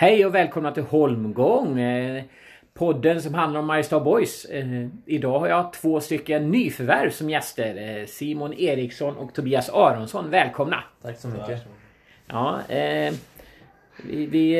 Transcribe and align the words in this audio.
Hej 0.00 0.26
och 0.26 0.34
välkomna 0.34 0.72
till 0.72 0.82
Holmgång. 0.82 1.80
eh, 1.80 2.24
Podden 2.74 3.22
som 3.22 3.34
handlar 3.34 3.60
om 3.60 3.66
Mariestad 3.66 4.00
Boys. 4.00 4.44
Eh, 4.44 4.86
Idag 5.06 5.38
har 5.40 5.48
jag 5.48 5.72
två 5.72 6.00
stycken 6.00 6.50
nyförvärv 6.50 7.10
som 7.10 7.30
gäster. 7.30 7.98
eh, 8.00 8.06
Simon 8.06 8.52
Eriksson 8.54 9.16
och 9.16 9.34
Tobias 9.34 9.68
Aronsson. 9.68 10.30
Välkomna! 10.30 10.84
Tack 11.02 11.18
så 11.18 11.28
mycket. 11.28 11.66
Ja, 12.26 12.60
eh, 12.68 13.14
vi, 14.04 14.26
vi, 14.26 14.52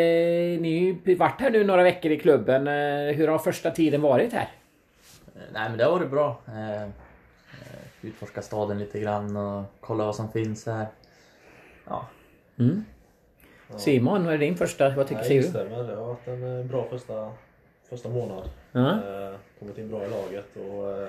ni 0.60 0.90
har 0.90 1.08
ju 1.10 1.14
varit 1.14 1.40
här 1.40 1.50
nu 1.50 1.64
några 1.64 1.82
veckor 1.82 2.10
i 2.12 2.18
klubben. 2.18 2.66
Hur 3.16 3.28
har 3.28 3.38
första 3.38 3.70
tiden 3.70 4.02
varit 4.02 4.32
här? 4.32 4.48
Nej 5.52 5.68
men 5.68 5.78
det 5.78 5.84
har 5.84 5.92
varit 5.92 6.10
bra. 6.10 6.40
Utforska 8.02 8.42
staden 8.42 8.78
lite 8.78 9.00
grann 9.00 9.36
och 9.36 9.64
kolla 9.80 10.04
vad 10.04 10.16
som 10.16 10.32
finns 10.32 10.66
här. 10.66 10.86
Ja, 11.86 12.06
Mm. 12.58 12.84
Simon, 13.76 14.24
vad 14.24 14.34
är 14.34 14.38
din 14.38 14.56
första? 14.56 14.88
Vad 14.90 15.06
tycker 15.06 15.20
Jag 15.20 15.26
Simon? 15.26 15.44
instämmer. 15.44 15.84
Det 15.84 15.94
har 15.96 16.04
varit 16.06 16.28
en 16.28 16.68
bra 16.68 16.84
första, 16.90 17.32
första 17.90 18.08
månad. 18.08 18.50
Ja. 18.72 18.90
Eh, 18.90 19.34
kommit 19.58 19.78
in 19.78 19.88
bra 19.88 20.04
i 20.04 20.08
laget 20.10 20.56
och 20.56 20.90
eh, 21.02 21.08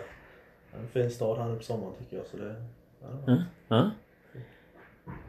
en 0.81 0.87
fin 0.93 1.11
stad 1.11 1.37
här 1.37 1.45
nu 1.47 1.55
på 1.57 1.63
sommaren 1.63 1.93
tycker 1.99 2.17
jag. 2.17 2.25
Så 2.25 2.37
det, 2.37 2.55
ja. 3.27 3.37
Ja. 3.67 3.91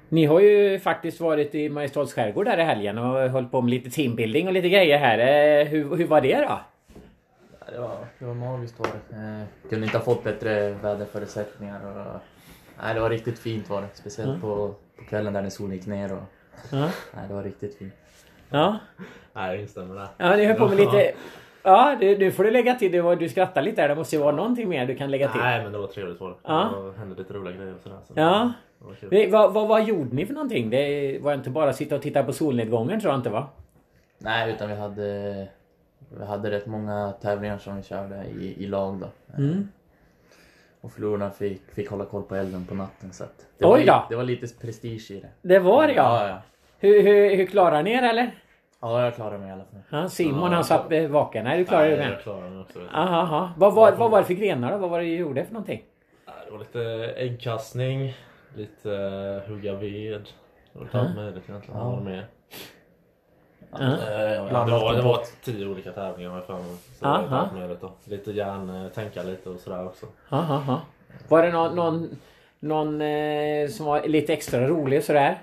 Ni 0.08 0.24
har 0.24 0.40
ju 0.40 0.78
faktiskt 0.78 1.20
varit 1.20 1.54
i 1.54 1.68
Mariestads 1.68 2.14
skärgård 2.14 2.44
där 2.46 2.58
i 2.58 2.62
helgen 2.62 2.98
och 2.98 3.30
hållit 3.30 3.50
på 3.50 3.60
med 3.60 3.70
lite 3.70 3.90
teambuilding 3.90 4.46
och 4.46 4.52
lite 4.52 4.68
grejer 4.68 4.98
här. 4.98 5.18
Eh, 5.18 5.66
Hur, 5.66 5.96
hur 5.96 6.06
var 6.06 6.20
det 6.20 6.36
då? 6.40 6.60
det 7.72 7.78
var, 7.78 7.98
det 8.18 8.24
var 8.24 8.34
magiskt 8.34 8.78
var 8.78 8.86
det. 9.08 9.16
Eh, 9.16 9.70
kunde 9.70 9.86
inte 9.86 9.98
ha 9.98 10.04
fått 10.04 10.24
bättre 10.24 10.70
väderförutsättningar. 10.70 11.86
Och, 11.86 12.20
nej, 12.82 12.94
det 12.94 13.00
var 13.00 13.10
riktigt 13.10 13.38
fint 13.38 13.70
var 13.70 13.80
det. 13.82 13.88
Speciellt 13.94 14.40
på, 14.40 14.74
på 14.96 15.04
kvällen 15.08 15.32
där 15.32 15.42
när 15.42 15.50
solen 15.50 15.76
gick 15.76 15.86
ner. 15.86 16.12
Och, 16.12 16.22
Ja, 16.70 16.90
nej, 17.14 17.28
det 17.28 17.34
var 17.34 17.42
riktigt 17.42 17.78
fint. 17.78 17.94
ja. 18.50 18.78
Nej, 19.32 19.50
jag 19.52 19.60
instämmer 19.60 19.94
där. 19.94 20.08
ja 20.16 20.36
ni 20.36 20.44
höll 20.44 20.56
på 20.56 20.68
med 20.68 20.76
lite... 20.76 21.12
Ja, 21.64 21.96
du, 22.00 22.18
nu 22.18 22.30
får 22.32 22.44
du 22.44 22.50
lägga 22.50 22.74
till. 22.74 22.92
Du, 22.92 23.00
var- 23.00 23.16
du 23.16 23.28
skrattar 23.28 23.62
lite 23.62 23.82
där. 23.82 23.88
Det 23.88 23.94
måste 23.94 24.16
ju 24.16 24.22
vara 24.22 24.36
någonting 24.36 24.68
mer 24.68 24.86
du 24.86 24.96
kan 24.96 25.10
lägga 25.10 25.28
till. 25.32 25.40
Nej, 25.40 25.62
men 25.62 25.72
det 25.72 25.78
var 25.78 25.86
trevligt 25.86 26.20
var 26.20 26.28
det. 26.30 26.34
Ja. 26.42 26.70
Det 26.94 26.98
hände 26.98 27.14
lite 27.16 27.32
roliga 27.34 27.56
grejer 27.56 27.74
och 27.74 27.80
sådär. 27.80 27.98
Så 28.06 28.12
Ja. 28.16 28.52
Det 29.10 29.26
var 29.26 29.38
Vad, 29.38 29.52
vad, 29.54 29.68
vad 29.68 29.84
gjorde 29.84 30.14
ni 30.16 30.26
för 30.26 30.34
någonting? 30.34 30.70
Det 30.70 31.18
var 31.22 31.34
inte 31.34 31.50
bara 31.50 31.70
att 31.70 31.76
sitta 31.76 31.94
och 31.96 32.02
titta 32.02 32.22
på 32.22 32.32
solnedgången 32.32 33.00
tror 33.00 33.12
jag 33.12 33.18
inte 33.18 33.30
va? 33.30 33.48
Nej, 34.18 34.52
utan 34.52 34.68
vi 34.68 34.74
hade, 34.74 35.46
vi 36.18 36.24
hade 36.24 36.50
rätt 36.50 36.66
många 36.66 37.12
tävlingar 37.20 37.58
som 37.58 37.76
vi 37.76 37.82
körde 37.82 38.24
i, 38.40 38.64
i 38.64 38.66
lag 38.66 39.00
då. 39.00 39.06
Mm. 39.42 39.68
Och 40.80 40.92
förlorarna 40.92 41.30
fick, 41.30 41.62
fick 41.74 41.90
hålla 41.90 42.04
koll 42.04 42.22
på 42.22 42.34
elden 42.34 42.64
på 42.66 42.74
natten. 42.74 43.12
Så 43.12 43.24
att 43.24 43.46
det, 43.58 43.64
Oj 43.64 43.70
var, 43.70 43.78
då! 43.78 43.82
li- 43.84 44.06
det 44.08 44.16
var 44.16 44.24
lite 44.24 44.46
prestige 44.60 45.10
i 45.10 45.20
det. 45.20 45.48
Det 45.48 45.58
var 45.58 45.86
det 45.86 45.92
ja! 45.94 46.20
Ja, 46.22 46.28
ja. 46.28 46.42
Hur, 46.82 47.02
hur, 47.02 47.36
hur 47.36 47.46
klarar 47.46 47.82
ni 47.82 47.92
er 47.92 48.02
eller? 48.02 48.30
Ja, 48.80 49.04
jag 49.04 49.14
klarar 49.14 49.38
mig 49.38 49.48
i 49.48 49.52
alla 49.52 49.64
fall. 49.64 50.00
Ja, 50.00 50.08
Simon 50.08 50.50
Ja, 50.50 50.54
han 50.56 50.64
satt 50.64 50.92
eh, 50.92 51.06
vaken. 51.08 51.44
Nej, 51.44 51.58
du 51.58 51.64
klarar 51.64 51.82
dig 51.82 51.96
Nej, 51.96 52.06
med. 52.06 52.12
jag 52.14 52.22
klarade 52.22 52.50
mig 52.50 52.60
också. 52.60 52.78
Aha, 52.94 53.20
aha. 53.20 53.50
Vad, 53.56 53.74
var, 53.74 53.92
vad 53.92 54.10
var 54.10 54.18
det 54.18 54.24
för 54.24 54.34
grenar 54.34 54.72
då? 54.72 54.78
Vad 54.78 54.90
var 54.90 54.98
det 55.00 55.04
du 55.04 55.16
gjorde 55.16 55.44
för 55.44 55.52
någonting? 55.52 55.82
Det 56.46 56.50
var 56.50 56.58
lite 56.58 57.12
äggkastning, 57.16 58.14
lite 58.56 58.92
eh, 58.92 59.50
hugga 59.50 59.74
ved. 59.74 60.20
Det 60.72 60.78
var 60.78 60.84
lite 60.84 61.00
allt 61.00 61.16
möjligt 61.16 61.48
egentligen. 61.48 61.80
Ja. 61.80 61.84
Vad 61.84 61.92
var 61.92 61.98
det 61.98 62.10
mer? 62.10 62.26
Ja. 63.72 63.78
Ja, 63.80 64.42
det, 64.42 64.48
Blandat 64.48 64.82
var, 64.82 64.94
det 64.94 65.02
var 65.02 65.18
tio 65.44 65.66
olika 65.66 65.92
tävlingar 65.92 66.30
har 66.30 66.36
jag 66.36 66.46
för 66.46 66.58
mig. 66.58 67.96
Lite 68.04 68.32
järn, 68.32 68.84
eh, 68.84 68.88
tänka 68.90 69.22
lite 69.22 69.50
och 69.50 69.60
sådär 69.60 69.86
också. 69.86 70.06
Aha, 70.30 70.54
aha. 70.54 70.80
Var 71.28 71.42
det 71.42 71.52
någon, 71.52 71.76
någon, 71.76 72.08
någon 72.60 73.00
eh, 73.00 73.68
som 73.68 73.86
var 73.86 74.02
lite 74.02 74.32
extra 74.32 74.66
rolig 74.68 75.04
sådär? 75.04 75.38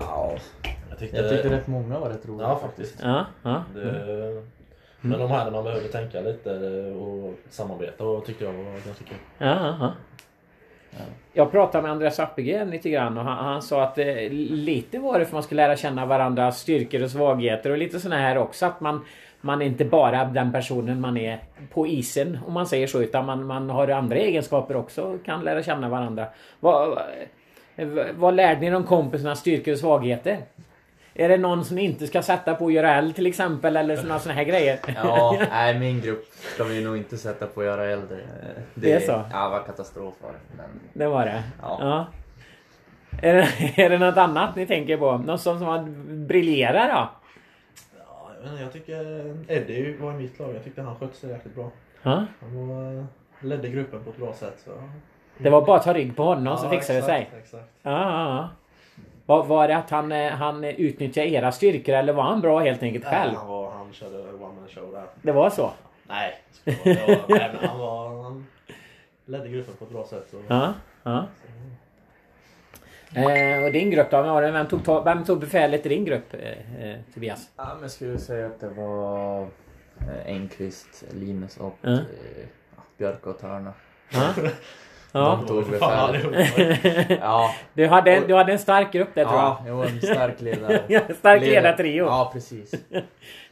Ja. 0.00 0.32
Jag 0.88 0.98
tyckte, 0.98 1.16
Jag 1.16 1.30
tyckte 1.30 1.50
rätt 1.50 1.66
många 1.66 1.98
var 1.98 2.08
rätt 2.10 2.26
roliga 2.26 2.48
Ja, 2.48 2.58
faktiskt. 2.58 2.96
Ja, 3.02 3.26
ja. 3.42 3.64
Det, 3.74 4.42
men 5.00 5.18
de 5.18 5.30
här 5.30 5.44
där 5.44 5.52
man 5.52 5.64
behövde 5.64 5.88
tänka 5.88 6.20
lite 6.20 6.50
och 6.90 7.34
samarbeta 7.50 8.04
och 8.04 8.26
tyckte 8.26 8.44
jag 8.44 8.52
var 8.52 8.64
ganska 8.64 9.04
kul. 9.04 9.16
ja, 9.38 9.76
ja. 9.80 9.92
Jag 11.32 11.50
pratade 11.50 11.82
med 11.82 11.92
Andreas 11.92 12.20
Appelgren 12.20 12.70
lite 12.70 12.90
grann 12.90 13.18
och 13.18 13.24
han, 13.24 13.44
han 13.44 13.62
sa 13.62 13.82
att 13.82 13.98
eh, 13.98 14.30
lite 14.30 14.98
var 14.98 15.18
det 15.18 15.24
för 15.24 15.30
att 15.30 15.32
man 15.32 15.42
skulle 15.42 15.62
lära 15.66 15.76
känna 15.76 16.06
varandras 16.06 16.60
styrkor 16.60 17.02
och 17.02 17.10
svagheter 17.10 17.70
och 17.70 17.78
lite 17.78 18.00
såna 18.00 18.16
här 18.16 18.38
också 18.38 18.66
att 18.66 18.80
man 18.80 19.04
man 19.40 19.62
är 19.62 19.66
inte 19.66 19.84
bara 19.84 20.24
den 20.24 20.52
personen 20.52 21.00
man 21.00 21.16
är 21.16 21.38
på 21.72 21.86
isen 21.86 22.38
om 22.46 22.52
man 22.52 22.66
säger 22.66 22.86
så 22.86 23.02
utan 23.02 23.26
man, 23.26 23.46
man 23.46 23.70
har 23.70 23.88
andra 23.88 24.16
egenskaper 24.16 24.76
också 24.76 25.02
och 25.02 25.24
kan 25.24 25.44
lära 25.44 25.62
känna 25.62 25.88
varandra. 25.88 26.26
Vad, 26.60 26.98
vad, 27.76 28.06
vad 28.14 28.34
lärde 28.34 28.60
ni 28.60 28.74
om 28.76 28.84
kompisarnas 28.84 29.40
styrkor 29.40 29.72
och 29.72 29.78
svagheter? 29.78 30.38
Är 31.14 31.28
det 31.28 31.36
någon 31.36 31.64
som 31.64 31.78
inte 31.78 32.06
ska 32.06 32.22
sätta 32.22 32.54
på 32.54 32.66
att 32.66 32.72
göra 32.72 32.94
eld 32.94 33.14
till 33.14 33.26
exempel 33.26 33.76
eller 33.76 33.96
såna, 33.96 34.18
såna 34.18 34.34
här 34.34 34.44
grejer? 34.44 34.78
Ja, 34.94 35.38
nej 35.50 35.78
min 35.78 36.00
grupp 36.00 36.24
ska 36.54 36.64
vi 36.64 36.84
nog 36.84 36.96
inte 36.96 37.16
sätta 37.16 37.46
på 37.46 37.60
att 37.60 37.66
göra 37.66 37.84
äldre. 37.84 38.18
Det 38.74 38.92
är 38.92 39.00
så? 39.00 39.24
Ja, 39.32 39.44
det 39.44 39.50
var 39.50 39.62
katastrof 39.62 40.14
var 40.20 40.30
det. 40.30 40.56
Men 40.56 40.66
Det 40.92 41.08
var 41.08 41.26
det? 41.26 41.42
Ja. 41.62 42.06
Är, 43.22 43.34
det 43.34 43.48
är 43.82 43.90
det 43.90 43.98
något 43.98 44.16
annat 44.16 44.56
ni 44.56 44.66
tänker 44.66 44.96
på? 44.96 45.18
Något 45.18 45.40
som, 45.40 45.58
som 45.58 45.68
att 45.68 45.86
briljera 46.28 46.86
då? 46.86 47.10
Ja, 47.98 48.60
jag, 48.60 48.72
tycker 48.72 49.00
Eddie 49.48 49.96
var 49.96 50.12
i 50.12 50.16
mitt 50.16 50.38
lag. 50.38 50.54
Jag 50.54 50.64
tyckte 50.64 50.82
han 50.82 50.96
skötte 50.96 51.16
sig 51.16 51.30
jäkligt 51.30 51.54
bra. 51.54 51.70
Ja. 52.02 52.26
Han 52.40 52.68
var, 52.68 53.06
ledde 53.40 53.68
gruppen 53.68 54.04
på 54.04 54.10
ett 54.10 54.16
bra 54.16 54.34
sätt. 54.34 54.62
Så. 54.64 54.70
Det 55.38 55.50
var 55.50 55.66
bara 55.66 55.76
att 55.76 55.82
ta 55.84 55.94
rygg 55.94 56.16
på 56.16 56.22
honom 56.24 56.46
Ja, 56.46 56.56
så 56.56 56.68
fixade 56.68 56.98
det 57.00 57.04
exakt, 57.06 57.30
sig? 57.30 57.40
Exakt. 57.42 57.64
Ja, 57.82 57.90
ja, 57.90 58.36
ja. 58.36 58.48
Var, 59.26 59.44
var 59.44 59.68
det 59.68 59.76
att 59.76 59.90
han, 59.90 60.12
eh, 60.12 60.32
han 60.32 60.64
utnyttjade 60.64 61.28
era 61.28 61.52
styrkor 61.52 61.94
eller 61.94 62.12
var 62.12 62.22
han 62.22 62.40
bra 62.40 62.58
helt 62.60 62.82
enkelt 62.82 63.04
Nej, 63.04 63.14
själv? 63.14 63.34
han, 63.36 63.48
var, 63.48 63.70
han 63.70 63.92
körde 63.92 64.18
one 64.18 64.38
man 64.40 64.68
show 64.74 64.92
där. 64.92 65.04
Det 65.22 65.32
var 65.32 65.50
så? 65.50 65.70
Nej, 66.08 66.34
jag 66.64 66.74
vara- 66.84 66.94
det 66.94 67.06
var- 67.06 67.38
nej, 67.38 67.50
men 67.60 67.68
han, 67.68 67.78
var, 67.78 68.22
han 68.22 68.46
ledde 69.24 69.48
gruppen 69.48 69.74
på 69.78 69.84
ett 69.84 69.90
bra 69.90 70.06
sätt. 70.06 70.26
Så. 70.30 70.36
Ja, 70.48 70.72
ja. 71.02 71.26
Eh, 73.14 73.64
och 73.64 73.72
din 73.72 73.90
grupp 73.90 74.10
då? 74.10 74.22
Vem, 74.22 74.30
var 74.34 74.42
det? 74.42 74.50
vem, 74.50 74.66
tog, 74.66 75.04
vem 75.04 75.24
tog 75.24 75.40
befälet 75.40 75.86
i 75.86 75.88
din 75.88 76.04
grupp 76.04 76.34
eh, 76.34 76.84
eh, 76.90 76.96
Tobias? 77.14 77.48
Ja, 77.56 77.64
men 77.72 77.82
jag 77.82 77.90
skulle 77.90 78.18
säga 78.18 78.46
att 78.46 78.60
det 78.60 78.68
var 78.68 79.40
eh, 80.00 80.26
Engqvist, 80.26 81.04
Linus 81.12 81.56
och 81.56 81.74
Ja. 81.80 81.90
eh, 81.92 81.98
Björk 82.98 83.26
och 83.26 83.38
Törna. 83.38 83.72
Ja. 84.12 84.32
ja. 85.18 85.38
De 85.40 85.46
tog 85.48 85.78
Fan, 85.78 85.92
allihopa. 85.92 86.36
Ja, 87.20 87.50
Du, 87.74 87.86
hade, 87.86 88.20
du 88.20 88.34
hade 88.34 88.52
en 88.52 88.58
stark 88.58 88.92
grupp 88.92 89.08
där 89.14 89.24
tror 89.24 89.36
jag. 89.36 89.44
ja 89.44 89.58
jo, 89.68 89.82
en 89.82 90.00
stark 90.02 90.40
ledare. 90.40 90.80
Ja, 90.88 91.00
stark 91.18 91.42
Leda- 91.42 91.50
ledartrio. 91.50 92.04
Ja, 92.04 92.30
precis. 92.32 92.74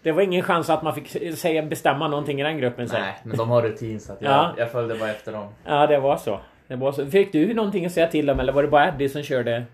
Det 0.03 0.13
var 0.13 0.23
ingen 0.23 0.43
chans 0.43 0.71
att 0.71 0.83
man 0.83 0.95
fick 0.95 1.37
säga, 1.39 1.63
bestämma 1.63 2.09
någonting 2.09 2.41
i 2.41 2.43
den 2.43 2.59
gruppen 2.59 2.89
sen. 2.89 3.01
Nej, 3.01 3.15
men 3.25 3.37
de 3.37 3.51
har 3.51 3.63
rutin 3.63 4.01
så 4.01 4.13
att 4.13 4.23
jag, 4.23 4.33
Ja. 4.33 4.55
jag 4.57 4.71
följde 4.73 4.95
bara 4.95 5.11
efter 5.11 5.33
dem. 5.33 5.49
Ja, 5.65 5.87
det 5.87 5.99
var 6.01 6.17
så. 6.17 6.41
Det 6.69 6.77
var 6.77 6.93
så. 6.93 7.07
Fick 7.07 7.33
du 7.33 7.55
någonting 7.55 7.87
att 7.87 7.93
säga 7.93 8.07
till 8.07 8.31
om 8.31 8.41
eller 8.41 8.53
var 8.53 8.63
det 8.63 8.69
bara 8.69 8.89
Eddie 8.89 9.09
som 9.09 9.23
körde 9.23 9.65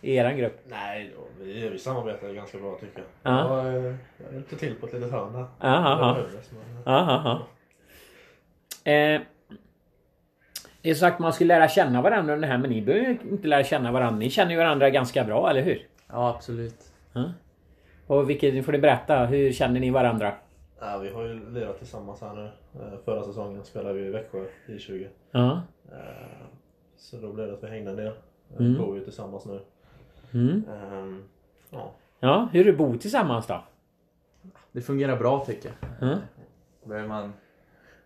i 0.00 0.16
eran 0.16 0.36
grupp? 0.36 0.60
Nej, 0.68 1.10
vi, 1.40 1.68
vi 1.68 1.78
samarbetade 1.78 2.34
ganska 2.34 2.58
bra 2.58 2.76
tycker 2.80 3.02
Ja. 3.22 3.56
jag. 3.64 3.66
Eh, 3.66 3.82
jag 4.24 4.32
hjälpte 4.32 4.56
till 4.56 4.74
på 4.74 4.86
ett 4.86 4.92
litet 4.92 5.12
hörn 5.12 5.32
där. 5.32 5.68
Aha, 5.68 5.88
aha. 5.88 6.16
Ja, 6.84 7.22
ja, 7.24 7.40
ja. 8.84 8.92
Eh, 8.92 9.20
det 10.82 10.90
är 10.90 10.94
sagt 10.94 11.18
man 11.18 11.32
skulle 11.32 11.54
lära 11.58 11.68
känna 11.68 12.02
varandra 12.02 12.34
under 12.34 12.48
det 12.48 12.52
här 12.52 12.58
men 12.60 12.70
ni 12.70 12.82
behöver 12.82 13.06
ju 13.06 13.18
inte 13.30 13.48
lära 13.48 13.64
känna 13.64 13.92
varandra. 13.92 14.18
Ni 14.18 14.30
känner 14.30 14.50
ju 14.50 14.56
varandra 14.56 14.90
ganska 14.90 15.24
bra, 15.24 15.50
eller 15.50 15.62
hur? 15.62 15.86
Ja, 16.08 16.28
absolut. 16.36 16.92
Ja. 17.12 17.32
Och 18.06 18.30
vilket, 18.30 18.54
nu 18.54 18.62
får 18.62 18.72
du 18.72 18.78
berätta, 18.78 19.26
hur 19.26 19.52
känner 19.52 19.80
ni 19.80 19.90
varandra? 19.90 20.32
Ja, 20.80 20.98
vi 20.98 21.10
har 21.10 21.24
ju 21.24 21.50
lirat 21.50 21.78
tillsammans 21.78 22.20
här 22.20 22.34
nu. 22.34 22.44
Eh, 22.74 22.98
Förra 23.04 23.22
säsongen 23.22 23.64
spelade 23.64 23.94
vi 23.94 24.06
i 24.06 24.10
Växjö 24.10 24.44
i 24.66 24.78
20 24.78 25.08
Ja. 25.30 25.62
Eh, 25.92 25.98
Så 26.96 27.16
då 27.16 27.32
blev 27.32 27.46
det 27.46 27.52
att 27.52 27.64
vi 27.64 27.68
hängde 27.68 27.90
en 27.90 27.96
del. 27.96 28.12
Mm. 28.58 28.66
Mm. 28.66 28.78
Bor 28.82 28.96
ju 28.98 29.04
tillsammans 29.04 29.46
nu. 29.46 29.60
Mm. 30.34 30.64
Ehm, 30.92 31.22
Ja. 31.70 31.90
Ja, 32.20 32.48
hur 32.52 32.64
du 32.64 32.72
bor 32.76 32.96
tillsammans 32.96 33.46
då? 33.46 33.64
Det 34.72 34.80
fungerar 34.80 35.16
bra 35.16 35.44
tycker 35.44 35.70
jag. 36.00 36.08
Ja. 36.10 36.16
Behöver 36.84 37.08
man, 37.08 37.32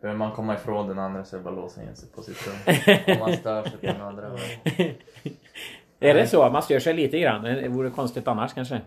behöver 0.04 0.18
man 0.18 0.32
komma 0.32 0.54
ifrån 0.54 0.88
den 0.88 0.98
andra 0.98 1.24
så 1.24 1.36
är 1.36 1.38
det 1.38 1.44
bara 1.44 1.54
att 1.54 1.60
låsa 1.60 1.82
in 1.82 1.96
sig 1.96 2.08
på 2.08 2.22
sitt 2.22 2.46
rum. 2.46 2.56
Om 3.06 3.18
man 3.18 3.36
stör 3.36 3.62
sig 3.62 3.72
på 3.72 3.86
den 3.86 4.00
andra. 4.00 4.26
Är 6.00 6.14
det 6.14 6.26
så? 6.26 6.50
Man 6.50 6.62
stör 6.62 6.78
sig 6.78 6.94
lite 6.94 7.18
grann? 7.18 7.42
Det 7.42 7.68
vore 7.68 7.90
konstigt 7.90 8.28
annars 8.28 8.54
kanske? 8.54 8.80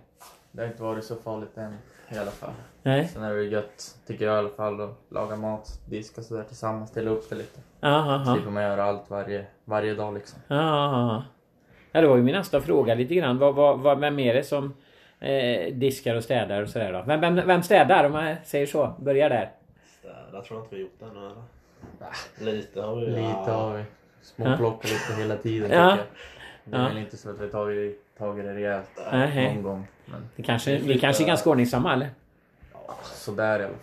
Det 0.51 0.61
har 0.61 0.67
inte 0.67 0.83
varit 0.83 1.03
så 1.03 1.15
farligt 1.15 1.57
än 1.57 1.77
i 2.09 2.17
alla 2.17 2.31
fall. 2.31 2.53
Nej? 2.83 3.07
Sen 3.07 3.23
är 3.23 3.33
det 3.33 3.43
gött, 3.43 3.95
tycker 4.07 4.25
jag 4.25 4.35
i 4.35 4.37
alla 4.37 4.49
fall, 4.49 4.81
att 4.81 4.97
laga 5.09 5.35
mat, 5.35 5.79
diska 5.89 6.21
sådär 6.21 6.43
tillsammans, 6.43 6.91
dela 6.91 7.09
upp 7.09 7.29
det 7.29 7.35
lite. 7.35 7.59
Ja, 7.79 8.23
Slipper 8.33 8.51
man 8.51 8.63
göra 8.63 8.83
allt 8.83 9.09
varje, 9.09 9.45
varje 9.65 9.93
dag 9.93 10.13
liksom. 10.13 10.39
ja. 10.47 11.23
ja. 11.91 12.01
Det 12.01 12.07
var 12.07 12.17
ju 12.17 12.23
min 12.23 12.35
nästa 12.35 12.61
fråga 12.61 12.95
lite 12.95 13.15
grann. 13.15 13.37
Vad, 13.37 13.55
vad, 13.55 13.79
vad, 13.79 13.99
vem 13.99 14.19
är 14.19 14.33
det 14.33 14.43
som 14.43 14.73
eh, 15.19 15.73
diskar 15.73 16.15
och 16.15 16.23
städar 16.23 16.61
och 16.61 16.69
sådär 16.69 16.93
då? 16.93 17.03
Vem, 17.07 17.21
vem, 17.21 17.47
vem 17.47 17.63
städar 17.63 18.03
om 18.03 18.13
jag 18.13 18.37
säger 18.43 18.65
så? 18.65 18.95
Börjar 18.99 19.29
där. 19.29 19.51
Städa 20.07 20.41
tror 20.41 20.59
jag 20.59 20.65
inte 20.65 20.75
vi 20.75 20.81
har 20.81 20.89
gjort 20.89 21.01
ännu 21.01 21.25
eller? 21.25 22.51
Lite 22.55 22.81
har 22.81 22.95
vi. 22.95 23.05
Lite 23.05 23.19
ja. 23.19 23.51
har 23.53 23.77
vi. 23.77 23.83
Småplocka 24.21 24.87
lite 24.87 25.21
hela 25.21 25.35
tiden 25.35 25.71
Ja. 25.71 25.91
tycker 25.91 25.97
jag. 25.97 26.05
Det 26.63 26.77
är 26.77 26.81
Ja. 26.81 26.87
väl 26.87 26.97
inte 26.97 27.17
så 27.17 27.29
att 27.29 27.39
vi 27.39 27.49
tagit, 27.49 28.17
tagit 28.17 28.45
det 28.45 28.53
rejält 28.53 28.89
någon 29.35 29.63
gång. 29.63 29.87
Men 30.05 30.29
Det 30.35 30.43
kanske, 30.43 30.77
vi 30.77 30.99
kanske 30.99 31.23
är 31.23 31.27
ganska 31.27 31.49
ordningsamma 31.49 31.93
eller? 31.93 32.09
sådär 33.03 33.59
i 33.59 33.63
alla 33.63 33.73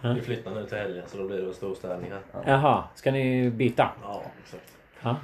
fall. 0.00 0.14
Vi 0.14 0.20
flyttar 0.20 0.50
nu 0.50 0.66
till 0.66 0.78
helgen 0.78 1.04
så 1.06 1.18
då 1.18 1.26
blir 1.26 1.36
det 1.36 1.42
väl 1.44 1.54
storstädning 1.54 2.10
här. 2.10 2.42
Jaha, 2.46 2.84
ska 2.94 3.10
ni 3.10 3.50
byta? 3.50 3.90
Ja, 4.02 4.22
exakt. 4.44 4.72
Ja. 5.02 5.16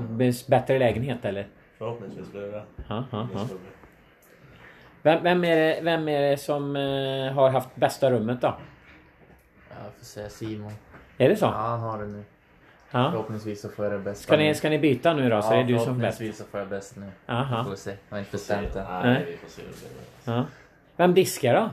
Blir 0.00 0.26
det 0.26 0.46
bättre 0.48 0.78
lägenhet 0.78 1.24
eller? 1.24 1.46
Förhoppningsvis 1.78 2.32
blir 2.32 2.40
det 2.42 2.50
det. 2.50 2.62
Ja, 2.88 3.04
ja, 3.12 3.28
ja. 3.34 3.46
Vem, 5.02 5.22
vem, 5.22 5.44
är 5.44 5.56
det, 5.56 5.80
vem 5.82 6.08
är 6.08 6.30
det 6.30 6.36
som 6.36 6.76
eh, 6.76 7.32
har 7.32 7.50
haft 7.50 7.74
bästa 7.76 8.10
rummet 8.10 8.40
då? 8.40 8.54
Jag 9.84 9.92
får 9.98 10.04
säga 10.04 10.28
Simon. 10.28 10.72
Är 11.18 11.28
det 11.28 11.36
så? 11.36 11.44
Ja, 11.44 11.50
han 11.52 11.80
har 11.80 11.98
det 11.98 12.06
nu. 12.06 12.24
Ja. 12.90 13.10
Förhoppningsvis 13.10 13.60
så 13.60 13.68
får 13.68 13.84
jag 13.84 13.92
det 13.94 13.98
bästa 13.98 14.22
Ska, 14.22 14.36
ni, 14.36 14.54
ska 14.54 14.70
ni 14.70 14.78
byta 14.78 15.14
nu 15.14 15.28
då? 15.30 15.42
Så 15.42 15.52
ja, 15.52 15.54
är 15.56 15.64
det 15.64 15.72
du 15.72 15.78
som 15.78 15.78
är 15.78 16.02
bäst? 16.02 16.18
förhoppningsvis 16.18 16.38
så 16.38 16.44
får 16.44 16.60
jag 16.60 16.68
bäst 16.68 16.96
nu. 16.96 17.06
Aha. 17.26 17.64
Får 17.64 17.70
vi 17.70 17.76
se. 17.76 17.90
Jag 18.08 18.14
har 18.16 18.18
inte 18.18 18.32
bestämt 18.32 18.76
än. 18.76 18.84
Nej. 19.02 19.24
Vi 19.28 19.36
får 19.36 19.48
se 19.48 19.62
hur 19.62 19.68
det 19.68 19.76
blir. 20.24 20.34
Ja. 20.34 20.44
Vem 20.96 21.14
diskar 21.14 21.54
då? 21.54 21.70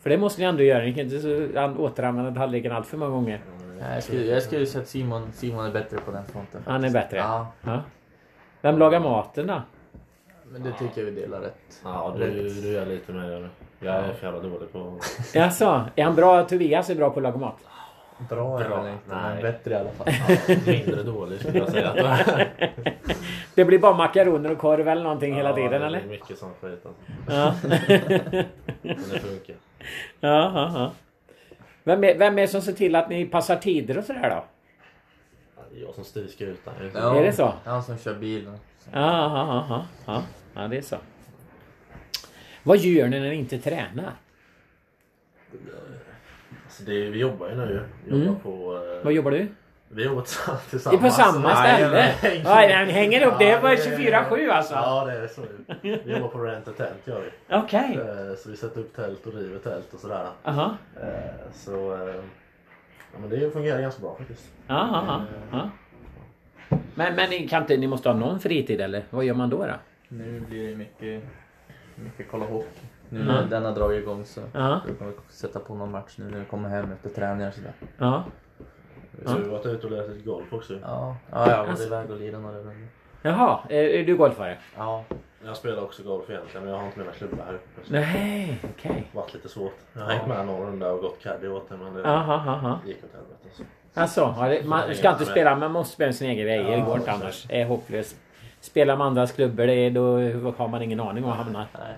För 0.00 0.10
det 0.10 0.18
måste 0.18 0.40
ni 0.42 0.46
ändå 0.48 0.62
göra. 0.62 0.84
Ni 0.84 0.94
kan 0.94 1.04
inte 1.04 1.20
så, 1.20 1.74
återanvända 1.82 2.40
tallriken 2.40 2.72
allt 2.72 2.86
för 2.86 2.96
många 2.96 3.10
gånger. 3.10 3.40
Ja, 3.80 3.94
Jag 3.94 4.02
skulle, 4.02 4.24
jag 4.24 4.42
skulle 4.42 4.66
säga 4.66 4.82
att 4.82 4.88
Simon, 4.88 5.32
Simon 5.32 5.66
är 5.66 5.70
bättre 5.72 5.98
på 5.98 6.10
den 6.10 6.24
fronten. 6.24 6.62
Han 6.66 6.84
är 6.84 6.90
bättre? 6.90 7.16
Ja, 7.16 7.52
Ja. 7.64 7.82
Vem 8.60 8.78
lagar 8.78 9.00
maten 9.00 9.46
då? 9.46 9.62
men 10.50 10.62
det 10.62 10.72
tycker 10.72 11.00
jag 11.00 11.04
vi 11.10 11.20
delar 11.20 11.40
rätt. 11.40 11.80
Ja, 11.84 12.14
du, 12.18 12.30
du 12.48 12.72
gör 12.72 12.86
lite 12.86 13.12
mer 13.12 13.50
Jag 13.80 13.94
är 13.94 14.12
för 14.12 14.26
jävla 14.26 14.40
dålig 14.48 14.72
på... 14.72 14.98
Jaså, 15.34 15.84
är 15.96 16.04
han 16.04 16.14
bra? 16.14 16.44
Tobias 16.44 16.90
är 16.90 16.94
bra 16.94 17.10
på 17.10 17.18
att 17.18 17.22
laga 17.22 17.36
mat? 17.38 17.56
Bra 18.28 18.60
är 18.60 18.68
Bra. 18.68 18.82
väl 18.82 18.92
inte, 18.92 19.04
Nej. 19.14 19.34
men 19.34 19.42
bättre 19.42 19.70
i 19.70 19.74
alla 19.74 19.90
fall. 19.90 20.06
Ja, 20.48 20.54
mindre 20.66 21.02
dålig 21.02 21.40
skulle 21.40 21.58
jag 21.58 21.68
säga. 21.68 21.94
Det 23.54 23.64
blir 23.64 23.78
bara 23.78 23.96
makaroner 23.96 24.52
och 24.52 24.58
korv 24.58 24.88
eller 24.88 25.02
någonting 25.02 25.34
hela 25.34 25.48
Ja, 25.48 25.54
tiden 25.56 25.80
det 25.80 25.86
eller? 25.86 26.00
är 26.00 26.04
mycket 26.06 26.38
sån 26.38 26.50
skit 26.60 26.86
alltså. 26.86 27.02
Ja. 27.28 27.54
Men 28.82 28.96
det 29.12 29.18
funkar. 29.20 29.56
ja, 30.20 30.52
ja, 30.54 30.70
ja. 30.74 30.90
Vem, 31.84 32.04
är, 32.04 32.18
vem 32.18 32.38
är 32.38 32.42
det 32.42 32.48
som 32.48 32.60
ser 32.62 32.72
till 32.72 32.96
att 32.96 33.08
ni 33.08 33.24
passar 33.26 33.56
tider 33.56 33.98
och 33.98 34.04
sådär 34.04 34.30
då? 34.30 34.44
Ja, 35.56 35.62
det 35.72 35.80
jag 35.80 35.94
som 35.94 36.04
styr 36.04 36.26
skutan. 36.26 36.74
Ja, 36.94 37.16
Är 37.16 37.22
det 37.22 37.32
så? 37.32 37.52
Han 37.64 37.82
som 37.82 37.98
kör 37.98 38.14
bilen. 38.14 38.58
Ja, 38.92 39.00
ja, 39.00 39.30
ja, 39.34 39.66
ja, 39.68 39.84
ja. 40.06 40.22
ja, 40.62 40.68
det 40.68 40.76
är 40.76 40.82
så. 40.82 40.96
Vad 42.68 42.78
gör 42.78 43.08
ni 43.08 43.20
när 43.20 43.28
ni 43.28 43.34
inte 43.34 43.58
tränar? 43.58 44.12
Alltså 46.64 46.82
det 46.82 47.06
är, 47.06 47.10
vi 47.10 47.18
jobbar 47.18 47.48
ju 47.48 47.54
nu. 47.56 47.84
Jobbar 48.06 48.22
Mm. 48.26 48.36
på... 48.40 48.82
eh, 48.98 49.04
Vad 49.04 49.12
jobbar 49.12 49.30
du? 49.30 49.46
Vi 49.88 50.04
jobbar 50.04 50.22
tillsammans. 50.70 50.84
Det 50.84 50.96
är 50.96 51.10
på 51.10 51.10
samma 51.10 51.56
ställe? 51.56 52.12
Nej, 52.22 52.70
Ja, 52.70 52.84
ni 52.84 52.92
hänger 52.92 53.26
upp 53.26 53.38
det 53.38 53.56
på 53.60 53.68
Ja, 53.68 53.74
24-7 53.74 54.50
alltså? 54.50 54.74
Ja, 54.74 55.04
det 55.04 55.12
är 55.12 55.26
så. 55.26 55.42
Vi 55.82 56.12
jobbar 56.12 56.28
på 56.28 56.38
Rent 56.38 56.68
a 56.68 56.72
Tent 56.76 57.06
gör 57.06 57.20
vi. 57.20 57.54
Okej. 57.56 57.98
Eh, 58.00 58.34
Så 58.38 58.50
vi 58.50 58.56
sätter 58.56 58.80
upp 58.80 58.96
tält 58.96 59.26
och 59.26 59.34
river 59.34 59.58
tält 59.58 59.94
och 59.94 60.00
sådär. 60.00 60.28
Aha. 60.44 60.76
Eh, 61.00 61.06
Så... 61.52 61.94
eh, 62.08 62.14
Ja, 63.12 63.18
men 63.20 63.30
det 63.30 63.50
fungerar 63.52 63.80
ganska 63.80 64.00
bra 64.02 64.14
faktiskt. 64.18 64.50
Ja, 64.66 65.04
ja, 65.06 65.24
ja. 65.52 65.70
Men, 66.94 67.14
men 67.14 67.30
ni 67.30 67.48
kan 67.48 67.62
inte, 67.62 67.76
ni 67.76 67.86
måste 67.86 68.08
ha 68.08 68.16
någon 68.16 68.40
fritid 68.40 68.80
eller? 68.80 69.02
Vad 69.10 69.24
gör 69.24 69.34
man 69.34 69.50
då? 69.50 69.56
då? 69.66 69.72
Nu 70.08 70.40
blir 70.40 70.68
det 70.70 70.76
mycket, 70.76 71.24
mycket 72.04 72.26
kolla 72.30 72.44
hockey. 72.44 72.66
Nu 73.08 73.20
Mm. 73.20 73.34
när 73.34 73.46
den 73.46 73.64
har 73.64 73.72
dragit 73.72 74.02
igång 74.02 74.24
så 74.24 74.40
Ja, 74.52 74.80
vi 74.86 74.92
sätta 75.28 75.58
på 75.60 75.74
någon 75.74 75.90
match 75.90 76.14
nu 76.18 76.24
när 76.30 76.38
vi 76.38 76.44
kommer 76.44 76.68
hem 76.68 76.92
efter 76.92 77.08
träningar 77.08 77.48
och 77.48 77.54
sådär. 77.54 77.72
ja. 77.98 78.24
Så 79.26 79.36
vi 79.36 79.42
har 79.44 79.50
varit 79.50 79.66
ute 79.66 79.86
och 79.86 79.92
lärt 79.92 80.08
lite 80.08 80.24
golf 80.26 80.52
också. 80.52 80.74
Ja, 80.82 81.16
ja 81.30 81.50
jag 81.50 81.68
Alltså- 81.68 81.86
iväg 81.86 82.10
och 82.10 82.16
lirat 82.16 82.40
några 82.42 82.58
runder. 82.58 82.88
Jaha, 83.22 83.58
är, 83.68 84.04
du 84.04 84.16
golfare? 84.16 84.58
Ja, 84.76 85.04
Jag 85.44 85.56
spelar 85.56 85.82
också 85.82 86.02
golf 86.02 86.30
egentligen 86.30 86.64
men 86.64 86.72
jag 86.72 86.80
har 86.80 86.86
inte 86.86 86.98
mina 86.98 87.12
klubbar 87.12 87.44
här 87.44 87.54
uppe. 87.54 87.86
Så 87.86 87.92
Nej, 87.92 88.58
okej. 88.74 89.08
det 89.12 89.18
har 89.18 89.22
varit 89.22 89.34
lite 89.34 89.48
svårt. 89.48 89.74
Jag 89.92 90.00
har 90.02 90.12
hängt 90.12 90.28
med 90.28 90.46
någon 90.46 90.66
runda 90.66 90.92
och 90.92 91.00
gått 91.00 91.20
caddy 91.22 91.48
åt 91.48 91.68
det 91.68 91.76
men 91.76 91.94
det 91.94 92.00
Jaha, 92.00 92.42
jaha. 92.46 92.78
gick 92.86 93.04
åt 93.04 93.10
helvete. 93.12 93.48
Så. 93.52 93.62
Alltså, 94.00 94.20
ja, 94.20 94.68
man 94.68 94.94
ska 94.94 95.10
inte 95.10 95.24
spela, 95.24 95.56
man 95.56 95.72
måste 95.72 95.94
spela 95.94 96.12
sin 96.12 96.30
egen 96.30 96.46
grej. 96.46 96.64
Det 96.76 96.80
går 96.86 96.96
inte 96.96 97.12
annars. 97.12 97.44
Det 97.48 97.60
är 97.60 97.66
hopplöst. 97.66 98.16
Spelar 98.60 98.96
man 98.96 99.06
andras 99.06 99.32
klubbor, 99.32 99.66
det 99.66 99.74
är, 99.74 99.90
då 99.90 100.52
har 100.56 100.68
man 100.68 100.82
ingen 100.82 101.00
aning 101.00 101.24
om 101.24 101.30
var 101.30 101.36
man 101.36 101.44
hamnar. 101.44 101.66
nej. 101.78 101.94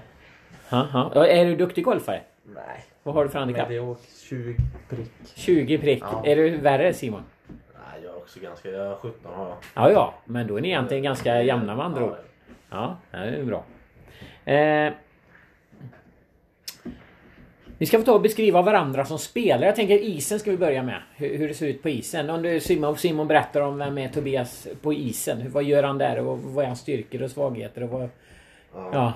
Jaha. 0.71 1.11
Ja, 1.15 1.27
Är 1.27 1.45
du 1.45 1.57
duktig 1.57 1.85
golfare? 1.85 2.21
Nej. 2.45 2.85
Vad 3.03 3.15
har 3.15 3.25
du 3.25 3.31
för 3.31 3.39
handikapp? 3.39 3.69
det 3.69 3.77
är 3.77 3.89
åkt 3.89 4.09
20 4.29 4.57
prick. 4.89 5.11
20 5.35 5.79
prick. 5.79 6.03
Ja. 6.03 6.23
Är 6.27 6.37
du 6.37 6.57
värre 6.57 6.93
Simon? 6.93 7.23
Nej, 7.49 8.03
jag 8.05 8.13
är 8.15 8.17
också 8.17 8.41
ganska... 8.41 8.69
Jag 8.69 8.87
är 8.87 8.97
17 8.97 9.33
har 9.35 9.49
jag. 9.49 9.57
Ja, 9.75 9.91
ja. 9.91 10.15
Men 10.25 10.47
då 10.47 10.57
är 10.57 10.61
ni 10.61 10.69
egentligen 10.69 11.03
ganska 11.03 11.43
jämna 11.43 11.77
med 11.77 11.85
andra 11.85 12.05
ord. 12.05 12.17
Ja, 12.71 12.97
det 13.11 13.17
är 13.19 13.45
bra. 13.45 13.65
Eh, 14.53 14.93
vi 17.81 17.87
ska 17.87 17.99
få 17.99 18.05
ta 18.05 18.13
och 18.15 18.21
beskriva 18.23 18.63
varandra 18.63 19.05
som 19.05 19.19
spelare. 19.19 19.67
Jag 19.67 19.77
tänker 19.77 19.99
isen 19.99 20.39
ska 20.41 20.51
vi 20.51 20.57
börja 20.57 20.83
med. 20.83 21.03
Hur, 21.17 21.39
hur 21.39 21.49
det 21.49 21.55
ser 21.55 21.67
ut 21.67 21.83
på 21.83 21.89
isen. 21.89 22.31
Om 22.31 22.43
du, 22.43 22.61
Simon, 22.61 22.97
Simon 22.97 23.29
berättar 23.29 23.61
om 23.61 23.79
vem 23.79 23.99
är 23.99 24.09
Tobias 24.09 24.69
på 24.83 24.93
isen. 24.93 25.39
Hur, 25.41 25.51
vad 25.51 25.65
gör 25.65 25.83
han 25.83 25.99
där 25.99 26.19
och 26.27 26.39
vad 26.39 26.63
är 26.65 26.67
hans 26.67 26.81
styrkor 26.81 27.23
och 27.23 27.31
svagheter? 27.31 27.83
Och 27.83 27.89
vad, 27.89 28.09
Ja. 28.75 28.91
ja. 28.93 29.13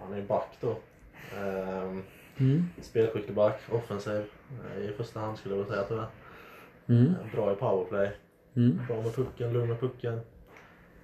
Han 0.00 0.14
är 0.14 0.22
back 0.22 0.48
då. 0.60 0.76
Ehm, 1.38 2.02
Mm. 2.38 2.68
spelskicklig 2.82 3.34
back, 3.36 3.60
offensiv 3.72 4.22
eh, 4.76 4.84
i 4.84 4.92
första 4.96 5.20
hand 5.20 5.38
skulle 5.38 5.54
jag 5.54 5.62
vilja 5.64 5.74
säga 5.74 5.86
tyvärr. 5.88 6.06
Mm. 6.88 7.06
Eh, 7.06 7.32
Bra 7.34 7.52
i 7.52 7.54
powerplay. 7.54 8.10
Mm. 8.56 8.80
Bra 8.88 9.02
med 9.02 9.14
pucken, 9.14 9.52
lugn 9.52 9.68
med 9.68 9.80
pucken. 9.80 10.20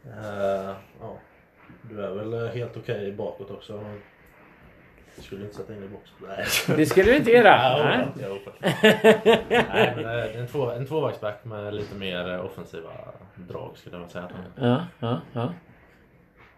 Eh, 0.05 0.75
ja. 1.01 1.17
Du 1.91 2.05
är 2.05 2.15
väl 2.15 2.33
eh, 2.33 2.55
helt 2.55 2.77
okej 2.77 3.13
bakåt 3.13 3.51
också. 3.51 3.81
men 3.83 4.01
Jag 5.17 5.25
skulle 5.25 5.43
inte 5.45 5.57
sätta 5.57 5.75
in 5.75 5.83
i 5.85 5.89
box. 5.89 6.11
Nej. 6.29 6.77
Det 6.77 6.87
skulle 6.87 7.11
du 7.11 7.17
inte 7.17 7.31
göra. 7.31 7.49
Ja, 7.79 7.85
Nej. 7.85 8.41
faktiskt. 8.45 8.83
Nej, 9.51 9.93
men 9.97 10.05
eh, 10.05 10.11
det 10.11 10.11
är 10.35 10.41
en, 10.41 10.47
två, 10.47 10.71
en 10.71 10.87
tvåvägsback 10.87 11.45
med 11.45 11.75
lite 11.75 11.95
mer 11.95 12.33
eh, 12.35 12.45
offensiva 12.45 12.91
drag 13.37 13.79
skulle 13.79 13.97
jag 13.99 14.11
säga. 14.11 14.29
Ja, 14.57 14.85
ja, 14.99 15.21
ja. 15.33 15.53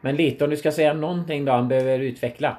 Men 0.01 0.17
lite 0.17 0.45
om 0.45 0.51
du 0.51 0.57
ska 0.57 0.73
säga 0.73 0.93
någonting 0.93 1.45
då 1.45 1.53
han 1.53 1.69
behöver 1.69 1.99
utveckla. 1.99 2.57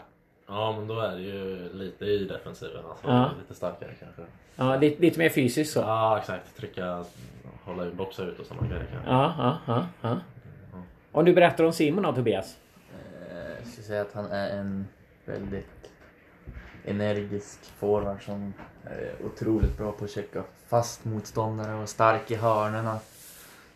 Ja, 0.48 0.76
men 0.78 0.88
då 0.88 1.00
är 1.00 1.12
det 1.16 1.22
ju 1.22 1.70
lite 1.74 2.06
i 2.06 2.26
defensiven. 2.26 2.86
Alltså, 2.90 3.08
Ja. 3.08 3.30
Lite 3.42 3.54
starkare 3.56 3.90
kanske. 4.00 4.22
Ja, 4.56 4.76
lite, 4.76 5.02
lite 5.02 5.20
mer 5.20 5.30
fysiskt 5.30 5.74
så. 5.74 5.80
Ja, 5.80 6.18
exakt. 6.20 6.58
Trycka, 6.58 7.04
hålla 7.64 7.86
boxa 7.92 8.24
ut 8.24 8.40
och 8.40 8.46
sådana 8.46 8.68
grejer. 8.68 8.86
kanske. 8.92 9.10
Ja, 9.12 9.34
ja, 9.38 9.58
ja, 9.68 9.86
ja. 10.02 10.18
Om 11.12 11.26
du 11.26 11.34
berättar 11.34 11.64
om 11.64 11.74
Simon 11.74 12.04
då 12.04 12.14
Tobias? 12.14 12.58
Eh, 13.32 13.38
Jag 13.60 13.68
skulle 13.68 13.84
säga 13.88 14.02
att 14.02 14.14
han 14.14 14.32
är 14.32 14.50
en 14.50 14.88
väldigt 15.26 15.83
energisk 16.86 17.60
forward 17.78 18.26
som 18.26 18.54
är 18.84 19.12
otroligt 19.26 19.78
bra 19.78 19.92
på 19.92 20.06
att 20.06 20.12
checka 20.12 20.44
fast 20.68 21.06
motståndare 21.06 21.74
och 21.82 21.90
stark 21.90 22.32
i 22.32 22.36
hörnerna. 22.36 23.00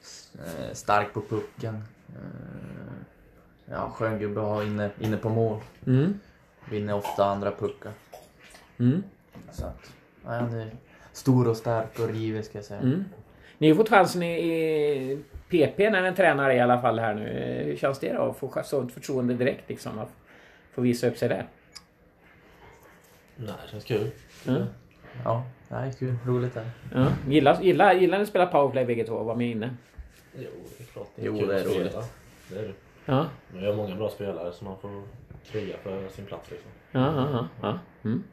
S- 0.01 0.31
eh, 0.45 0.73
Stark 0.73 1.13
på 1.13 1.21
pucken. 1.21 1.75
Eh, 2.09 2.21
Ja, 3.71 3.89
skön 3.95 4.19
gubbe 4.19 4.41
att 4.41 4.47
ha 4.47 4.63
inne, 4.63 4.89
inne 4.99 5.17
på 5.17 5.29
mål. 5.29 5.59
Mm. 5.87 6.19
Vinner 6.69 6.95
ofta 6.95 7.25
andra 7.25 7.51
puckar. 7.51 7.91
Mm. 8.79 9.03
Så 9.51 9.65
att, 9.65 9.93
ja, 10.23 10.29
han 10.31 10.53
är 10.53 10.71
stor 11.11 11.47
och 11.47 11.57
stark 11.57 11.99
och 11.99 12.09
rivig 12.09 12.45
ska 12.45 12.57
jag 12.57 12.65
säga. 12.65 12.79
Mm. 12.79 13.05
Ni 13.57 13.69
har 13.69 13.75
fått 13.75 13.89
chansen 13.89 14.23
i, 14.23 14.37
i 14.39 15.23
PP 15.49 15.89
när 15.89 16.03
en 16.03 16.15
tränare 16.15 16.53
i 16.55 16.59
alla 16.59 16.81
fall 16.81 16.99
här 16.99 17.13
nu. 17.15 17.29
Eh, 17.29 17.65
Hur 17.65 17.75
känns 17.77 17.99
det 17.99 18.13
då 18.13 18.21
att 18.21 18.37
få 18.37 18.61
sånt 18.63 18.93
förtroende 18.93 19.33
direkt 19.33 19.69
liksom? 19.69 19.99
Att 19.99 20.11
få 20.71 20.81
visa 20.81 21.07
upp 21.07 21.17
sig 21.17 21.29
där? 21.29 21.47
Nej, 23.37 23.55
det 23.65 23.71
känns 23.71 23.83
kul. 23.83 24.11
Mm. 24.47 24.63
Ja, 25.23 25.43
det 25.69 25.75
är 25.75 25.91
kul. 25.91 26.15
Roligt 26.25 26.57
är 26.57 26.61
det. 26.61 26.99
Ja. 26.99 27.07
Gillar, 27.27 27.61
gillar, 27.61 27.93
gillar 27.93 28.17
ni 28.17 28.23
att 28.23 28.29
spela 28.29 28.45
powerplay 28.45 28.85
bägge 28.85 29.03
två 29.03 29.15
och 29.15 29.25
vara 29.25 29.35
med 29.35 29.49
inne? 29.49 29.69
Jo, 30.35 30.49
det 30.77 30.83
är 30.83 30.87
klart. 30.87 31.07
Jo, 31.15 31.37
kul 31.39 31.47
det 31.47 31.53
är 31.53 31.59
att 31.59 31.71
spela. 31.71 31.79
roligt. 31.79 32.11
Det 32.49 32.59
är 32.59 32.63
det. 32.63 32.73
Ja. 33.05 33.25
Men 33.53 33.63
jag 33.63 33.69
har 33.69 33.77
många 33.77 33.95
bra 33.95 34.09
spelare 34.09 34.51
som 34.53 34.67
man 34.67 34.77
får 34.77 35.03
kriga 35.51 35.75
för 35.83 36.09
sin 36.09 36.25
plats 36.25 36.51
liksom. 36.51 36.71
Ja, 36.91 37.13
ja, 37.15 37.29
ja. 37.31 37.47
ja. 37.61 37.79
Mm. 38.03 38.23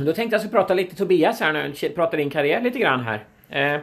Då 0.06 0.12
tänkte 0.12 0.34
jag 0.34 0.42
så 0.42 0.48
prata 0.48 0.74
lite 0.74 0.96
Tobias 0.96 1.40
här 1.40 1.52
nu, 1.52 1.88
prata 1.94 2.16
din 2.16 2.30
karriär 2.30 2.60
lite 2.60 2.78
grann 2.78 3.00
här. 3.00 3.24
Eh, 3.48 3.80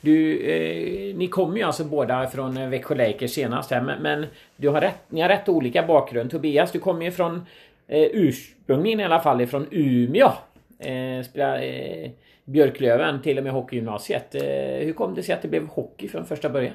du, 0.00 0.38
eh, 0.40 1.16
ni 1.16 1.28
kommer 1.28 1.56
ju 1.56 1.62
alltså 1.62 1.84
båda 1.84 2.26
från 2.26 2.56
eh, 2.56 2.68
Växjö 2.68 2.94
Lakers 2.94 3.30
senast 3.30 3.70
här, 3.70 3.80
men, 3.80 4.02
men 4.02 4.26
du 4.56 4.68
har 4.68 4.80
rätt, 4.80 5.00
ni 5.08 5.20
har 5.20 5.28
rätt 5.28 5.48
olika 5.48 5.82
bakgrund. 5.82 6.30
Tobias, 6.30 6.72
du 6.72 6.78
kommer 6.78 7.04
ju 7.04 7.10
från 7.10 7.46
eh, 7.92 8.08
ursprungligen 8.12 9.00
i 9.00 9.04
alla 9.04 9.20
fall 9.20 9.40
ifrån 9.40 9.66
Umeå. 9.70 10.32
Eh, 10.78 11.24
spela, 11.24 11.62
eh, 11.62 12.10
Björklöven, 12.44 13.22
till 13.22 13.38
och 13.38 13.44
med 13.44 13.52
hockeygymnasiet. 13.52 14.34
Eh, 14.34 14.42
hur 14.86 14.92
kom 14.92 15.14
det 15.14 15.22
sig 15.22 15.34
att 15.34 15.42
det 15.42 15.48
blev 15.48 15.66
hockey 15.66 16.08
från 16.08 16.26
första 16.26 16.48
början? 16.48 16.74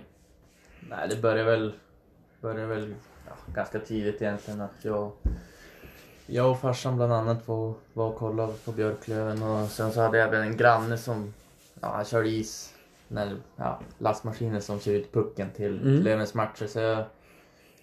Nej, 0.89 1.07
det 1.09 1.21
började 1.21 1.43
väl, 1.43 1.73
började 2.41 2.65
väl 2.65 2.93
ja, 3.27 3.53
ganska 3.53 3.79
tidigt 3.79 4.21
egentligen 4.21 4.61
att 4.61 4.75
jag, 4.81 5.11
jag 6.25 6.51
och 6.51 6.59
farsan 6.59 6.95
bland 6.97 7.13
annat 7.13 7.47
var, 7.47 7.73
var 7.93 8.07
och 8.07 8.15
kollade 8.15 8.53
på 8.65 8.71
Björklöven 8.71 9.43
och 9.43 9.67
sen 9.69 9.91
så 9.91 10.01
hade 10.01 10.17
jag 10.17 10.27
även 10.27 10.41
en 10.41 10.57
granne 10.57 10.97
som, 10.97 11.33
ja 11.81 11.87
han 11.87 12.05
körde 12.05 12.29
is 12.29 12.73
när, 13.07 13.35
ja, 13.55 13.79
lastmaskiner 13.97 14.59
som 14.59 14.79
kör 14.79 14.91
ut 14.91 15.13
pucken 15.13 15.49
till 15.55 15.81
Mm. 15.81 16.03
Lövens 16.03 16.33
matcher. 16.33 16.67
Så 16.67 16.79
jag, 16.79 17.03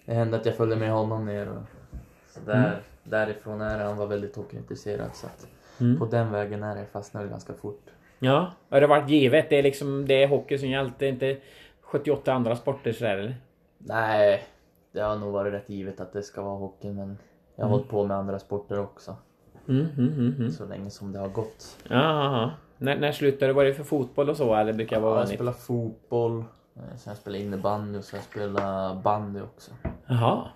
det 0.05 0.13
hände 0.13 0.37
att 0.37 0.45
jag 0.45 0.55
följde 0.55 0.75
med 0.75 0.91
honom 0.91 1.25
ner. 1.25 1.49
Och, 1.49 1.61
så 2.33 2.39
där, 2.45 2.55
Mm. 2.67 2.79
Därifrån 3.09 3.61
är 3.61 3.79
han 3.79 3.97
var 3.97 4.05
väldigt 4.07 4.35
hockeyintresserad. 4.35 5.09
Så 5.13 5.25
att 5.27 5.47
Mm. 5.79 5.99
på 5.99 6.05
den 6.05 6.31
vägen 6.31 6.63
är 6.63 6.75
det 6.75 6.85
fastnade 6.85 7.27
ganska 7.27 7.53
fort. 7.53 7.81
Ja, 8.19 8.51
har 8.69 8.81
det 8.81 8.87
varit 8.87 9.09
givet? 9.09 9.49
Det 9.49 9.55
är 9.59 9.63
liksom 9.63 10.05
det 10.07 10.23
är 10.23 10.27
hockey 10.27 10.57
som 10.57 10.69
gällt. 10.69 10.99
Det 10.99 11.05
är 11.05 11.09
inte 11.09 11.37
78 11.81 12.33
andra 12.33 12.55
sporter 12.55 12.91
sådär 12.93 13.17
eller? 13.17 13.35
Nej, 13.77 14.43
det 14.91 15.01
har 15.01 15.15
nog 15.15 15.33
varit 15.33 15.53
rätt 15.53 15.69
givet 15.69 15.99
att 15.99 16.13
det 16.13 16.23
ska 16.23 16.41
vara 16.41 16.57
hockey 16.57 16.87
men 16.91 17.17
jag 17.55 17.63
har 17.63 17.69
Mm. 17.69 17.71
hållit 17.71 17.89
på 17.89 18.03
med 18.03 18.17
andra 18.17 18.39
sporter 18.39 18.79
också. 18.79 19.15
Mm, 19.67 19.87
mm, 19.97 20.13
mm, 20.13 20.35
mm. 20.39 20.51
Så 20.51 20.65
länge 20.65 20.89
som 20.89 21.11
det 21.11 21.19
har 21.19 21.27
gått. 21.29 21.77
Ja, 21.83 21.95
ja, 21.95 22.41
ja. 22.41 22.51
När, 22.77 22.97
när 22.99 23.11
slutade 23.11 23.47
du? 23.47 23.53
Var 23.53 23.65
det 23.65 23.73
för 23.73 23.83
fotboll 23.83 24.29
och 24.29 24.37
så 24.37 24.55
eller 24.55 24.73
brukar 24.73 24.95
det 24.95 25.01
vara 25.01 25.11
jag 25.11 25.17
vanligt? 25.19 25.35
spelar 25.35 25.51
fotboll, 25.51 26.39
eh, 26.39 26.81
sen 26.97 27.11
jag 27.11 27.17
spelar 27.17 27.39
innebandy 27.39 27.99
och 27.99 28.05
jag 28.13 28.23
spelar 28.23 28.95
bandy 29.01 29.41
också. 29.41 29.71
Jaha. 30.05 30.47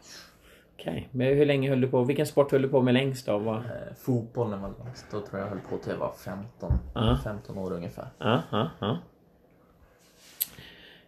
Okej. 0.79 1.07
Men 1.12 1.27
hur 1.27 1.45
länge 1.45 1.69
höll 1.69 1.81
du 1.81 1.88
på? 1.88 2.03
Vilken 2.03 2.25
sport 2.25 2.51
höll 2.51 2.62
du 2.62 2.69
på 2.69 2.81
med 2.81 2.93
längst 2.93 3.25
då? 3.25 3.38
Vad- 3.38 3.55
Eh, 3.57 3.93
fotboll 3.98 4.50
när 4.50 4.57
man 4.57 4.74
var 4.77 4.86
längst, 4.86 5.05
då 5.12 5.19
tror 5.21 5.39
jag 5.39 5.45
jag 5.48 5.50
höll 5.50 5.59
på 5.69 5.77
till 5.77 5.91
jag 5.91 5.98
var 6.00 6.12
15, 6.12 6.71
Ja. 6.95 7.17
15 7.24 7.57
år 7.57 7.74
ungefär. 7.74 8.07
Ja, 8.17 8.41
ja. 8.79 8.98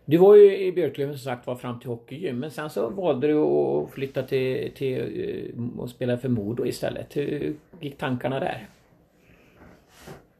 Du 0.05 0.17
var 0.17 0.35
ju 0.35 0.57
i 0.57 0.71
Björklöven 0.71 1.13
som 1.17 1.23
sagt 1.23 1.47
var 1.47 1.55
fram 1.55 1.79
till 1.79 1.89
hockeygym. 1.89 2.39
Men 2.39 2.51
sen 2.51 2.69
så 2.69 2.89
valde 2.89 3.27
du 3.27 3.37
att 3.37 3.89
flytta 3.91 4.23
till, 4.23 4.71
till 4.75 5.53
eh, 5.59 5.79
och 5.81 5.89
spela 5.89 6.17
för 6.17 6.29
Modo 6.29 6.65
istället. 6.65 7.15
Hur 7.17 7.55
gick 7.79 7.97
tankarna 7.97 8.39
där? 8.39 8.67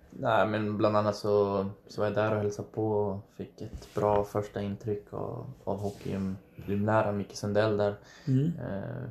Nej 0.09 0.47
men 0.47 0.77
bland 0.77 0.97
annat 0.97 1.15
så, 1.15 1.65
så 1.87 2.01
var 2.01 2.05
jag 2.07 2.15
där 2.15 2.31
och 2.31 2.37
hälsade 2.37 2.67
på 2.73 2.87
och 2.91 3.19
fick 3.37 3.61
ett 3.61 3.93
bra 3.95 4.23
första 4.23 4.61
intryck 4.61 5.03
av, 5.13 5.45
av 5.63 5.77
hockeygymläraren 5.79 7.17
Micke 7.17 7.35
Sundell 7.35 7.77
där. 7.77 7.93
Mm. 8.27 8.45
Eh, 8.45 9.09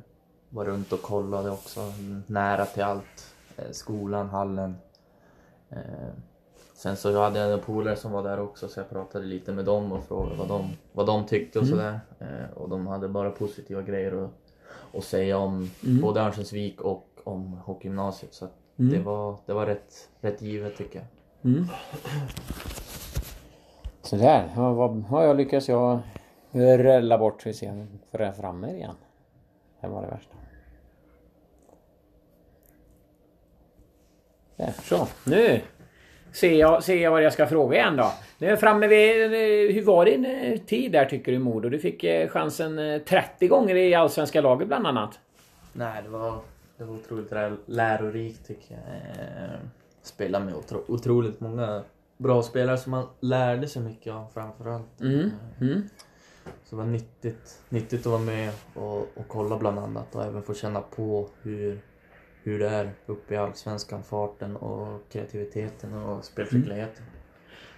var 0.53 0.65
runt 0.65 0.93
och 0.93 1.01
kollade 1.01 1.49
också, 1.51 1.79
nära 2.27 2.65
till 2.65 2.83
allt. 2.83 3.33
Eh, 3.57 3.71
skolan, 3.71 4.29
hallen. 4.29 4.75
Eh, 5.69 5.77
sen 6.75 6.95
så 6.97 7.19
hade 7.21 7.39
jag 7.39 7.53
en 7.53 7.59
polare 7.59 7.95
som 7.95 8.11
var 8.11 8.23
där 8.23 8.39
också 8.39 8.67
så 8.67 8.79
jag 8.79 8.89
pratade 8.89 9.25
lite 9.25 9.51
med 9.51 9.65
dem 9.65 9.91
och 9.91 10.03
frågade 10.03 10.35
vad 10.35 10.47
de, 10.47 10.69
vad 10.93 11.05
de 11.05 11.25
tyckte 11.25 11.59
och 11.59 11.65
Mm. 11.65 11.77
sådär. 11.77 11.99
Eh, 12.19 12.57
och 12.57 12.69
de 12.69 12.87
hade 12.87 13.07
bara 13.09 13.29
positiva 13.31 13.81
grejer 13.81 14.25
att, 14.25 14.31
att 14.97 15.03
säga 15.03 15.37
om 15.37 15.69
Mm. 15.85 16.01
både 16.01 16.21
Örnsköldsvik 16.21 16.81
och 16.81 17.07
om 17.23 17.53
hockeygymnasiet. 17.65 18.33
Så 18.33 18.45
att 18.45 18.51
Mm. 18.79 18.93
det 18.93 18.99
var, 18.99 19.37
det 19.45 19.53
var 19.53 19.65
rätt, 19.65 20.09
rätt 20.21 20.41
givet 20.41 20.77
tycker 20.77 20.99
jag. 20.99 21.07
Mm. 21.51 21.67
Sådär. 24.01 24.49
Ja, 24.55 24.73
vad, 24.73 25.03
ja, 25.11 25.23
jag 25.23 25.37
lyckas 25.37 25.69
jag 25.69 25.99
rulla 26.51 27.17
bort. 27.17 27.45
Vi 27.45 27.53
ser 27.53 27.87
för 28.11 28.19
jag 28.19 28.35
framme 28.37 28.71
igen. 28.71 28.95
Det 29.81 29.87
var 29.87 30.01
det 30.01 30.07
värsta. 30.07 30.35
Där, 34.65 34.73
så. 34.83 35.07
Nu 35.25 35.61
ser 36.31 36.53
jag, 36.53 36.83
ser 36.83 36.95
jag 37.03 37.11
vad 37.11 37.23
jag 37.23 37.33
ska 37.33 37.47
fråga 37.47 37.77
igen 37.77 37.95
då. 37.97 38.11
Nu 38.37 38.47
är 38.47 38.51
jag 38.51 38.59
framme 38.59 38.87
vid... 38.87 39.23
eh, 39.25 39.75
Hur 39.75 39.83
var 39.83 40.05
din 40.05 40.25
eh, 40.25 40.57
tid 40.59 40.91
där 40.91 41.05
tycker 41.05 41.31
du 41.31 41.39
Modo? 41.39 41.69
Du 41.69 41.79
fick 41.79 42.03
eh, 42.03 42.29
chansen 42.29 42.79
eh, 42.79 43.01
30 43.01 43.47
gånger 43.47 43.75
i 43.75 43.93
Allsvenska 43.95 44.41
laget 44.41 44.67
bland 44.67 44.87
annat. 44.87 45.19
Nej, 45.73 46.01
det 46.03 46.09
var, 46.09 46.39
det 46.77 46.83
var 46.83 46.93
otroligt 46.95 47.31
lär- 47.31 47.57
lärorikt 47.65 48.47
tycker 48.47 48.73
jag. 48.73 48.81
Spela 50.03 50.39
med 50.39 50.53
otro, 50.55 50.83
otroligt 50.87 51.39
många 51.39 51.83
bra 52.17 52.43
spelare 52.43 52.77
som 52.77 52.91
man 52.91 53.07
lärde 53.19 53.67
sig 53.67 53.81
mycket 53.81 54.13
av 54.13 54.25
framförallt. 54.33 55.01
Mm. 55.01 55.31
Mm. 55.61 55.89
Så 56.63 56.75
det 56.75 56.81
var 56.81 56.85
nyttigt, 56.85 57.59
nyttigt 57.69 57.99
att 57.99 58.05
vara 58.11 58.21
med 58.21 58.51
och, 58.73 58.97
och 58.97 59.27
kolla 59.27 59.57
bland 59.57 59.79
annat 59.79 60.15
och 60.15 60.23
även 60.23 60.43
få 60.43 60.53
känna 60.53 60.81
på 60.81 61.27
hur, 61.41 61.79
hur 62.43 62.59
det 62.59 62.69
är 62.69 62.91
uppe 63.05 63.33
i 63.33 63.37
Allsvenskan. 63.37 64.03
Farten 64.03 64.55
och 64.55 65.01
kreativiteten 65.11 65.93
och 65.93 66.25
spelskickligheten. 66.25 67.03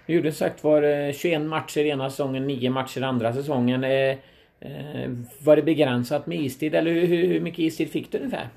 Du 0.06 0.12
gjorde 0.14 0.32
sagt 0.32 0.64
var 0.64 0.82
eh, 0.82 1.12
21 1.12 1.42
matcher 1.42 1.80
ena 1.80 2.10
säsongen, 2.10 2.46
9 2.46 2.70
matcher 2.70 3.02
andra 3.02 3.32
säsongen. 3.32 3.84
Eh, 3.84 4.18
eh, 4.60 5.10
var 5.42 5.56
det 5.56 5.62
begränsat 5.62 6.26
med 6.26 6.38
istid 6.38 6.74
eller 6.74 6.90
hur, 6.92 7.40
mycket 7.40 7.58
istid 7.58 7.90
fick 7.90 8.12
du 8.12 8.18
ungefär? 8.18 8.48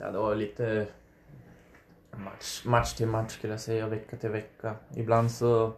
Ja, 0.00 0.10
det 0.10 0.18
var 0.18 0.34
lite 0.34 0.86
match, 2.10 2.64
match 2.64 2.92
till 2.92 3.06
match 3.06 3.32
skulle 3.32 3.52
jag 3.52 3.60
säga, 3.60 3.86
vecka 3.88 4.16
till 4.16 4.30
vecka. 4.30 4.74
Ibland 4.96 5.30
så 5.30 5.72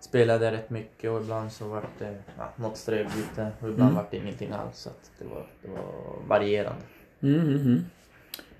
spelade 0.00 0.44
jag 0.44 0.52
rätt 0.54 0.70
mycket 0.70 1.10
och 1.10 1.20
ibland 1.20 1.52
så 1.52 1.68
var 1.68 1.84
det 1.98 2.14
ja, 2.38 2.52
något 2.56 2.76
ströbyte 2.76 3.50
och 3.60 3.68
ibland 3.68 3.90
Mm. 3.90 3.94
var 3.94 4.06
det 4.10 4.16
ingenting 4.16 4.50
alls. 4.52 4.76
Så 4.78 4.90
det, 5.18 5.24
var, 5.24 5.46
det 5.62 5.68
var 5.68 6.16
varierande. 6.28 6.82
Mm, 7.22 7.40
mm, 7.40 7.54
mm. 7.56 7.84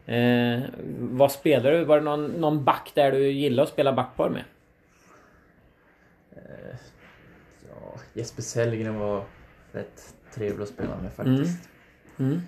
Eh, 0.06 0.60
vad 0.98 1.32
spelade 1.32 1.78
du? 1.78 1.84
Var 1.84 1.98
det 1.98 2.04
någon, 2.04 2.26
någon 2.26 2.64
back 2.64 2.90
där 2.94 3.12
du 3.12 3.30
gillade 3.30 3.62
att 3.62 3.68
spela 3.68 3.92
backpar 3.92 4.28
med? 4.28 4.42
Eh, 6.36 6.76
ja, 7.70 7.94
Jesper 8.12 8.42
Sellgren 8.42 8.98
var 8.98 9.24
rätt 9.72 10.14
trevlig 10.34 10.62
att 10.62 10.68
spela 10.68 10.96
med 11.02 11.12
faktiskt. 11.12 11.68
Mm. 12.18 12.40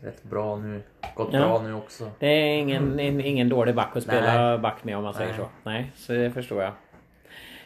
Rätt 0.00 0.22
bra 0.22 0.56
nu. 0.56 0.82
Gått 1.14 1.28
Ja. 1.32 1.38
bra 1.40 1.62
nu 1.62 1.74
också. 1.74 2.10
Det 2.18 2.26
är 2.26 2.58
ingen, 2.58 3.00
en, 3.00 3.20
ingen 3.20 3.48
dålig 3.48 3.74
back 3.74 3.96
att 3.96 4.02
spela 4.02 4.48
Nej. 4.50 4.58
back 4.58 4.84
med 4.84 4.96
om 4.96 5.02
man 5.04 5.14
säger 5.14 5.28
Nej. 5.30 5.38
så. 5.38 5.48
Nej, 5.62 5.92
så 5.96 6.12
det 6.12 6.30
förstår 6.30 6.62
jag. 6.62 6.72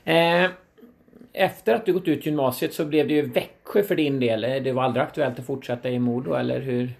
Eh, 0.04 0.50
efter 1.32 1.74
att 1.74 1.86
du 1.86 1.92
gått 1.92 2.08
ut 2.08 2.26
gymnasiet 2.26 2.74
så 2.74 2.84
blev 2.84 3.08
det 3.08 3.14
ju 3.14 3.22
Växjö 3.22 3.82
för 3.82 3.96
din 3.96 4.20
del. 4.20 4.44
Eh, 4.44 4.62
Det 4.62 4.72
var 4.72 4.82
aldrig 4.82 5.02
aktuellt 5.02 5.38
att 5.38 5.46
fortsätta 5.46 5.90
i 5.90 5.98
Modo 5.98 6.34
eller 6.34 6.60
hur? 6.60 6.90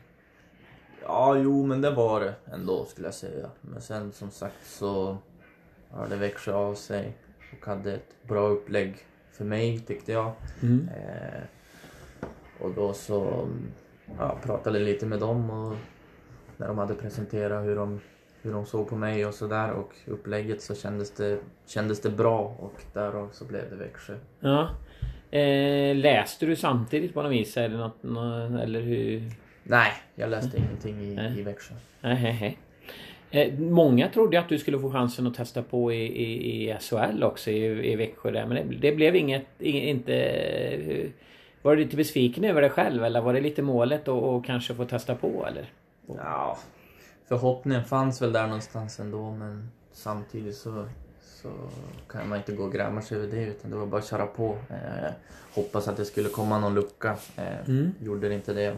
Ja, 1.07 1.37
jo, 1.39 1.67
men 1.67 1.81
det 1.81 1.91
var 1.91 2.21
det 2.21 2.35
ändå 2.53 2.85
skulle 2.85 3.07
jag 3.07 3.15
säga. 3.15 3.51
Men 3.61 3.81
sen 3.81 4.13
som 4.13 4.31
sagt 4.31 4.67
så 4.67 5.17
hörde 5.91 6.17
Växjö 6.17 6.53
av 6.55 6.75
sig 6.75 7.17
och 7.61 7.67
hade 7.67 7.93
ett 7.93 8.17
bra 8.23 8.49
upplägg 8.49 8.95
för 9.33 9.45
mig 9.45 9.79
tyckte 9.79 10.13
jag. 10.13 10.33
Mm. 10.63 10.89
Eh, 10.89 11.43
och 12.61 12.71
då 12.75 12.93
så 12.93 13.49
ja, 14.19 14.39
pratade 14.43 14.79
lite 14.79 15.07
med 15.07 15.21
dem 15.21 15.51
och 15.51 15.77
när 16.57 16.67
de 16.69 16.79
hade 16.79 16.95
presenterat 16.95 17.65
hur 17.65 17.77
de, 17.77 18.01
hur 18.43 18.53
de 18.53 18.67
såg 18.67 18.89
på 18.89 18.97
mig 18.97 19.27
och 19.27 19.35
sådär 19.35 19.71
och 19.71 19.95
upplägget 20.07 20.63
så 20.63 20.75
kändes 20.75 21.11
det, 21.11 21.39
kändes 21.67 22.01
det 22.01 22.11
bra 22.11 22.57
och 22.59 22.83
därav 22.93 23.29
så 23.33 23.45
blev 23.45 23.71
det 23.71 23.77
Växjö. 23.77 24.17
Ja. 24.41 24.69
Eh, 25.39 25.97
läste 25.97 26.47
du 26.47 26.57
samtidigt 26.57 27.15
på 27.15 27.23
något 27.23 27.33
vis 27.33 27.57
eller 27.57 27.79
något, 27.79 28.03
nå- 28.03 28.59
eller 28.59 28.81
hur? 28.81 29.31
Nej, 29.65 29.93
jag 30.15 30.31
läste 30.31 30.57
ingenting 30.59 31.01
i, 31.01 31.39
i 31.41 31.43
Växjö. 31.43 31.75
Nej, 32.01 32.23
nej, 32.23 32.39
nej. 32.41 32.59
Eh, 33.31 33.59
många 33.59 34.09
trodde 34.09 34.39
att 34.41 34.49
du 34.49 34.59
skulle 34.59 34.79
få 34.79 34.91
chansen 34.93 35.27
att 35.27 35.35
testa 35.35 35.63
på 35.63 35.93
i, 35.93 35.97
i, 36.05 36.71
i 36.71 36.77
SHL 36.81 37.23
också 37.23 37.51
i, 37.51 37.93
i 37.93 37.97
Växjö 37.97 38.31
där. 38.31 38.47
Men 38.47 38.57
det, 38.71 38.77
det 38.91 38.97
blev 38.97 39.17
inget, 39.17 39.47
inte... 39.59 40.15
eh, 40.15 41.07
Var 41.63 41.77
du 41.77 41.83
lite 41.85 41.97
besviken 41.97 42.45
över 42.45 42.63
det 42.63 42.71
själv 42.71 43.05
eller 43.05 43.21
var 43.21 43.33
det 43.35 43.41
lite 43.41 43.63
målet 43.63 44.09
att 44.09 44.45
kanske 44.47 44.75
få 44.75 44.85
testa 44.85 45.15
på 45.15 45.47
eller? 45.49 45.73
Ja, 46.07 46.59
förhoppningen 47.29 47.85
fanns 47.85 48.23
väl 48.23 48.33
där 48.33 48.47
någonstans 48.47 49.01
ändå 49.01 49.31
men 49.31 49.71
samtidigt 49.93 50.57
så, 50.57 50.87
så 51.23 51.49
kan 52.09 52.29
man 52.29 52.39
inte 52.39 52.53
gå 52.53 52.65
och 52.65 52.73
gräma 52.73 53.03
sig 53.03 53.19
över 53.19 53.29
det 53.37 53.43
utan 53.45 53.71
det 53.71 53.77
var 53.77 53.87
bara 53.87 54.01
att 54.01 54.09
köra 54.09 54.27
på. 54.27 54.57
Eh, 54.71 55.11
hoppas 55.55 55.89
att 55.89 55.97
det 55.97 56.05
skulle 56.05 56.29
komma 56.29 56.59
någon 56.59 56.75
lucka. 56.75 57.17
Eh, 57.37 57.69
Mm. 57.69 57.95
Gjorde 58.01 58.29
det 58.29 58.35
inte 58.35 58.53
det. 58.55 58.77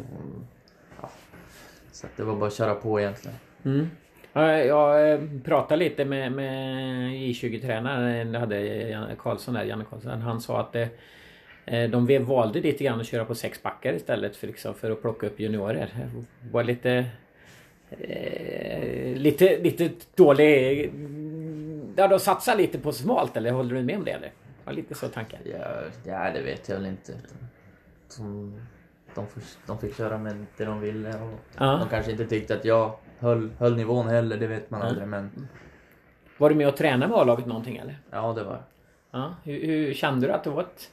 Så 1.96 2.06
att 2.06 2.16
det 2.16 2.24
var 2.24 2.36
bara 2.36 2.46
att 2.46 2.54
köra 2.54 2.74
på 2.74 3.00
egentligen. 3.00 3.36
Mm. 3.64 3.90
Ja, 4.32 4.58
Jag 4.58 5.12
eh, 5.12 5.20
pratade 5.44 5.84
lite 5.84 6.04
med, 6.04 6.32
med 6.32 7.10
J20-tränaren, 7.10 8.32
det 8.32 8.38
hade 8.38 8.60
Janne 8.60 9.16
Karlsson 9.18 9.54
där, 9.54 9.64
Janne 9.64 9.84
Karlsson. 9.90 10.20
Han 10.20 10.40
sa 10.40 10.60
att 10.60 10.72
det, 10.72 10.88
eh, 11.64 11.90
de 11.90 12.24
valde 12.24 12.60
lite 12.60 12.84
grann 12.84 13.00
att 13.00 13.06
köra 13.06 13.24
på 13.24 13.34
sex 13.34 13.62
backar 13.62 13.92
istället 13.92 14.36
för, 14.36 14.46
liksom, 14.46 14.74
för 14.74 14.90
att 14.90 15.02
plocka 15.02 15.26
upp 15.26 15.40
juniorer. 15.40 15.88
Det 16.42 16.52
var 16.52 16.64
lite... 16.64 17.04
Eh, 17.90 19.16
lite, 19.16 19.58
lite 19.58 19.90
dålig... 20.14 20.92
Ja, 21.96 22.08
de 22.08 22.20
satsar 22.20 22.56
lite 22.56 22.78
på 22.78 22.92
smalt 22.92 23.36
eller 23.36 23.50
håller 23.50 23.74
du 23.74 23.82
med 23.82 23.96
om 23.98 24.04
det 24.04 24.10
eller? 24.10 24.32
Var 24.64 24.72
lite 24.72 24.94
så 24.94 25.08
tankar. 25.08 25.40
Ja, 25.44 25.80
ja, 26.04 26.30
det 26.34 26.42
vet 26.42 26.68
jag 26.68 26.76
väl 26.76 26.86
inte. 26.86 27.12
De, 28.16 28.60
de, 29.16 29.26
de 29.66 29.78
fick 29.78 29.96
köra 29.96 30.18
med 30.18 30.46
det 30.56 30.64
de 30.64 30.80
ville 30.80 31.08
och 31.20 31.38
Ja. 31.58 31.76
de 31.80 31.88
kanske 31.88 32.10
inte 32.12 32.26
tyckte 32.26 32.54
att 32.54 32.64
jag 32.64 32.98
höll, 33.18 33.50
höll 33.58 33.76
nivån 33.76 34.06
heller, 34.08 34.36
det 34.36 34.46
vet 34.46 34.70
man 34.70 34.80
Ja. 34.80 34.86
aldrig 34.86 35.08
men 35.08 35.48
Var 36.38 36.48
du 36.50 36.54
med 36.56 36.68
och 36.68 36.76
tränade 36.76 37.10
med 37.12 37.18
A-laget 37.18 37.46
någonting 37.46 37.76
eller? 37.76 37.98
ja 38.10 38.32
det 38.32 38.42
var 38.44 38.62
Ja. 39.10 39.34
Hur, 39.44 39.66
hur 39.66 39.94
kände 39.94 40.26
du 40.26 40.32
att 40.32 40.44
det 40.44 40.50
var 40.50 40.62
ett 40.62 40.90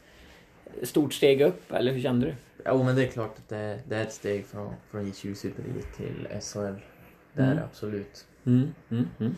stort 0.87 1.13
steg 1.13 1.41
upp 1.41 1.71
eller 1.73 1.91
hur 1.93 2.01
kände 2.01 2.25
du? 2.25 2.33
Jo 2.65 2.83
men 2.83 2.95
det 2.95 3.03
är 3.03 3.07
klart 3.11 3.37
att 3.37 3.49
det, 3.49 3.79
det 3.87 3.95
är 3.95 4.01
ett 4.01 4.13
steg 4.13 4.45
från, 4.45 4.73
från 4.91 5.05
J20 5.05 5.33
Superliga 5.33 5.81
till 5.97 6.27
SHL. 6.41 6.59
Det 7.33 7.41
är 7.41 7.45
Mm. 7.45 7.55
det 7.57 7.63
absolut. 7.63 8.25
Mm, 8.45 8.73
mm, 8.89 9.07
mm. 9.19 9.35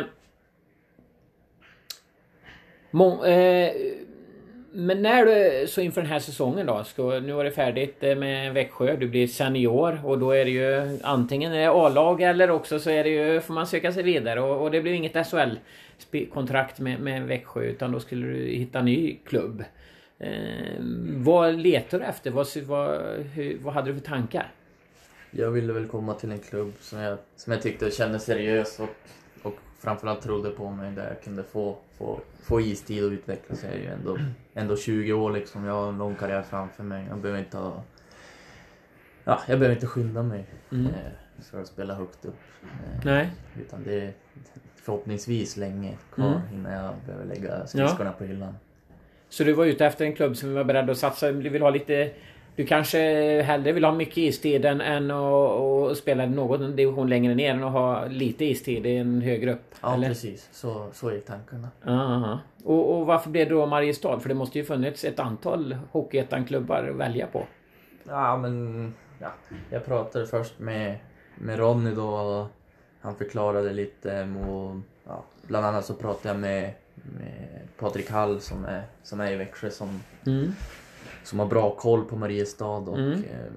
Eh, 0.00 0.06
Må, 2.90 3.24
eh, 3.24 3.72
men 4.76 5.02
när 5.02 5.26
du, 5.26 5.66
så 5.66 5.80
inför 5.80 6.00
den 6.00 6.10
här 6.10 6.18
säsongen 6.18 6.66
då, 6.66 6.84
ska, 6.84 7.02
nu 7.02 7.32
var 7.32 7.44
det 7.44 7.50
färdigt 7.50 7.96
eh, 8.00 8.16
med 8.16 8.54
Växjö, 8.54 8.96
du 8.96 9.08
blir 9.08 9.26
senior 9.26 10.00
och 10.04 10.18
då 10.18 10.30
är 10.30 10.44
det 10.44 10.50
ju 10.50 10.98
antingen 11.02 11.70
A-lag 11.70 12.22
eller 12.22 12.50
också 12.50 12.78
så 12.78 12.90
är 12.90 13.04
det 13.04 13.10
ju, 13.10 13.40
får 13.40 13.54
man 13.54 13.66
söka 13.66 13.92
sig 13.92 14.02
vidare 14.02 14.40
och, 14.40 14.62
och 14.62 14.70
det 14.70 14.80
blir 14.80 14.92
inget 14.92 15.26
SHL-kontrakt 15.26 16.80
med, 16.80 17.00
med 17.00 17.22
Växjö 17.22 17.62
utan 17.62 17.92
då 17.92 18.00
skulle 18.00 18.26
du 18.26 18.46
hitta 18.46 18.82
ny 18.82 19.16
klubb. 19.26 19.64
Eh, 20.18 20.80
vad 21.16 21.54
letar 21.54 21.98
du 21.98 22.04
efter? 22.04 22.30
Vad, 22.30 22.46
vad, 22.56 23.00
hur, 23.34 23.58
vad 23.62 23.74
hade 23.74 23.92
du 23.92 23.98
för 24.00 24.06
tankar? 24.06 24.52
Jag 25.30 25.50
ville 25.50 25.72
väl 25.72 25.86
komma 25.86 26.14
till 26.14 26.30
en 26.30 26.38
klubb 26.38 26.72
som 26.80 26.98
jag, 26.98 27.18
som 27.36 27.52
jag 27.52 27.62
tyckte 27.62 27.90
kändes 27.90 28.24
seriös 28.24 28.80
och, 28.80 28.88
och 29.44 29.54
framförallt 29.78 30.22
trodde 30.22 30.50
på 30.50 30.70
mig 30.70 30.92
där 30.92 31.08
jag 31.08 31.22
kunde 31.22 31.42
få, 31.42 31.76
få, 31.98 32.20
få 32.42 32.60
istid 32.60 33.04
och 33.04 33.10
utvecklas. 33.10 33.62
Jag 33.64 33.72
är 33.72 33.78
ju 33.78 33.86
ändå, 33.86 34.18
ändå 34.54 34.76
20 34.76 35.12
år 35.12 35.30
liksom. 35.32 35.64
Jag 35.64 35.72
har 35.74 35.88
en 35.88 35.98
lång 35.98 36.14
karriär 36.14 36.42
framför 36.42 36.82
mig. 36.82 37.06
Jag 37.08 37.18
behöver 37.18 37.38
inte 37.40 37.56
ha... 37.56 37.82
Ja, 39.24 39.40
jag 39.48 39.58
behöver 39.58 39.74
inte 39.74 39.86
skynda 39.86 40.22
mig 40.22 40.46
Mm. 40.72 40.86
eh, 40.86 40.92
för 41.50 41.60
att 41.60 41.66
spela 41.66 41.94
högt 41.94 42.24
upp. 42.24 42.34
Eh, 42.62 43.04
Nej. 43.04 43.30
utan 43.60 43.82
det 43.84 44.00
är 44.00 44.12
förhoppningsvis 44.76 45.56
länge 45.56 45.96
kvar 46.14 46.26
Mm. 46.26 46.40
innan 46.52 46.72
jag 46.72 46.94
behöver 47.06 47.24
lägga 47.26 47.66
skridskorna 47.66 48.12
på 48.12 48.24
hyllan. 48.24 48.54
Så 49.28 49.44
du 49.44 49.52
var 49.52 49.64
ute 49.64 49.86
efter 49.86 50.04
en 50.04 50.14
klubb 50.14 50.36
som 50.36 50.54
var 50.54 50.64
beredd 50.64 50.90
att 50.90 50.98
satsa, 50.98 51.32
du 51.32 51.48
vill 51.48 51.62
ha 51.62 51.70
lite... 51.70 52.12
Du 52.56 52.66
kanske 52.66 52.98
hellre 53.42 53.72
vill 53.72 53.84
ha 53.84 53.92
mycket 53.92 54.16
istid 54.16 54.64
än, 54.64 54.80
än 54.80 55.10
att, 55.10 55.96
spela 55.98 56.26
någon 56.26 56.76
division 56.76 57.08
längre 57.08 57.34
ner 57.34 57.50
än 57.50 57.64
att 57.64 57.72
ha 57.72 58.06
lite 58.06 58.44
istid 58.44 58.86
i 58.86 58.96
en 58.96 59.22
högre 59.22 59.52
upp? 59.52 59.74
Ja, 59.80 59.94
eller? 59.94 60.08
precis. 60.08 60.48
Så, 60.52 60.88
så 60.92 61.08
är 61.08 61.20
tankarna. 61.20 61.68
Aha. 61.86 62.38
Och, 62.64 62.96
och 62.98 63.06
varför 63.06 63.30
blev 63.30 63.48
det 63.48 63.54
då 63.54 63.66
Mariestad? 63.66 64.20
För 64.20 64.28
det 64.28 64.34
måste 64.34 64.58
ju 64.58 64.64
funnits 64.64 65.04
ett 65.04 65.18
antal 65.18 65.76
Hockeyettan-klubbar 65.92 66.88
att 66.90 66.96
välja 66.96 67.26
på. 67.26 67.46
Ja, 68.04 68.36
men 68.36 68.94
ja, 69.20 69.32
jag 69.70 69.84
pratade 69.84 70.26
först 70.26 70.58
med, 70.58 70.98
med 71.38 71.58
Ronny 71.58 71.94
då 71.94 72.08
och 72.08 72.46
han 73.00 73.16
förklarade 73.16 73.72
lite 73.72 74.28
och 74.48 74.76
ja, 75.06 75.24
bland 75.42 75.66
annat 75.66 75.84
så 75.84 75.94
pratade 75.94 76.28
jag 76.28 76.38
med, 76.38 76.72
med 76.94 77.68
Patrik 77.78 78.10
Hall 78.10 78.40
som 78.40 78.64
är, 78.64 78.82
som 79.02 79.20
är 79.20 79.32
i 79.32 79.36
Växjö 79.36 79.70
som, 79.70 80.00
Mm. 80.26 80.52
Som 81.24 81.38
har 81.38 81.46
bra 81.46 81.70
koll 81.70 82.04
på 82.04 82.16
Mariestad 82.16 82.66
och 82.66 82.98
Mm. 82.98 83.12
eh, 83.12 83.52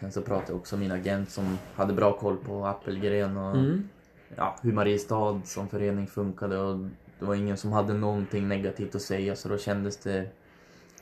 sen 0.00 0.12
så 0.12 0.22
pratade 0.22 0.52
jag 0.52 0.56
också 0.56 0.76
med 0.76 0.88
min 0.88 0.92
agent 1.00 1.30
som 1.30 1.58
hade 1.74 1.92
bra 1.92 2.12
koll 2.12 2.36
på 2.36 2.66
Appelgren 2.66 3.36
och 3.36 3.56
Mm. 3.56 3.88
ja, 4.36 4.56
hur 4.62 4.72
Mariestad 4.72 5.40
som 5.44 5.68
förening 5.68 6.06
funkade 6.06 6.58
och 6.58 6.78
det 7.18 7.24
var 7.24 7.34
ingen 7.34 7.56
som 7.56 7.72
hade 7.72 7.92
någonting 7.94 8.48
negativt 8.48 8.94
att 8.94 9.02
säga 9.02 9.36
så 9.36 9.48
då 9.48 9.58
kändes 9.58 9.96
det 9.96 10.26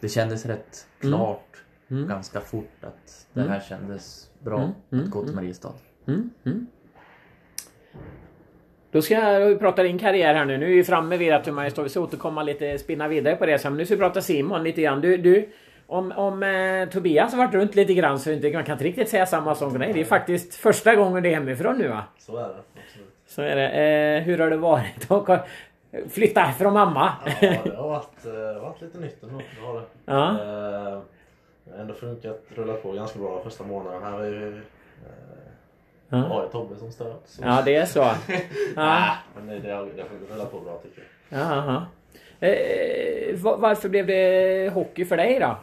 det 0.00 0.09
kändes 0.09 0.47
rätt 0.47 0.87
Mm. 1.03 1.12
klart 1.19 1.57
Mm. 1.91 2.09
ganska 2.09 2.41
fort 2.41 2.77
att 2.81 3.27
det 3.33 3.41
Mm. 3.41 3.53
här 3.53 3.61
kändes 3.61 4.31
bra 4.39 4.73
Mm, 4.91 5.05
att 5.05 5.11
gå 5.11 5.25
till. 5.25 5.35
Mariestad. 5.35 5.73
Då 8.93 9.03
ska 9.03 9.15
jag 9.15 9.59
prata 9.59 9.83
din 9.83 9.99
karriär 9.99 10.35
här 10.35 10.45
nu. 10.45 10.59
Nu 10.59 10.67
är 10.73 10.75
vi 10.77 10.85
framme 10.85 11.17
vid 11.17 11.33
att. 11.33 11.49
Vi 11.85 11.89
ska 11.89 12.00
återkomma 12.00 12.43
lite, 12.43 12.79
spinna 12.79 13.09
vidare 13.09 13.37
på 13.37 13.47
det 13.47 13.59
sen. 13.59 13.73
Men 13.73 13.79
nu 13.79 13.85
ska 13.87 13.95
vi 13.95 14.00
prata 14.00 14.21
Simon 14.21 14.62
lite 14.65 14.83
grann. 14.83 15.00
Du, 15.00 15.17
du 15.17 15.49
om, 15.90 16.12
om 16.12 16.42
eh, 16.42 16.88
Tobias 16.88 17.32
har 17.32 17.38
varit 17.38 17.54
runt 17.54 17.75
lite 17.75 17.94
grann 17.94 18.18
så 18.18 18.30
inte, 18.30 18.52
man 18.52 18.64
kan 18.64 18.73
inte 18.73 18.85
riktigt 18.85 19.09
säga 19.09 19.26
samma 19.26 19.54
sak 19.54 19.78
dig. 19.78 19.92
Det 19.92 20.00
är 20.00 20.04
faktiskt 20.04 20.54
första 20.54 20.94
gången 20.94 21.23
du 21.23 21.28
är 21.30 21.35
hemifrån 21.35 21.76
nu 21.78 21.88
va? 21.88 22.04
Så 22.18 22.37
är 22.37 22.42
det. 22.49 22.54
Absolut. 22.85 23.14
Så 23.26 23.42
är 23.42 23.56
det. 23.56 23.68
Eh, 23.68 24.23
hur 24.23 24.38
har 24.38 24.50
det 24.50 24.56
varit 24.56 25.11
att 25.11 25.49
flytta 26.11 26.52
från 26.59 26.73
mamma? 26.73 27.12
Ja, 27.40 27.49
det 27.64 27.76
har 27.76 27.88
varit, 27.88 28.26
eh, 28.26 28.62
varit 28.62 28.80
lite 28.82 28.99
nytt 28.99 29.23
ändå. 29.23 29.38
Det 29.61 29.66
har 29.66 29.75
det. 29.75 29.87
Ja. 30.04 30.30
Eh, 31.75 31.80
ändå 31.80 31.94
funkat, 31.94 32.42
rullat 32.54 32.82
på 32.82 32.92
ganska 32.92 33.18
bra 33.18 33.40
första 33.44 33.64
månaden. 33.64 34.02
Här 34.02 34.20
är 34.20 34.30
ju, 34.30 34.49
eh, 34.56 34.62
Ja. 36.09 36.16
har 36.16 36.42
jag 36.42 36.52
Tobbe 36.52 36.76
som 36.76 36.92
stöd. 36.92 37.16
Så. 37.24 37.42
Ja, 37.44 37.62
det 37.64 37.74
är 37.76 37.87
så. 37.87 37.98
Ja. 38.76 38.83
Ah, 38.83 39.14
men 39.37 39.46
det, 39.46 39.59
det, 39.68 39.72
har, 39.74 39.85
det 39.96 40.03
har 40.03 40.35
rullat 40.35 40.50
på 40.53 40.61
bra 40.61 40.79
tycker 40.83 41.03
jag. 41.29 41.40
Jaha. 41.40 41.87
Eh, 42.40 43.35
va- 43.37 43.57
varför 43.57 43.88
blev 43.88 44.07
det 44.07 44.70
hockey 44.74 45.05
för 45.05 45.16
dig 45.16 45.38
då? 45.38 45.57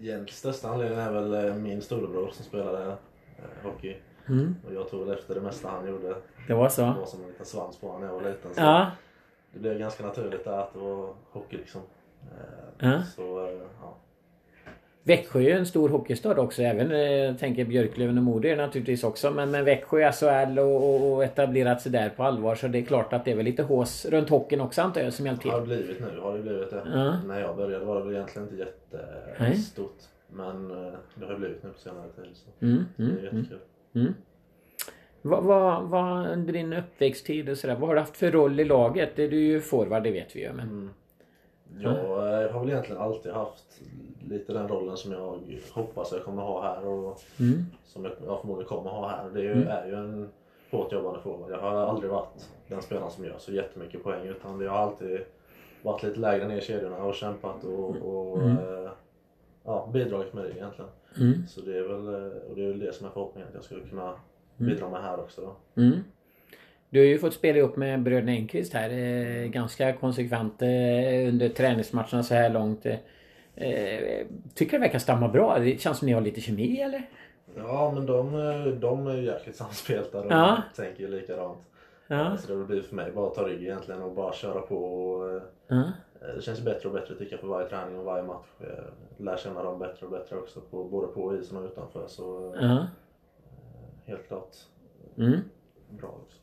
Egentligen 0.00 0.26
största 0.28 0.68
anledningen 0.68 1.04
är 1.04 1.12
väl 1.12 1.34
eh, 1.48 1.54
min 1.54 1.82
storebror 1.82 2.30
som 2.32 2.44
spelade 2.44 2.86
eh, 2.86 3.70
hockey. 3.70 3.96
Mm. 4.28 4.56
Och 4.66 4.74
jag 4.74 4.90
tog 4.90 5.06
väl 5.06 5.18
efter 5.18 5.34
det 5.34 5.40
mesta 5.40 5.68
han 5.68 5.88
gjorde. 5.88 6.16
Det 6.46 6.54
var 6.54 6.68
så? 6.68 6.82
Det 6.82 6.98
var 6.98 7.06
som 7.06 7.22
en 7.22 7.28
liten 7.28 7.46
svans 7.46 7.76
på 7.76 7.86
honom 7.86 8.00
när 8.00 8.08
jag 8.08 8.14
var 8.20 8.30
liten. 8.30 8.54
Så 8.54 8.60
Ja. 8.60 8.90
Det 9.52 9.58
blev 9.58 9.78
ganska 9.78 10.06
naturligt 10.06 10.44
där 10.44 10.58
att 10.58 10.72
det 10.72 10.78
var 10.78 11.14
hockey 11.30 11.56
liksom. 11.56 11.80
Eh, 12.22 12.88
Ja. 12.90 13.02
Så 13.02 13.22
ja. 13.82 13.94
Växjö 15.06 15.40
är 15.40 15.56
en 15.56 15.66
stor 15.66 15.88
hockeystad 15.88 16.38
också. 16.38 16.62
Även 16.62 16.90
eh, 16.90 16.98
jag 16.98 17.38
tänker 17.38 17.64
Björklöven 17.64 18.18
och 18.18 18.24
Modo 18.24 18.48
är 18.48 18.56
det 18.56 18.62
naturligtvis 18.62 19.04
också. 19.04 19.30
Men, 19.30 19.50
men 19.50 19.64
Växjö, 19.64 20.12
SHL 20.12 20.58
och, 20.58 20.76
och, 20.76 21.12
och 21.12 21.24
etablerat 21.24 21.80
sig 21.82 21.92
där 21.92 22.08
på 22.08 22.22
allvar. 22.22 22.54
Så 22.54 22.68
det 22.68 22.78
är 22.78 22.82
klart 22.82 23.12
att 23.12 23.24
det 23.24 23.30
är 23.30 23.36
väl 23.36 23.44
lite 23.44 23.62
hås 23.62 24.06
runt 24.06 24.28
hockeyn 24.28 24.60
också 24.60 24.82
antar 24.82 25.00
jag 25.00 25.12
som 25.12 25.26
hjälpt 25.26 25.42
till. 25.42 25.50
Har 25.50 25.60
det 25.60 25.66
blivit 25.66 26.00
nu 26.00 26.20
har 26.20 26.36
det 26.36 26.42
blivit 26.42 26.70
det. 26.70 26.82
Ja. 26.94 27.18
När 27.26 27.40
jag 27.40 27.56
började 27.56 27.84
var 27.84 27.98
det 27.98 28.04
väl 28.04 28.14
egentligen 28.14 28.48
inte 28.48 28.66
Nej. 29.38 29.48
jättestort. 29.50 29.98
Men 30.30 30.70
eh, 30.70 30.92
det 31.14 31.26
har 31.26 31.34
blivit 31.38 31.62
nu 31.62 31.70
på 31.70 31.78
senare 31.80 32.08
tid. 32.16 32.30
Så 32.36 32.64
Mm, 32.66 32.84
det 32.96 33.02
mm, 33.02 33.16
är 33.16 33.20
mm, 33.20 33.36
jättekul. 33.36 33.58
mm. 33.94 34.14
Vad, 35.22 35.44
vad, 35.44 35.82
vad 35.88 36.26
under 36.26 36.52
din 36.52 36.72
uppväxttid 36.72 37.48
och 37.48 37.58
sådär, 37.58 37.74
vad 37.76 37.88
har 37.88 37.94
du 37.94 38.00
haft 38.00 38.16
för 38.16 38.30
roll 38.30 38.60
i 38.60 38.64
laget? 38.64 39.16
Du 39.16 39.24
är 39.24 39.30
ju 39.30 39.60
forward, 39.60 40.02
det 40.02 40.10
vet 40.10 40.36
vi 40.36 40.40
ju. 40.40 40.52
Men... 40.52 40.90
Mm. 41.80 41.96
Jag 42.42 42.48
har 42.52 42.60
väl 42.60 42.68
egentligen 42.68 43.02
alltid 43.02 43.32
haft 43.32 43.80
lite 44.28 44.52
den 44.52 44.68
rollen 44.68 44.96
som 44.96 45.12
jag 45.12 45.40
hoppas 45.72 46.12
jag 46.12 46.24
kommer 46.24 46.42
ha 46.42 46.62
här 46.62 46.86
och 46.86 47.20
Mm. 47.40 47.64
som 47.84 48.04
jag 48.04 48.12
förmodligen 48.40 48.68
kommer 48.68 48.90
ha 48.90 49.08
här. 49.08 49.30
Det 49.30 49.38
är 49.40 49.42
ju, 49.44 49.52
Mm. 49.52 49.68
är 49.68 49.86
ju 49.86 49.94
en 49.94 50.28
hårt 50.70 50.92
jobbande 50.92 51.20
forward. 51.20 51.50
Jag 51.50 51.58
har 51.58 51.72
aldrig 51.76 52.10
varit 52.10 52.48
den 52.68 52.82
spelaren 52.82 53.10
som 53.10 53.24
gör 53.24 53.38
så 53.38 53.52
jättemycket 53.52 54.02
poäng 54.02 54.26
utan 54.26 54.60
jag 54.60 54.70
har 54.70 54.78
alltid 54.78 55.20
varit 55.82 56.02
lite 56.02 56.20
lägre 56.20 56.48
ner 56.48 56.56
i 56.58 56.60
kedjorna 56.60 57.04
och 57.04 57.14
kämpat 57.14 57.64
och, 57.64 57.96
och 57.96 58.42
Mm. 58.42 58.56
eh, 58.56 58.90
ja, 59.64 59.88
bidragit 59.92 60.32
med 60.34 60.44
det 60.44 60.50
egentligen. 60.50 60.90
Mm. 61.20 61.46
Så 61.48 61.60
det 61.60 61.78
är 61.78 61.82
väl, 61.82 62.06
eh, 62.06 62.38
och 62.50 62.56
det 62.56 62.64
är 62.64 62.68
väl 62.68 62.78
det 62.78 62.92
som 62.94 63.06
är 63.06 63.10
förhoppningen 63.10 63.48
att 63.48 63.54
jag 63.54 63.64
skulle 63.64 63.84
kunna 63.84 64.14
bidra 64.56 64.88
med 64.88 65.02
här 65.02 65.20
också 65.20 65.40
då. 65.40 65.80
Mm. 66.90 66.90
Du 66.90 66.98
har 67.00 67.06
ju 67.06 67.18
fått 67.18 67.34
spela 67.34 67.58
ihop 67.58 67.76
med 67.76 68.02
bröderna 68.02 68.32
Enqvist 68.32 68.72
här 68.72 68.90
eh, 68.90 69.48
ganska 69.48 69.92
konsekvent 69.92 70.62
eh, 70.62 71.28
under 71.28 71.48
träningsmatcherna 71.48 72.22
så 72.22 72.34
här 72.34 72.50
långt. 72.50 72.86
Eh, 72.86 72.96
eh, 73.54 74.26
tycker 74.54 74.72
det 74.72 74.78
verkar 74.82 74.98
stämma 74.98 75.28
bra. 75.28 75.58
Det 75.58 75.80
känns 75.80 75.98
som 75.98 76.06
ni 76.06 76.12
har 76.12 76.20
lite 76.20 76.40
kemi 76.40 76.80
eller? 76.80 77.02
Ja 77.56 77.92
men 77.94 78.06
de, 78.06 78.34
eh, 78.34 78.66
de 78.66 79.06
är 79.06 79.16
ju 79.16 79.24
jäkligt 79.24 79.56
samspelta 79.56 80.18
och 80.20 80.26
Ja. 80.32 80.62
tänker 80.76 81.00
ju 81.02 81.08
likadant. 81.08 81.58
Ja. 82.08 82.36
Så 82.36 82.54
det 82.54 82.64
blir 82.64 82.82
för 82.82 82.94
mig 82.94 83.12
bara 83.12 83.26
att 83.26 83.34
ta 83.34 83.48
rygg 83.48 83.62
egentligen 83.62 84.02
och 84.02 84.12
bara 84.12 84.32
köra 84.32 84.60
på. 84.60 84.76
Och, 84.84 85.30
eh, 85.30 85.42
ja. 85.68 85.82
det 86.36 86.42
känns 86.42 86.60
bättre 86.60 86.88
och 86.88 86.94
bättre 86.94 87.14
tycker 87.14 87.32
jag 87.32 87.40
för 87.40 87.48
varje 87.48 87.68
träning 87.68 87.98
och 87.98 88.04
varje 88.04 88.22
match. 88.22 88.46
Jag 88.58 89.24
lär 89.24 89.36
känna 89.36 89.62
dem 89.62 89.78
bättre 89.78 90.06
och 90.06 90.12
bättre 90.12 90.36
också 90.36 90.60
på, 90.60 90.84
både 90.84 91.06
på 91.06 91.36
isen 91.36 91.56
och 91.56 91.64
utanför. 91.64 92.06
Så 92.06 92.54
eh, 92.54 92.60
ja. 92.64 92.86
helt 94.06 94.28
klart 94.28 94.56
Mm. 95.18 95.40
bra. 95.90 96.08
Också. 96.08 96.38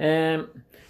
Eh, 0.00 0.40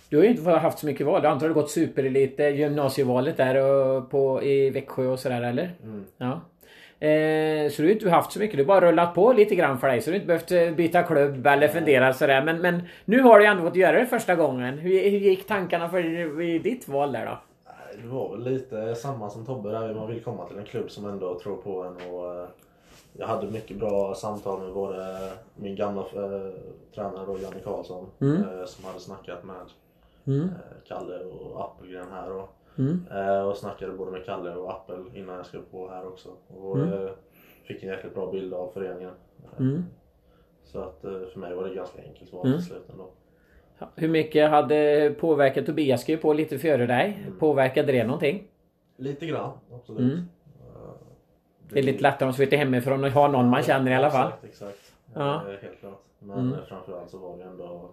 du 0.09 0.16
har 0.16 0.25
ju 0.25 0.31
inte 0.31 0.51
haft 0.51 0.79
så 0.79 0.87
mycket 0.87 1.07
val. 1.07 1.23
Du 1.23 1.27
har 1.27 1.33
antagligen 1.33 1.62
gått 1.62 1.70
superelit, 1.70 2.40
eh, 2.40 2.49
gymnasievalet 2.49 3.37
där 3.37 3.64
och 3.64 4.11
på, 4.11 4.42
i 4.42 4.70
Växjö 4.70 5.07
och 5.07 5.18
sådär 5.18 5.42
eller? 5.42 5.70
Mm. 5.83 6.05
Ja. 6.18 6.40
Eh, 7.07 7.70
så 7.70 7.83
du 7.83 7.88
har 7.88 7.92
inte 7.92 8.11
haft 8.11 8.33
så 8.33 8.38
mycket. 8.38 8.57
Du 8.57 8.62
har 8.62 8.66
bara 8.66 8.90
rullat 8.90 9.14
på 9.14 9.33
lite 9.33 9.55
grann 9.55 9.79
för 9.79 9.88
dig. 9.88 10.01
Så 10.01 10.11
du 10.11 10.14
har 10.14 10.16
inte 10.16 10.27
behövt 10.27 10.53
eh, 10.53 10.77
byta 10.77 11.03
klubb 11.03 11.46
eller 11.46 11.68
fundera 11.68 12.12
sådär. 12.12 12.42
Men, 12.42 12.61
men 12.61 12.83
nu 13.05 13.20
har 13.20 13.38
du 13.38 13.44
ju 13.44 13.51
ändå 13.51 13.62
fått 13.62 13.77
göra 13.77 13.99
det 13.99 14.07
första 14.07 14.35
gången. 14.35 14.79
Hur, 14.79 15.11
hur 15.11 15.18
gick 15.18 15.46
tankarna 15.46 15.88
för 15.88 16.40
i 16.40 16.59
ditt 16.59 16.88
val 16.88 17.12
där 17.12 17.27
då? 17.27 17.38
Det 18.03 18.09
var 18.09 18.31
väl 18.31 18.53
lite 18.53 18.94
samma 18.94 19.31
som 19.31 19.46
Tobbe 19.46 19.70
där. 19.70 19.94
Man 19.94 20.09
vill 20.09 20.20
komma 20.20 20.44
till 20.44 20.59
en 20.59 20.64
klubb 20.64 20.90
som 20.90 21.07
ändå 21.07 21.40
tror 21.40 21.57
på 21.57 21.83
en. 21.83 22.12
Och, 22.12 22.35
eh, 22.35 22.49
jag 23.12 23.27
hade 23.27 23.51
mycket 23.51 23.79
bra 23.79 24.14
samtal 24.14 24.61
med 24.62 24.73
både 24.73 25.31
min 25.57 25.77
gamla 25.77 26.01
eh, 26.01 26.51
tränare 26.94 27.27
då, 27.27 27.38
Janne 27.38 27.61
Karlsson 27.64 28.07
Mm. 28.20 28.37
eh, 28.37 28.64
som 28.64 28.85
hade 28.85 29.01
snackat 29.01 29.44
med 29.44 29.57
Mm. 30.27 30.42
eh, 30.42 30.49
Kalle 30.88 31.18
och 31.25 31.64
Appelgren 31.64 32.07
här. 32.12 32.33
Och, 32.33 32.49
Mm. 32.79 33.05
eh, 33.11 33.40
och 33.49 33.57
snackade 33.57 33.92
både 33.92 34.11
med 34.11 34.25
Kalle 34.25 34.55
och 34.55 34.70
Appel 34.70 35.05
innan 35.14 35.37
jag 35.37 35.46
skrev 35.46 35.61
på 35.70 35.88
här 35.88 36.07
också. 36.07 36.29
Och 36.49 36.77
Mm. 36.79 36.92
eh, 36.92 37.11
fick 37.64 37.83
en 37.83 37.88
jäkligt 37.88 38.14
bra 38.14 38.31
bild 38.31 38.55
av 38.55 38.70
föreningen. 38.75 39.12
Eh, 39.44 39.61
Mm. 39.61 39.85
Så 40.64 40.81
att 40.81 41.01
för 41.01 41.38
mig 41.38 41.55
var 41.55 41.64
det 41.68 41.75
ganska 41.75 42.03
enkelt 42.03 42.33
val 42.33 42.46
Mm. 42.46 42.59
till 42.59 42.66
slut 42.66 42.90
ändå. 42.92 43.09
Hur 43.96 44.09
mycket 44.09 44.51
hade 44.51 45.11
påverkat 45.20 45.66
Tobias 45.66 46.01
skrev 46.01 46.16
på 46.16 46.33
lite 46.33 46.59
före 46.59 46.87
dig? 46.87 47.18
Mm. 47.27 47.38
Påverkade 47.38 47.92
det 47.92 48.05
någonting? 48.05 48.46
Lite 48.96 49.27
grann, 49.27 49.51
absolut. 49.75 50.18
Mm. 51.72 51.74
Det 51.74 51.80
är 51.90 51.92
lite 51.92 52.02
lättare 52.02 52.24
om 52.24 52.26
man 52.26 52.35
flyttar 52.35 52.56
hemifrån 52.56 53.04
och 53.04 53.11
har 53.11 53.28
någon 53.28 53.48
man 53.48 53.62
känner 53.62 53.90
i 53.90 53.94
alla 53.94 54.11
fall. 54.11 54.33
Exakt, 54.42 54.44
exakt. 54.44 54.92
Ja. 55.14 55.35
Eh, 55.35 55.59
Helt 55.62 55.80
klart. 55.80 56.02
Men 56.18 56.38
Mm. 56.38 56.52
eh, 56.52 56.64
framförallt 56.68 57.11
så 57.11 57.18
var 57.18 57.37
det 57.38 57.44
ändå 57.44 57.90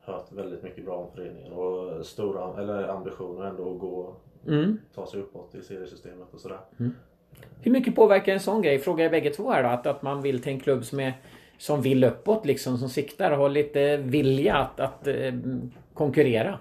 hört 0.00 0.32
väldigt 0.32 0.62
mycket 0.62 0.84
bra 0.84 0.96
om 0.96 1.10
föreningen 1.14 1.52
och 1.52 2.06
stora 2.06 2.62
eller 2.62 2.88
ambitioner 2.88 3.44
ändå 3.46 3.72
att 3.74 3.78
gå 3.80 4.14
Mm. 4.46 4.78
ta 4.94 5.06
sig 5.06 5.20
uppåt 5.20 5.54
i 5.54 5.62
seriesystemet 5.62 6.34
och 6.34 6.40
sådär. 6.40 6.58
Hur 7.62 7.70
mycket 7.70 7.96
påverkar 7.96 8.32
en 8.32 8.40
sån 8.40 8.62
grej? 8.62 8.78
Frågar 8.78 9.04
jag 9.04 9.10
bägge 9.12 9.30
två 9.30 9.50
här 9.50 9.62
då. 9.62 9.68
Att, 9.68 9.86
att 9.86 10.02
man 10.02 10.22
vill 10.22 10.42
till 10.42 10.52
en 10.52 10.60
klubb 10.60 10.84
som 10.84 11.00
är 11.00 11.12
som 11.58 11.82
vill 11.82 12.04
uppåt 12.04 12.46
liksom, 12.46 12.78
som 12.78 12.88
siktar 12.88 13.30
och 13.30 13.36
har 13.38 13.48
lite 13.48 13.96
vilja 13.96 14.56
att, 14.56 14.80
att 14.80 15.06
eh, 15.06 15.34
konkurrera. 15.94 16.58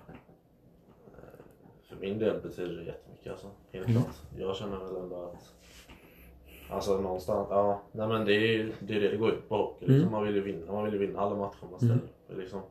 För 1.89 1.95
min 1.95 2.19
del 2.19 2.41
betyder 2.41 2.75
det 2.75 2.83
jättemycket 2.83 3.31
alltså. 3.31 3.47
Helt 3.71 3.87
Mm. 3.87 4.01
klart. 4.01 4.15
Jag 4.37 4.55
känner 4.55 4.77
väl 4.77 4.95
ändå 4.95 5.15
att 5.23 5.53
Alltså 6.69 7.01
någonstans, 7.01 7.47
ja. 7.49 7.81
Nej 7.91 8.07
men 8.07 8.25
det 8.25 8.33
är 8.33 8.39
ju 8.39 8.73
det, 8.79 8.95
är 8.95 8.99
det, 9.01 9.09
det 9.09 9.17
går 9.17 9.31
ut 9.33 9.49
på 9.49 9.57
hockey. 9.57 9.85
Liksom. 9.85 9.99
Mm. 10.01 10.11
Man 10.11 10.23
vill 10.23 10.35
ju 10.35 10.41
vinna, 10.41 10.71
man 10.71 10.83
vill 10.83 10.93
ju 10.93 10.99
vinna 10.99 11.19
alla 11.19 11.35
matcher 11.35 11.65
man 11.71 11.79
ställer 11.79 11.95
upp. 11.95 12.37
Liksom. 12.37 12.61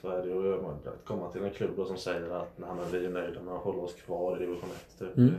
Så 0.00 0.08
är 0.10 0.22
det 0.22 0.28
ju 0.28 0.54
att 0.54 1.04
komma 1.04 1.32
till 1.32 1.44
en 1.44 1.50
klubb 1.50 1.70
då 1.76 1.84
som 1.84 1.96
säger 1.96 2.30
att 2.30 2.52
nej, 2.58 2.68
men 2.76 2.90
vi 2.92 3.06
är 3.06 3.10
nöjda 3.10 3.42
med 3.42 3.54
att 3.54 3.60
hålla 3.62 3.78
oss 3.82 3.94
kvar 3.94 4.36
i 4.36 4.40
division 4.40 4.70
1. 4.70 4.98
Typ. 4.98 5.16
Mm. 5.16 5.30
Det 5.30 5.36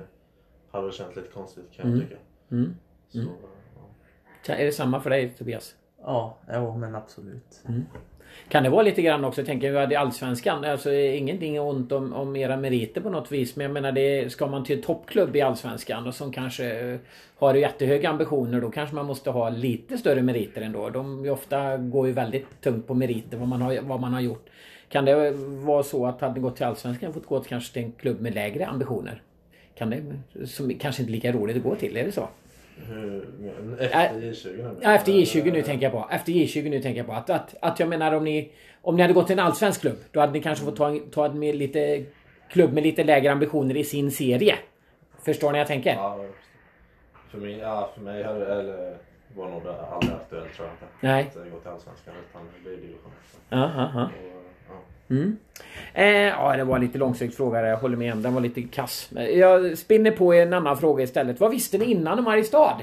hade 0.71 0.83
väl 0.83 0.93
känts 0.93 1.15
lite 1.15 1.29
konstigt 1.31 1.71
kan 1.71 1.89
jag 1.89 1.95
Mm. 1.97 2.07
tycka. 2.07 2.21
Mm. 2.51 2.75
Så, 3.09 3.17
Mm. 3.19 3.31
ja. 4.47 4.53
Är 4.53 4.65
det 4.65 4.71
samma 4.71 4.99
för 5.01 5.09
dig 5.09 5.29
Tobias? 5.37 5.75
Ja, 6.01 6.37
jo 6.53 6.77
men 6.77 6.95
absolut. 6.95 7.63
Kan 8.49 8.63
det 8.63 8.69
vara 8.69 8.81
lite 8.81 9.01
grann 9.01 9.25
också, 9.25 9.45
tänker 9.45 9.73
jag, 9.73 9.91
i 9.91 9.95
Allsvenskan, 9.95 10.65
alltså 10.65 10.93
ingenting 10.93 11.59
ont 11.59 11.91
om, 11.91 12.13
om 12.13 12.35
era 12.35 12.57
meriter 12.57 13.01
på 13.01 13.09
något 13.09 13.31
vis. 13.31 13.55
Men 13.55 13.63
jag 13.63 13.73
menar, 13.73 13.91
det, 13.91 14.31
ska 14.31 14.47
man 14.47 14.63
till 14.63 14.77
en 14.77 14.83
toppklubb 14.83 15.35
i 15.35 15.41
Allsvenskan 15.41 16.07
och 16.07 16.15
som 16.15 16.31
kanske 16.31 16.99
har 17.37 17.53
jättehöga 17.53 18.09
ambitioner, 18.09 18.61
då 18.61 18.71
kanske 18.71 18.95
man 18.95 19.05
måste 19.05 19.29
ha 19.29 19.49
lite 19.49 19.97
större 19.97 20.21
meriter 20.21 20.61
ändå. 20.61 20.89
De 20.89 21.29
ofta 21.29 21.77
går 21.77 22.07
ju 22.07 22.13
väldigt 22.13 22.61
tungt 22.61 22.87
på 22.87 22.93
meriter, 22.93 23.37
vad 23.37 23.47
man 23.47 23.61
har, 23.61 23.79
vad 23.81 23.99
man 23.99 24.13
har 24.13 24.21
gjort. 24.21 24.49
Kan 24.89 25.05
det 25.05 25.31
vara 25.65 25.83
så 25.83 26.05
att 26.05 26.21
hade 26.21 26.33
ni 26.33 26.39
gått 26.39 26.55
till 26.55 26.65
Allsvenskan 26.65 27.13
fått 27.13 27.25
gå 27.25 27.39
till 27.39 27.49
kanske 27.49 27.73
till 27.73 27.83
en 27.83 27.91
klubb 27.91 28.21
med 28.21 28.35
lägre 28.35 28.67
ambitioner? 28.67 29.21
Kan 29.75 29.89
det, 29.89 30.03
som 30.47 30.73
kanske 30.73 31.01
inte 31.01 31.11
är 31.11 31.13
lika 31.13 31.31
roligt 31.31 31.57
att 31.57 31.63
gå 31.63 31.75
till, 31.75 31.97
är 31.97 32.03
det 32.03 32.11
så? 32.11 32.29
Men 32.89 33.77
efter 33.79 34.21
J20 34.21 34.57
nu? 34.57 34.75
Ja, 34.81 34.95
efter 34.95 35.11
J20 35.11 35.51
nu 35.51 35.61
tänker 35.61 35.85
jag 35.85 35.91
på. 35.93 36.07
Efter 36.11 36.31
J20 36.31 36.69
nu 36.69 36.79
tänker 36.81 36.97
jag 36.97 37.07
på. 37.07 37.13
Att, 37.13 37.29
att, 37.29 37.55
att 37.61 37.79
jag 37.79 37.89
menar 37.89 38.11
om 38.11 38.23
ni... 38.23 38.51
Om 38.81 38.95
ni 38.95 39.01
hade 39.01 39.13
gått 39.13 39.27
till 39.27 39.39
en 39.39 39.45
allsvensk 39.45 39.81
klubb. 39.81 39.97
Då 40.11 40.19
hade 40.19 40.33
ni 40.33 40.41
kanske 40.41 40.65
fått 40.65 40.75
ta, 40.75 40.89
en- 40.89 41.09
ta 41.09 41.25
en 41.25 41.39
med 41.39 41.55
lite... 41.55 42.03
Klubb 42.49 42.73
med 42.73 42.83
lite 42.83 43.03
lägre 43.03 43.31
ambitioner 43.31 43.77
i 43.77 43.83
sin 43.83 44.11
serie. 44.11 44.55
Förstår 45.25 45.47
ni 45.47 45.51
vad 45.51 45.59
jag 45.59 45.67
tänker? 45.67 45.93
Ja, 45.93 46.25
för 47.31 47.37
mig, 47.37 47.57
ja, 47.57 47.89
för 47.93 48.01
mig 48.01 48.23
hade, 48.23 48.45
eller, 48.59 48.97
var 49.35 49.49
nog 49.49 49.67
aldrig 49.67 50.13
aktuellt 50.15 50.53
tror 50.55 50.67
jag 50.67 50.73
inte. 50.73 50.85
Nej. 50.99 51.23
Att 51.45 51.51
gå 51.51 51.59
till 51.59 51.69
Allsvenskan 51.69 52.13
utan 52.29 52.41
det 52.55 52.69
blir 52.69 52.77
division 52.77 53.11
1. 53.49 54.09
Mm. 55.09 55.37
Eh, 55.93 56.05
ja, 56.07 56.57
det 56.57 56.63
var 56.63 56.75
en 56.75 56.81
lite 56.81 56.97
långsökt 56.97 57.35
fråga 57.35 57.61
där. 57.61 57.67
Jag 57.67 57.77
håller 57.77 57.97
med. 57.97 58.17
Den 58.17 58.33
var 58.33 58.41
lite 58.41 58.61
kass. 58.61 59.09
Jag 59.15 59.77
spinner 59.77 60.11
på 60.11 60.33
en 60.33 60.53
annan 60.53 60.77
fråga 60.77 61.03
istället. 61.03 61.39
Vad 61.39 61.51
visste 61.51 61.77
ni 61.77 61.85
innan 61.85 62.17
om 62.19 62.23
Mariestad? 62.25 62.81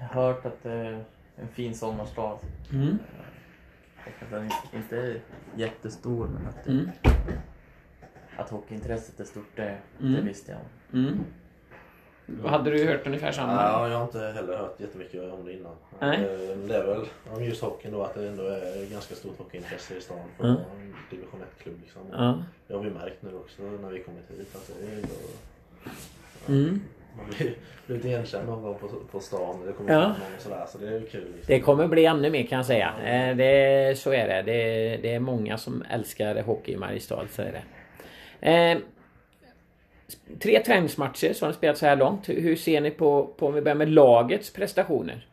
Jag 0.00 0.06
har 0.08 0.22
hört 0.22 0.46
att 0.46 0.62
det 0.62 0.72
är 0.72 1.04
en 1.36 1.48
fin 1.52 1.74
sommarstad. 1.74 2.38
Mm. 2.72 2.98
Och 4.06 4.22
att 4.22 4.30
den 4.30 4.50
inte- 4.74 4.96
är 4.96 5.20
jättestor 5.56 6.26
men 6.28 6.46
att, 6.46 6.66
Mm. 6.68 6.90
att 8.36 8.50
hockeyintresset 8.50 9.20
är 9.20 9.24
stort 9.24 9.56
det, 9.56 9.76
det 9.98 10.06
Mm. 10.06 10.26
visste 10.26 10.52
jag 10.52 10.60
om. 10.60 11.24
Mm. 12.28 12.44
Hade 12.44 12.70
du 12.70 12.86
hört 12.86 13.06
ungefär 13.06 13.32
samma? 13.32 13.52
Ja, 13.52 13.88
jag 13.88 13.96
har 13.96 14.04
inte 14.04 14.18
heller 14.20 14.56
hört 14.56 14.80
jättemycket 14.80 15.32
om 15.32 15.44
det 15.44 15.52
innan. 15.52 15.72
Nej. 16.00 16.16
Eh, 16.18 16.56
Det 16.68 16.76
är 16.76 16.86
väl 16.86 17.00
om 17.34 17.44
just 17.44 17.62
hockeyn 17.62 17.92
då 17.92 18.02
att 18.02 18.14
det 18.14 18.28
ändå 18.28 18.42
är 18.42 18.90
ganska 18.92 19.14
stort 19.14 19.38
hockeyintresse 19.38 19.94
i 19.94 20.00
stan 20.00 20.18
för 20.36 20.44
Mm. 20.44 20.56
en 20.56 20.94
division 21.10 21.40
1-klubb. 21.40 21.74
Liksom. 21.82 22.02
Ja. 22.12 22.42
Det 22.66 22.74
har 22.74 22.80
vi 22.82 22.90
märkt 22.90 23.22
nu 23.22 23.30
också 23.36 23.62
när 23.62 23.90
vi 23.90 23.98
kommit 24.02 24.30
hit. 24.38 24.54
Att 24.56 24.70
det 24.80 24.86
är 24.92 24.96
ändå, 24.96 25.08
Mm. 26.48 26.80
man 27.16 27.26
blir 27.38 27.54
blivit 27.86 28.04
igenkänd 28.04 28.48
någon 28.48 28.62
gång 28.62 28.78
på, 28.78 28.88
på 29.12 29.20
stan. 29.20 29.56
Det 29.66 29.72
kommer 29.72 29.92
Ja. 29.92 30.14
och 30.36 30.42
sådär, 30.42 30.66
så 30.68 30.78
det 30.78 30.86
är 30.88 31.00
kul. 31.00 31.20
Liksom. 31.24 31.44
Det 31.46 31.60
kommer 31.60 31.86
bli 31.88 32.04
ännu 32.06 32.30
mer 32.30 32.46
kan 32.46 32.56
jag 32.56 32.66
säga. 32.66 32.92
Eh, 33.04 33.36
Det, 33.36 33.98
så 33.98 34.12
är 34.12 34.28
det. 34.28 34.42
det. 34.42 34.96
Det 35.02 35.14
är 35.14 35.20
många 35.20 35.58
som 35.58 35.84
älskar 35.90 36.42
hockey 36.42 36.72
i 36.72 36.76
Mariestad. 36.76 37.24
Så 37.30 37.42
är 37.42 37.52
det. 37.52 37.62
Tre 40.40 40.62
träningsmatcher 40.64 41.32
som 41.32 41.46
har 41.46 41.52
spelat 41.52 41.78
så 41.78 41.86
här 41.86 41.96
långt. 41.96 42.28
Hur 42.28 42.56
ser 42.56 42.80
ni 42.80 42.90
på, 42.90 43.26
på 43.36 43.46
om 43.46 43.54
vi 43.54 43.60
börjar 43.60 43.76
med 43.76 43.88
lagets 43.90 44.52
prestationer? 44.52 45.26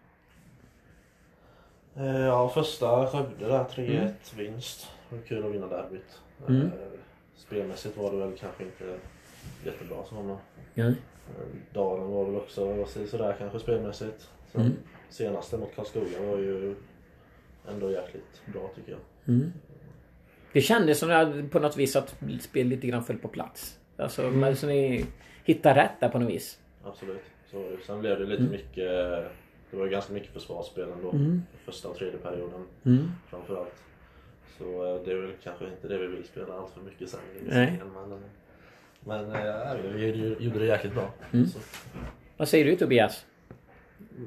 Eh, 1.96 2.20
Ja, 2.20 2.50
första 2.50 3.08
Skövde 3.08 3.48
där, 3.48 3.64
3-1 3.64 4.00
Mm. 4.00 4.14
vinst. 4.38 4.88
Det 5.10 5.16
var 5.16 5.24
kul 5.24 5.46
att 5.46 5.52
vinna 5.52 5.68
derbyt. 5.68 6.22
Mm. 6.48 6.62
Eh, 6.62 6.70
Spelmässigt 7.36 7.98
var 7.98 8.12
det 8.12 8.18
väl 8.18 8.38
kanske 8.38 8.64
inte 8.64 8.98
jättebra 9.66 10.04
som 10.06 10.28
man 10.28 10.38
Ja. 10.74 10.86
Eh, 10.86 10.94
Dalen 11.74 12.08
var 12.12 12.26
väl 12.26 12.36
också 12.36 12.86
sådär 13.08 13.36
kanske 13.40 13.60
spelmässigt. 13.60 14.30
Sen 14.52 14.62
Mm. 14.62 14.74
Senaste 15.10 15.58
mot 15.58 15.76
Karlskoga 15.76 16.22
var 16.22 16.38
ju 16.38 16.76
ändå 17.70 17.92
jäkligt 17.92 18.42
bra 18.54 18.70
tycker 18.76 18.92
jag. 18.92 19.00
Mm. 19.36 19.54
Det 20.54 20.62
kändes 20.62 21.00
som 21.00 21.12
att 21.12 21.52
på 21.52 21.60
något 21.60 21.78
vis 21.78 21.96
att 21.96 22.16
spel 22.42 22.68
lite 22.68 22.88
grann 22.88 23.04
föll 23.04 23.18
på 23.18 23.28
plats. 23.28 23.80
Alltså, 23.98 24.22
men 24.32 24.56
så 24.56 24.68
ni 24.68 25.06
hittar 25.44 25.76
rätt 25.76 26.00
där 26.00 26.10
på 26.10 26.20
något 26.20 26.30
vis. 26.30 26.60
Absolut. 26.84 27.22
Så. 27.52 27.66
Sen 27.86 28.00
blev 28.00 28.20
det 28.20 28.26
lite 28.26 28.44
mycket, 28.44 28.86
det 29.72 29.78
var 29.78 29.88
ganska 29.88 30.14
mycket 30.14 30.32
försvarsspel 30.34 30.90
ändå. 30.92 31.12
Mm. 31.12 31.44
Första 31.66 31.88
och 31.90 31.96
tredje 31.96 32.18
perioden 32.18 32.66
Mm. 32.86 33.12
framförallt. 33.30 33.84
Så 34.58 34.96
eh, 34.96 35.02
det 35.06 35.12
är 35.12 35.16
väl 35.16 35.32
kanske 35.44 35.66
inte 35.66 35.88
det 35.88 35.98
vi 35.98 36.08
vill 36.08 36.24
spela 36.26 36.54
allt 36.54 36.70
för 36.74 36.82
mycket 36.82 37.10
sen 37.10 37.20
Nej. 37.46 37.82
Men, 37.94 38.20
men 39.00 39.32
eh, 39.32 39.76
vi 39.94 40.36
gjorde- 40.40 40.60
det 40.60 40.66
jäkligt 40.66 40.94
bra. 40.94 41.10
Mm. 41.34 41.48
Så, 41.48 41.60
Vad 42.38 42.48
säger 42.48 42.66
du 42.66 42.76
Tobias? 42.76 43.26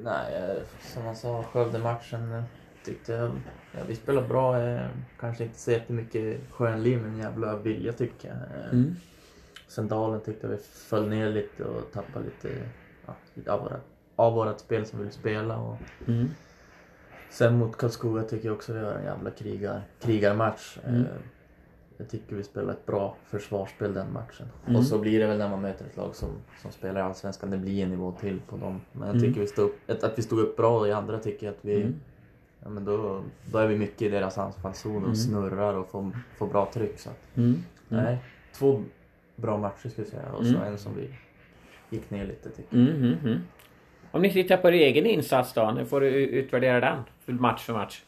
Nej, 0.02 0.34
eh, 0.34 0.62
som 0.80 1.04
jag 1.04 1.16
sa, 1.16 1.42
Skövde-matchen 1.42 2.42
tyckte 2.84 3.12
jag... 3.12 3.30
Ja, 3.72 3.78
vi 3.88 3.94
spelade 3.94 4.28
bra. 4.28 4.54
Kanske 5.20 5.44
inte 5.44 5.58
så 5.58 5.70
jättemycket 5.70 6.40
skönliv 6.50 6.98
men 7.02 7.18
jävla 7.18 7.56
vilja 7.56 7.92
tycker 7.92 8.28
jag. 8.28 8.72
Mm. 8.72 8.96
Sen 9.68 9.88
Dalen 9.88 10.20
tyckte 10.20 10.46
vi 10.48 10.56
föll 10.56 11.08
ner 11.08 11.30
lite 11.30 11.64
och 11.64 11.92
tappade 11.92 12.24
lite, 12.24 12.48
ja, 13.06 13.14
lite 13.34 13.52
av, 13.52 13.60
våra, 13.60 13.80
av 14.16 14.32
vårat 14.34 14.60
spel 14.60 14.86
som 14.86 14.98
vi 14.98 15.04
vill 15.04 15.14
spela. 15.14 15.58
Och 15.58 15.76
Mm. 16.06 16.26
sen 17.30 17.58
mot 17.58 17.76
Karlskoga 17.76 18.22
tycker 18.22 18.48
jag 18.48 18.56
också 18.56 18.72
vi 18.72 18.78
har 18.78 18.92
en 18.92 19.04
jävla 19.04 19.30
krigar, 19.30 19.82
krigarmatch. 20.00 20.78
Mm. 20.86 21.00
Eh, 21.00 21.06
Jag 22.00 22.08
tycker 22.08 22.36
vi 22.36 22.44
spelar 22.44 22.72
ett 22.72 22.86
bra 22.86 23.16
försvarsspel 23.26 23.94
den 23.94 24.12
matchen. 24.12 24.46
Mm. 24.66 24.76
Och 24.76 24.84
så 24.84 24.98
blir 24.98 25.20
det 25.20 25.26
väl 25.26 25.38
när 25.38 25.48
man 25.48 25.60
möter 25.60 25.84
ett 25.84 25.96
lag 25.96 26.14
som, 26.14 26.28
som 26.62 26.70
spelar 26.72 27.00
i 27.00 27.02
Allsvenskan, 27.04 27.50
det 27.50 27.56
blir 27.56 27.82
en 27.82 27.90
nivå 27.90 28.12
till 28.20 28.40
på 28.48 28.56
dem. 28.56 28.80
Men 28.92 29.08
jag 29.08 29.16
Mm. 29.16 29.28
tycker 29.28 29.40
vi 29.40 29.46
stod 29.46 29.64
upp, 29.64 30.04
att, 30.04 30.18
vi 30.18 30.22
stod 30.22 30.38
upp 30.38 30.56
bra 30.56 30.78
och 30.80 30.88
i 30.88 30.92
andra 30.92 31.18
tycker 31.18 31.46
jag 31.46 31.52
att 31.54 31.64
vi, 31.64 31.80
Mm. 31.82 31.94
ja 32.62 32.68
men 32.68 32.84
då, 32.84 33.22
då 33.52 33.58
är 33.58 33.66
vi 33.66 33.76
mycket 33.78 34.02
i 34.02 34.08
deras 34.08 34.38
anfallszon 34.38 34.96
och 34.96 35.02
Mm. 35.02 35.16
snurrar 35.16 35.74
och 35.74 35.88
får, 35.88 36.10
får 36.36 36.46
bra 36.46 36.70
tryck. 36.72 36.98
Så. 37.00 37.10
Mm. 37.34 37.48
Mm. 37.90 38.04
Nej, 38.04 38.18
två 38.52 38.82
bra 39.38 39.56
matcher 39.56 39.88
skulle 39.88 40.06
jag 40.06 40.08
säga 40.08 40.32
och 40.32 40.44
så 40.46 40.54
Mm. 40.56 40.62
en 40.72 40.78
som 40.78 40.96
vi 40.96 41.10
gick 41.90 42.10
ner 42.10 42.26
lite 42.26 42.50
tycker 42.50 42.76
jag. 42.76 42.86
Mm, 42.86 42.96
mm, 43.04 43.18
mm. 43.24 43.38
Om 44.10 44.22
ni 44.22 44.32
tittar 44.32 44.56
på 44.56 44.68
er 44.68 44.72
egen 44.72 45.06
insats 45.06 45.52
då, 45.52 45.70
nu 45.70 45.86
får 45.86 46.00
du 46.00 46.06
utvärdera 46.08 46.80
den 46.80 47.02
för 47.24 47.32
match 47.32 47.62
för 47.64 47.72
match. 47.72 48.02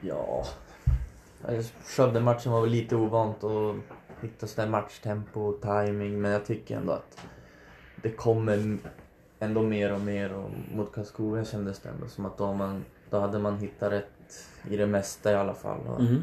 Ja. 0.00 0.44
Skövde-matchen 1.84 2.52
var 2.52 2.60
väl 2.60 2.70
lite 2.70 2.96
ovant 2.96 3.44
och 3.44 3.74
hitta 4.22 4.46
sådär 4.46 4.68
matchtempo 4.68 5.40
och 5.40 5.60
timing 5.62 6.20
men 6.20 6.30
jag 6.30 6.46
tycker 6.46 6.76
ändå 6.76 6.92
att 6.92 7.26
det 8.02 8.10
kommer 8.10 8.78
ändå 9.38 9.62
mer 9.62 9.92
och 9.92 10.00
mer 10.00 10.32
och 10.32 10.50
mot 10.74 10.92
Karlskoga 10.92 11.44
kändes 11.44 11.78
det 11.80 11.88
ändå 11.88 12.06
som 12.06 12.26
att 12.26 12.38
då, 12.38 12.52
man, 12.54 12.84
då 13.10 13.18
hade 13.18 13.38
man 13.38 13.58
hittat 13.58 13.92
rätt 13.92 14.48
i 14.70 14.76
det 14.76 14.86
mesta 14.86 15.32
i 15.32 15.34
alla 15.34 15.54
fall. 15.54 15.80
Och, 15.86 16.00
Mm. 16.00 16.22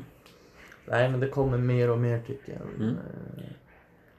Nej 0.85 1.09
men 1.09 1.19
det 1.19 1.27
kommer 1.27 1.57
mer 1.57 1.89
och 1.89 1.97
mer 1.97 2.19
tycker 2.27 2.51
jag. 2.53 2.87
Mm. 2.87 2.97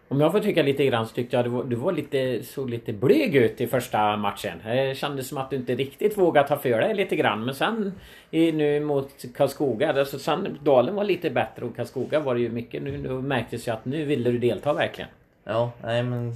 Om 0.09 0.21
jag 0.21 0.33
får 0.33 0.41
tycka 0.41 0.63
lite 0.63 0.85
grann 0.85 1.07
så 1.07 1.15
tyckte 1.15 1.37
jag 1.37 1.45
du 1.45 1.49
var, 1.49 1.65
du 1.65 1.77
var 1.77 1.93
lite, 1.93 2.43
såg 2.43 2.71
lite 2.71 2.93
blyg 2.93 3.37
ut 3.37 3.61
i 3.61 3.67
första 3.67 4.17
matchen. 4.17 4.59
Det 4.65 4.99
kändes 4.99 5.29
som 5.29 5.39
att 5.39 5.51
du 5.51 5.57
inte 5.57 5.75
riktigt 5.75 6.19
vågade 6.19 6.49
ta 6.49 6.57
för 6.57 6.81
dig 6.81 6.95
lite 6.95 7.17
grann. 7.17 7.45
Men 7.45 7.55
sen 7.55 7.93
i, 8.31 8.53
nu 8.53 8.81
mot 8.81 9.25
Karlskoga, 9.35 9.93
alltså 9.93 10.19
sen 10.19 10.59
Dalen 10.63 10.95
var 10.95 11.05
lite 11.05 11.31
bättre 11.31 11.65
och 11.65 11.77
Karlskoga 11.77 12.21
var 12.21 12.35
det 12.35 12.41
ju 12.41 12.49
mycket. 12.49 12.83
Nu, 12.83 12.99
nu 12.99 13.09
märktes 13.09 13.69
ju 13.69 13.73
att 13.73 13.85
nu 13.85 14.05
ville 14.05 14.31
du 14.31 14.39
delta 14.39 14.73
verkligen. 14.73 15.11
Ja, 15.45 15.73
nej 15.83 16.03
men... 16.03 16.33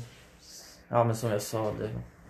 Ja 0.88 1.04
men 1.04 1.16
som 1.16 1.30
jag 1.30 1.42
sa, 1.42 1.72
det, 1.78 1.88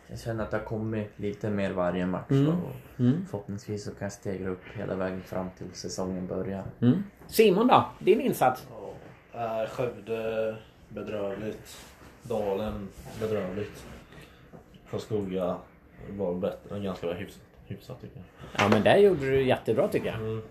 jag 0.08 0.18
känner 0.18 0.44
att 0.44 0.52
jag 0.52 0.64
kommer 0.64 1.08
lite 1.16 1.50
mer 1.50 1.72
varje 1.72 2.06
match. 2.06 2.30
Mm. 2.30 2.48
Och 2.48 2.70
Mm. 3.00 3.26
förhoppningsvis 3.30 3.84
så 3.84 3.90
kan 3.90 3.98
jag 4.06 4.12
stegra 4.12 4.48
upp 4.48 4.62
hela 4.74 4.94
vägen 4.94 5.22
fram 5.22 5.50
till 5.58 5.66
säsongen 5.72 6.26
börjar. 6.26 6.64
Mm. 6.80 7.02
Simon 7.26 7.66
då? 7.66 7.84
Din 7.98 8.20
insats? 8.20 8.66
Ja, 9.32 9.62
äh, 9.62 9.68
Skövde 9.70 10.56
bedrövligt. 10.88 11.76
Dalen 12.22 12.88
bedrövligt. 13.20 13.86
Karlskoga 14.90 15.56
var 16.10 16.34
bättre, 16.34 16.80
ganska 16.80 17.12
hyfsat, 17.12 17.42
hyfsat 17.66 18.00
tycker 18.00 18.16
jag. 18.16 18.24
Ja 18.64 18.68
men 18.68 18.82
där 18.82 18.96
gjorde 18.96 19.20
du 19.20 19.42
jättebra 19.46 19.88
tycker 19.88 20.06
jag. 20.06 20.16
Mm. 20.16 20.42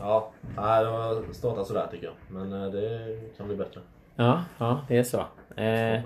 Ja, 0.00 0.30
det 0.56 0.60
har 0.60 1.32
startat 1.32 1.66
sådär 1.66 1.86
tycker 1.90 2.06
jag. 2.06 2.14
Men 2.28 2.52
eh, 2.52 2.70
det 2.70 3.16
kan 3.36 3.46
bli 3.46 3.56
bättre. 3.56 3.80
Ja, 4.16 4.44
ja 4.58 4.80
det 4.88 4.96
är 4.98 5.02
så. 5.02 5.18
Eh, 5.56 6.02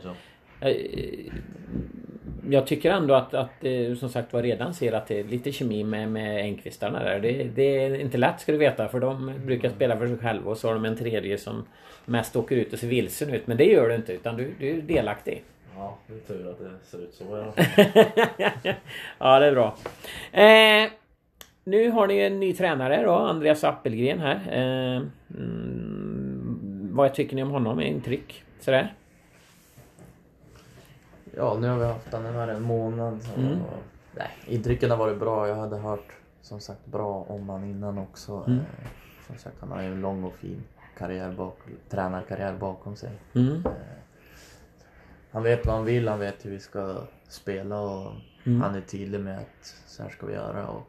jag. 2.48 2.66
tycker 2.66 2.90
ändå 2.90 3.14
att, 3.14 3.34
att 3.34 3.64
eh, 3.64 3.94
som 3.94 4.08
sagt 4.08 4.32
var 4.32 4.42
redan 4.42 4.74
ser 4.74 4.92
att 4.92 5.06
det 5.06 5.20
är 5.20 5.24
lite 5.24 5.52
kemi 5.52 5.84
med, 5.84 6.08
med 6.08 6.40
Engqvistarna 6.40 7.02
där. 7.04 7.20
Det, 7.20 7.44
det 7.44 7.84
är 7.84 8.00
inte 8.00 8.18
lätt 8.18 8.40
ska 8.40 8.52
du 8.52 8.58
veta 8.58 8.88
för 8.88 9.00
de 9.00 9.32
brukar 9.44 9.70
spela 9.70 9.96
för 9.96 10.06
sig 10.06 10.18
själva 10.18 10.50
och 10.50 10.58
så 10.58 10.68
har 10.68 10.74
de 10.74 10.84
en 10.84 10.96
tredje 10.96 11.38
som 11.38 11.64
mest 12.04 12.36
åker 12.36 12.56
ut 12.56 12.72
och 12.72 12.78
ser 12.78 12.88
vilsen 12.88 13.30
ut. 13.30 13.46
Men 13.46 13.56
det 13.56 13.64
gör 13.64 13.88
du 13.88 13.94
inte 13.94 14.12
utan 14.12 14.36
du, 14.36 14.54
du 14.58 14.70
är 14.70 14.82
delaktig. 14.82 15.42
Ja, 15.76 15.98
det 16.06 16.14
är 16.14 16.18
tur 16.18 16.50
att 16.50 16.58
det 16.58 16.70
ser 16.86 16.98
ut 16.98 17.14
så 17.14 17.24
i 17.24 17.40
alla 17.40 17.52
fall. 17.52 17.64
ja, 19.18 19.38
det 19.38 19.46
är 19.46 19.52
bra. 19.52 19.76
Eh, 20.32 20.90
nu 21.64 21.90
har 21.90 22.06
ni 22.06 22.18
en 22.18 22.40
ny 22.40 22.52
tränare 22.52 23.02
då, 23.02 23.12
Andreas 23.12 23.64
Appelgren 23.64 24.20
här. 24.20 24.34
Eh, 24.34 25.02
mm, 25.38 26.88
vad 26.92 27.14
tycker 27.14 27.36
ni 27.36 27.42
om 27.42 27.50
honom? 27.50 27.80
Intryck? 27.80 28.44
Sådär? 28.60 28.94
Ja, 31.36 31.58
nu 31.60 31.68
har 31.68 31.78
vi 31.78 31.84
haft 31.84 32.10
den 32.10 32.22
här 32.34 32.48
en 32.48 32.62
månad. 32.62 33.22
Så, 33.22 33.40
Mm. 33.40 33.52
och, 33.62 33.82
nej, 34.16 34.30
intrycken 34.46 34.90
har 34.90 34.96
varit 34.96 35.18
bra. 35.18 35.48
Jag 35.48 35.54
hade 35.56 35.76
hört 35.76 36.12
som 36.42 36.60
sagt 36.60 36.86
bra 36.86 37.24
om 37.28 37.48
han 37.48 37.64
innan 37.64 37.98
också. 37.98 38.44
Mm. 38.46 38.58
Eh, 38.58 38.88
som 39.26 39.36
sagt, 39.38 39.56
han 39.60 39.70
har 39.70 39.82
ju 39.82 39.92
en 39.92 40.00
lång 40.00 40.24
och 40.24 40.34
fin 40.34 40.62
karriär 40.98 41.32
bak, 41.32 41.58
tränarkarriär 41.88 42.56
bakom 42.56 42.96
sig. 42.96 43.10
Mm. 43.34 43.56
Eh, 43.66 43.72
han 45.30 45.42
vet 45.42 45.66
vad 45.66 45.74
han 45.76 45.84
vill, 45.84 46.08
han 46.08 46.18
vet 46.18 46.44
hur 46.46 46.50
vi 46.50 46.60
ska 46.60 46.96
spela 47.28 47.80
och 47.80 48.12
Mm. 48.46 48.60
han 48.60 48.74
är 48.74 48.80
tydlig 48.80 49.20
med 49.20 49.38
att 49.38 49.74
så 49.86 50.02
här 50.02 50.10
ska 50.10 50.26
vi 50.26 50.32
göra. 50.34 50.66
Och 50.68 50.88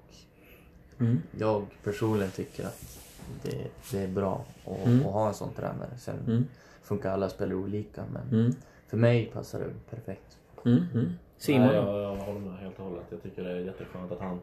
Mm. 0.99 1.21
jag 1.37 1.65
personligen 1.83 2.31
tycker 2.31 2.65
att 2.65 2.99
det, 3.43 3.67
det 3.91 4.03
är 4.03 4.07
bra 4.07 4.45
att, 4.65 4.85
Mm. 4.87 4.99
att 5.05 5.13
ha 5.13 5.27
en 5.27 5.33
sån 5.33 5.53
tränare. 5.53 5.97
Sen 5.97 6.47
funkar 6.83 7.11
alla 7.11 7.29
spelare 7.29 7.55
olika 7.55 8.03
men. 8.13 8.55
För 8.93 8.97
mig 8.97 9.25
passar 9.33 9.59
det 9.59 9.95
perfekt. 9.95 10.37
Mm. 10.65 10.83
Mm. 10.93 11.09
Simon? 11.37 11.67
Nej, 11.67 11.75
jag, 11.75 12.01
jag 12.01 12.15
håller 12.15 12.39
med 12.39 12.57
helt 12.59 12.79
och 12.79 12.85
hållet. 12.85 13.03
Jag 13.09 13.23
tycker 13.23 13.43
det 13.43 13.51
är 13.51 13.55
jätteskönt 13.59 14.11
att 14.11 14.19
han, 14.19 14.39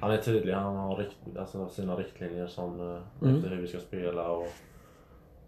han 0.00 0.10
är 0.10 0.16
tydlig. 0.16 0.52
Han 0.52 0.76
har 0.76 0.96
rikt, 0.96 1.16
alltså 1.38 1.68
sina 1.68 1.96
riktlinjer 1.96 2.46
som, 2.46 2.80
eh, 2.80 3.02
Mm. 3.22 3.36
efter 3.36 3.50
hur 3.50 3.56
vi 3.62 3.66
ska 3.68 3.78
spela. 3.78 4.28
Och 4.30 4.46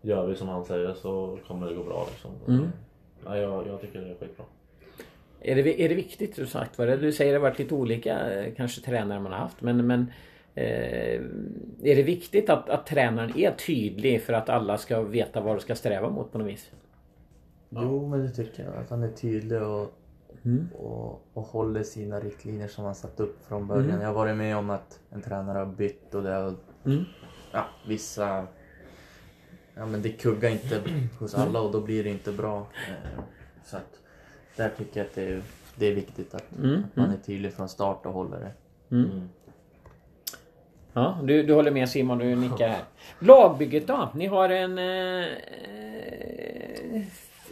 gör 0.02 0.26
vi 0.26 0.34
som 0.34 0.48
han 0.48 0.64
säger 0.64 0.94
så 0.94 1.38
kommer 1.46 1.66
det 1.68 1.74
gå 1.74 1.84
bra. 1.84 2.06
Liksom. 2.10 2.30
Mm. 2.48 2.68
Nej, 3.26 3.40
jag, 3.40 3.66
jag 3.66 3.80
tycker 3.80 4.00
det 4.00 4.10
är 4.10 4.14
skitbra. 4.14 4.44
Är 5.40 5.54
det, 5.54 5.82
är 5.82 5.88
det 5.88 5.94
viktigt 5.94 6.36
du 6.36 6.46
sagt? 6.46 6.78
Vad 6.78 6.88
det 6.88 6.96
du 6.96 7.12
säger 7.12 7.32
det 7.32 7.38
har 7.38 7.48
varit 7.48 7.58
lite 7.58 7.74
olika 7.74 8.30
eh, 8.32 8.54
kanske 8.54 8.80
tränare 8.80 9.20
man 9.20 9.32
har 9.32 9.38
haft 9.38 9.60
men, 9.62 9.86
men 9.86 10.06
eh, 10.54 11.20
är 11.82 11.96
det 11.96 12.02
viktigt 12.02 12.50
att, 12.50 12.68
att 12.70 12.86
tränaren 12.86 13.38
är 13.38 13.50
tydlig 13.50 14.22
för 14.22 14.32
att 14.32 14.48
alla 14.48 14.78
ska 14.78 15.02
veta 15.02 15.40
vad 15.40 15.56
de 15.56 15.60
ska 15.60 15.74
sträva 15.74 16.10
mot 16.10 16.32
på 16.32 16.38
något 16.38 16.48
vis? 16.48 16.70
Jo, 17.68 18.06
men 18.08 18.20
det 18.22 18.30
tycker 18.30 18.64
jag. 18.64 18.76
Att 18.76 18.90
han 18.90 19.02
är 19.02 19.08
tydlig 19.12 19.62
och, 19.62 19.94
Mm. 20.44 20.68
och, 20.78 21.22
och 21.32 21.42
håller 21.42 21.82
sina 21.82 22.20
riktlinjer 22.20 22.68
som 22.68 22.84
han 22.84 22.94
satt 22.94 23.20
upp 23.20 23.46
från 23.48 23.66
början. 23.66 23.88
Mm. 23.90 24.00
Jag 24.00 24.08
har 24.08 24.14
varit 24.14 24.36
med 24.36 24.56
om 24.56 24.70
att 24.70 25.00
en 25.10 25.22
tränare 25.22 25.58
har 25.58 25.66
bytt 25.66 26.14
och 26.14 26.22
det 26.22 26.30
har, 26.30 26.54
Mm. 26.84 27.04
ja, 27.52 27.64
vissa... 27.88 28.46
Ja, 29.74 29.86
men 29.86 30.02
det 30.02 30.08
kuggar 30.10 30.50
inte 30.50 30.82
hos 31.18 31.34
alla 31.34 31.60
och 31.60 31.72
då 31.72 31.80
blir 31.80 32.04
det 32.04 32.10
inte 32.10 32.32
bra. 32.32 32.58
Eh, 32.58 33.22
Så 33.64 33.76
att 33.76 34.00
där 34.56 34.70
tycker 34.78 35.00
jag 35.00 35.06
att 35.06 35.14
det 35.14 35.22
är, 35.28 35.42
det 35.76 35.86
är 35.86 35.94
viktigt 35.94 36.34
att 36.34 36.58
Mm. 36.58 36.82
man 36.94 37.10
är 37.10 37.16
tydlig 37.16 37.52
från 37.52 37.68
start 37.68 38.06
och 38.06 38.12
håller 38.12 38.38
det. 38.40 38.52
Mm. 38.96 39.10
Mm. 39.10 39.28
Ja, 40.92 41.18
du, 41.24 41.42
du 41.42 41.54
håller 41.54 41.70
med 41.70 41.88
Simon, 41.88 42.18
du 42.18 42.36
nickar 42.36 42.68
här. 42.68 42.82
Lagbygget 43.18 43.86
då? 43.86 44.08
Ni 44.14 44.26
har 44.26 44.48
en... 44.48 44.78
Eh, 44.78 45.26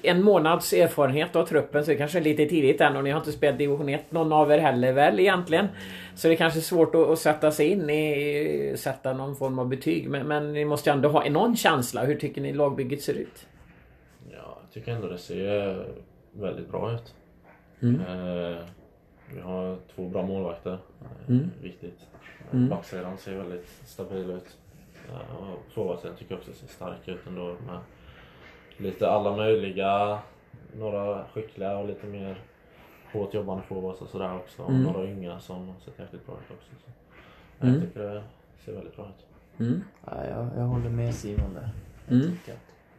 en 0.03 0.23
månads 0.23 0.73
erfarenhet 0.73 1.37
av 1.37 1.47
truppen 1.47 1.85
så 1.85 1.91
det 1.91 1.97
kanske 1.97 2.19
är 2.19 2.23
lite 2.23 2.47
tidigt 2.47 2.81
än 2.81 2.97
och 2.97 3.05
ni 3.05 3.11
har 3.11 3.19
inte 3.19 3.33
spelat 3.33 3.59
division 3.59 3.89
1 3.89 4.13
någon 4.13 4.33
av 4.33 4.53
er 4.53 4.59
heller 4.59 4.93
väl 4.93 5.21
egentligen. 5.21 5.69
Så 6.15 6.29
det 6.29 6.35
är 6.35 6.37
kanske 6.37 6.59
är 6.59 6.63
svårt 6.63 6.95
att, 6.95 7.09
att 7.09 7.19
sätta 7.19 7.51
sig 7.51 7.67
in 7.69 7.91
i... 7.91 8.75
Sätta 8.77 9.13
någon 9.13 9.37
form 9.37 9.59
av 9.59 9.69
betyg 9.69 10.11
men, 10.11 10.27
men 10.27 10.53
ni 10.53 10.65
måste 10.65 10.91
ju 10.91 10.95
ändå 10.95 11.09
ha 11.09 11.29
någon 11.29 11.57
känsla. 11.57 12.05
Hur 12.05 12.17
tycker 12.17 12.41
ni 12.41 12.53
lagbygget 12.53 13.03
ser 13.03 13.15
ut? 13.15 13.47
Ja, 14.31 14.59
jag 14.63 14.73
tycker 14.73 14.93
ändå 14.93 15.09
det 15.09 15.19
ser 15.19 15.87
väldigt 16.33 16.71
bra 16.71 16.93
ut. 16.95 17.15
Mm. 17.83 18.01
Eh, 18.01 18.57
vi 19.35 19.41
har 19.41 19.77
två 19.95 20.09
bra 20.09 20.23
målvakter. 20.27 20.73
Eh, 20.73 20.79
Mm. 21.29 21.51
Viktigt. 21.63 21.99
Mm. 22.53 22.69
Backsidan 22.69 23.19
ser 23.19 23.35
väldigt 23.35 23.69
stabil 23.85 24.31
ut. 24.31 24.57
Eh, 25.09 25.37
och 25.37 25.73
forwardsidan 25.75 26.17
tycker 26.17 26.33
jag 26.33 26.39
också 26.39 26.53
ser 26.53 26.67
stark 26.67 27.09
ut 27.09 27.27
ändå 27.27 27.45
med 27.45 27.79
lite 28.77 29.11
alla 29.11 29.37
möjliga. 29.37 30.19
Några 30.77 31.25
skickliga 31.35 31.77
och 31.79 31.87
lite 31.87 32.07
mer 32.07 32.41
hårt 33.13 33.35
jobbande 33.35 33.63
forwards 33.63 34.01
och 34.01 34.09
sådär 34.09 34.37
också. 34.37 34.63
Och 34.63 34.71
Mm. 34.71 34.83
några 34.83 35.03
unga 35.03 35.41
som 35.41 35.69
har 35.69 35.75
sett 35.85 35.99
jäkligt 35.99 36.27
bra 36.27 36.35
ut 36.35 36.57
också. 36.57 36.71
Så. 36.85 36.91
Mm. 37.67 37.75
Jag 37.75 37.85
tycker 37.89 38.01
det 38.01 38.23
ser 38.65 38.73
väldigt 38.73 38.97
bra 38.97 39.05
ut. 39.09 39.27
Mm. 39.61 39.83
Ja, 40.07 40.25
jag, 40.31 40.49
jag 40.57 40.65
håller 40.67 40.91
med 40.91 41.15
Simon 41.15 41.55
där. 41.55 41.69
Mm. 42.17 42.31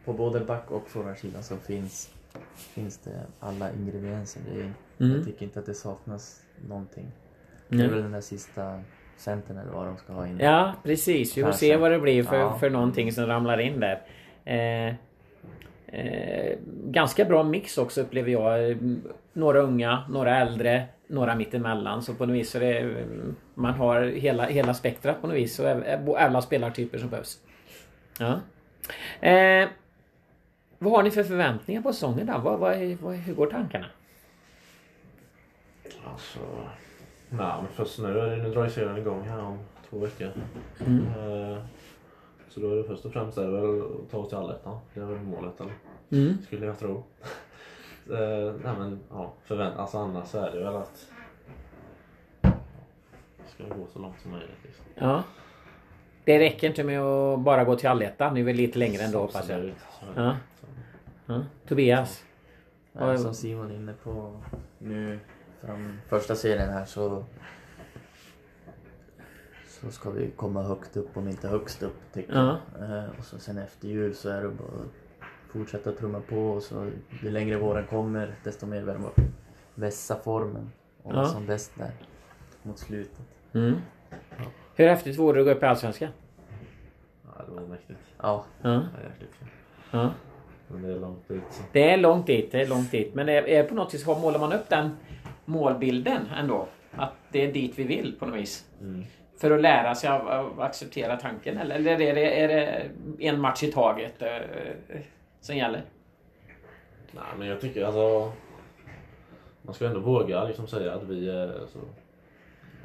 På 0.04 0.12
både 0.12 0.40
back 0.40 0.70
och 0.70 0.88
forwardsidan 0.88 1.42
så 1.42 1.56
finns, 1.56 2.14
finns 2.54 2.98
det 2.98 3.22
alla 3.40 3.72
ingredienser. 3.72 4.42
Det 4.54 4.60
är, 4.60 4.72
Mm. 5.00 5.16
Jag 5.16 5.24
tycker 5.26 5.44
inte 5.44 5.58
att 5.58 5.66
det 5.66 5.74
saknas 5.74 6.42
någonting. 6.68 7.06
Det 7.68 7.82
är 7.84 7.88
väl 7.88 8.02
den 8.02 8.12
där 8.12 8.20
sista 8.20 8.80
centern 9.16 9.58
eller 9.58 9.72
vad 9.72 9.86
de 9.86 9.96
ska 9.96 10.12
ha 10.12 10.26
in. 10.26 10.38
Ja 10.40 10.72
precis, 10.82 11.36
vi 11.38 11.42
får 11.42 11.52
se 11.52 11.76
vad 11.76 11.90
det 11.90 11.98
blir 11.98 12.22
för, 12.22 12.36
Ja. 12.36 12.58
för 12.58 12.70
någonting 12.70 13.12
som 13.12 13.26
ramlar 13.26 13.58
in 13.60 13.80
där. 13.80 14.02
Eh, 14.44 14.94
eh, 15.92 16.58
ganska 16.84 17.24
bra 17.24 17.42
mix 17.42 17.78
också 17.78 18.00
upplever 18.00 18.30
jag. 18.30 18.78
Några 19.32 19.58
unga, 19.60 20.04
några 20.10 20.36
äldre, 20.38 20.84
några 21.06 21.34
mittemellan. 21.34 22.02
Så 22.02 22.14
på 22.14 22.26
något 22.26 22.36
vis 22.36 22.50
så 22.50 22.58
det, 22.58 22.78
är- 22.78 23.06
man 23.54 23.74
har 23.74 24.02
hela, 24.02 24.46
hela 24.46 24.74
spektrat 24.74 25.20
på 25.20 25.26
något 25.26 25.36
vis. 25.36 25.58
Och 25.58 25.66
äv- 25.66 26.16
alla 26.16 26.42
spelartyper 26.42 26.98
som 26.98 27.08
behövs. 27.08 27.38
Ja. 28.18 28.40
Eh, 29.28 29.68
vad 30.78 30.92
har 30.92 31.02
ni 31.02 31.10
för 31.10 31.22
förväntningar 31.24 31.82
på 31.82 31.92
säsongen 31.92 32.26
då? 32.26 32.38
Vad, 32.38 32.58
vad, 32.58 32.72
är- 32.72 32.96
vad, 33.02 33.14
hur 33.14 33.34
går 33.34 33.46
tankarna? 33.46 33.86
Alltså... 36.12 36.38
Nej 37.30 37.54
men 37.62 37.66
först 37.74 37.98
nu, 37.98 38.18
är 38.18 38.36
nu 38.36 38.50
drar 38.50 38.64
ju 38.64 38.70
serien 38.70 38.96
igång 38.96 39.22
här 39.28 39.38
om 39.40 39.58
två 39.90 39.98
veckor. 39.98 40.28
Mm. 40.86 41.06
Eh, 41.06 41.58
så 42.48 42.60
då 42.60 42.72
är 42.72 42.76
det 42.76 42.84
först 42.84 43.04
och 43.04 43.12
främst 43.12 43.38
är 43.38 43.46
det 43.46 43.60
väl 43.60 43.80
att 43.80 44.10
ta 44.10 44.18
oss 44.18 44.28
till 44.28 44.38
allettan. 44.38 44.78
Det 44.94 45.00
är 45.00 45.04
väl 45.04 45.20
målet 45.20 45.60
eller? 45.60 45.72
Mm. 46.10 46.38
Skulle 46.46 46.66
jag 46.66 46.78
tro. 46.78 46.94
eh, 48.10 48.54
nej 48.64 48.74
men 48.78 49.00
ja, 49.10 49.32
förvänt 49.44 49.76
alltså 49.76 49.98
annars 49.98 50.28
så 50.28 50.38
är 50.38 50.50
det 50.50 50.58
väl 50.58 50.76
att 50.76 51.06
det 53.36 53.48
ska 53.54 53.74
gå 53.74 53.86
så 53.92 53.98
långt 53.98 54.20
som 54.22 54.30
möjligt. 54.30 54.58
Liksom. 54.62 54.84
Ja. 54.94 55.22
Det 56.24 56.38
räcker 56.38 56.66
inte 56.68 56.84
med 56.84 57.00
att 57.00 57.40
bara 57.40 57.64
gå 57.64 57.76
till 57.76 57.88
allettan. 57.88 58.34
Ni 58.34 58.40
är 58.40 58.44
väl 58.44 58.56
lite 58.56 58.78
längre 58.78 59.02
ändå 59.02 59.18
hoppas 59.18 59.48
jag. 59.48 59.72
Ja. 60.16 60.36
Ja. 61.26 61.44
Tobias? 61.68 62.24
Ja, 62.92 63.10
Ja, 63.10 63.18
som 63.18 63.34
Simon 63.34 63.70
är 63.70 63.74
inne 63.74 63.94
på 64.02 64.40
nu 64.78 65.18
från 65.60 66.00
första 66.08 66.34
serien 66.34 66.72
här 66.72 66.84
så 66.84 67.24
så 69.80 69.90
ska 69.90 70.10
vi 70.10 70.30
komma 70.36 70.62
högt 70.62 70.96
upp 70.96 71.16
om 71.16 71.28
inte 71.28 71.48
högst 71.48 71.82
upp 71.82 71.96
tycker 72.12 72.32
Ja. 72.34 72.58
jag. 72.80 72.90
Eh, 72.98 73.04
och 73.18 73.24
så 73.24 73.38
sen 73.38 73.58
efter 73.58 73.88
jul 73.88 74.14
så 74.14 74.28
är 74.28 74.42
det 74.42 74.48
bara 74.48 74.68
att 74.68 75.52
fortsätta 75.52 75.92
trumma 75.92 76.20
på 76.20 76.36
och 76.36 76.62
så 76.62 76.90
ju 77.22 77.30
längre 77.30 77.56
våren 77.56 77.86
kommer 77.86 78.34
desto 78.44 78.66
mer 78.66 78.82
värma 78.82 79.08
vässa 79.74 80.16
formen 80.24 80.70
och 81.02 81.14
Ja. 81.14 81.24
som 81.26 81.46
bäst 81.46 81.72
där 81.78 81.90
mot 82.62 82.78
slutet. 82.78 83.20
Mm. 83.52 83.74
Hur 84.74 84.88
häftigt 84.88 85.18
vore 85.18 85.36
det 85.36 85.40
att 85.40 85.46
gå 85.46 85.52
upp 85.52 85.62
i 85.62 85.66
Allsvenskan? 85.66 86.08
Ja, 87.24 87.44
det 87.48 87.60
var 87.60 87.68
mäktigt. 87.68 88.00
Ja, 88.22 88.44
Ja. 88.62 88.82
Ja. 89.90 90.10
Men 90.68 90.82
det 90.82 90.92
är 90.92 90.98
långt 90.98 91.30
ut 91.30 91.42
så. 91.50 91.62
Det 91.72 91.90
är 91.90 91.96
långt 91.96 92.26
dit, 92.26 92.52
det 92.52 92.60
är 92.62 92.66
långt 92.68 92.90
dit. 92.90 93.14
Men 93.14 93.28
är, 93.28 93.48
är 93.48 93.64
på 93.64 93.74
något 93.74 93.94
vis, 93.94 94.06
målar 94.06 94.38
man 94.38 94.52
upp 94.52 94.68
den 94.68 94.90
målbilden 95.44 96.26
ändå? 96.36 96.68
Att 96.92 97.12
det 97.32 97.46
är 97.48 97.52
dit 97.52 97.78
vi 97.78 97.84
vill 97.84 98.16
på 98.18 98.26
något 98.26 98.36
vis? 98.38 98.64
Mm. 98.80 99.04
För 99.40 99.50
att 99.50 99.60
lära 99.60 99.94
sig 99.94 100.10
av 100.10 100.60
acceptera 100.60 101.16
tanken? 101.16 101.58
Eller, 101.58 101.86
är, 101.86 101.98
det, 102.14 102.42
är 102.42 102.48
det 102.48 102.90
en 103.26 103.40
match 103.40 103.62
i 103.62 103.72
taget 103.72 104.22
eh, 104.22 105.00
som 105.40 105.56
gäller? 105.56 105.82
Nej 107.12 107.24
men 107.38 107.48
jag 107.48 107.60
tycker 107.60 107.84
alltså 107.84 108.32
Man 109.62 109.74
ska 109.74 109.86
ändå 109.86 110.00
våga 110.00 110.44
liksom 110.44 110.66
säga 110.66 110.94
att 110.94 111.02
vi 111.02 111.30
är 111.30 111.60
alltså, 111.60 111.78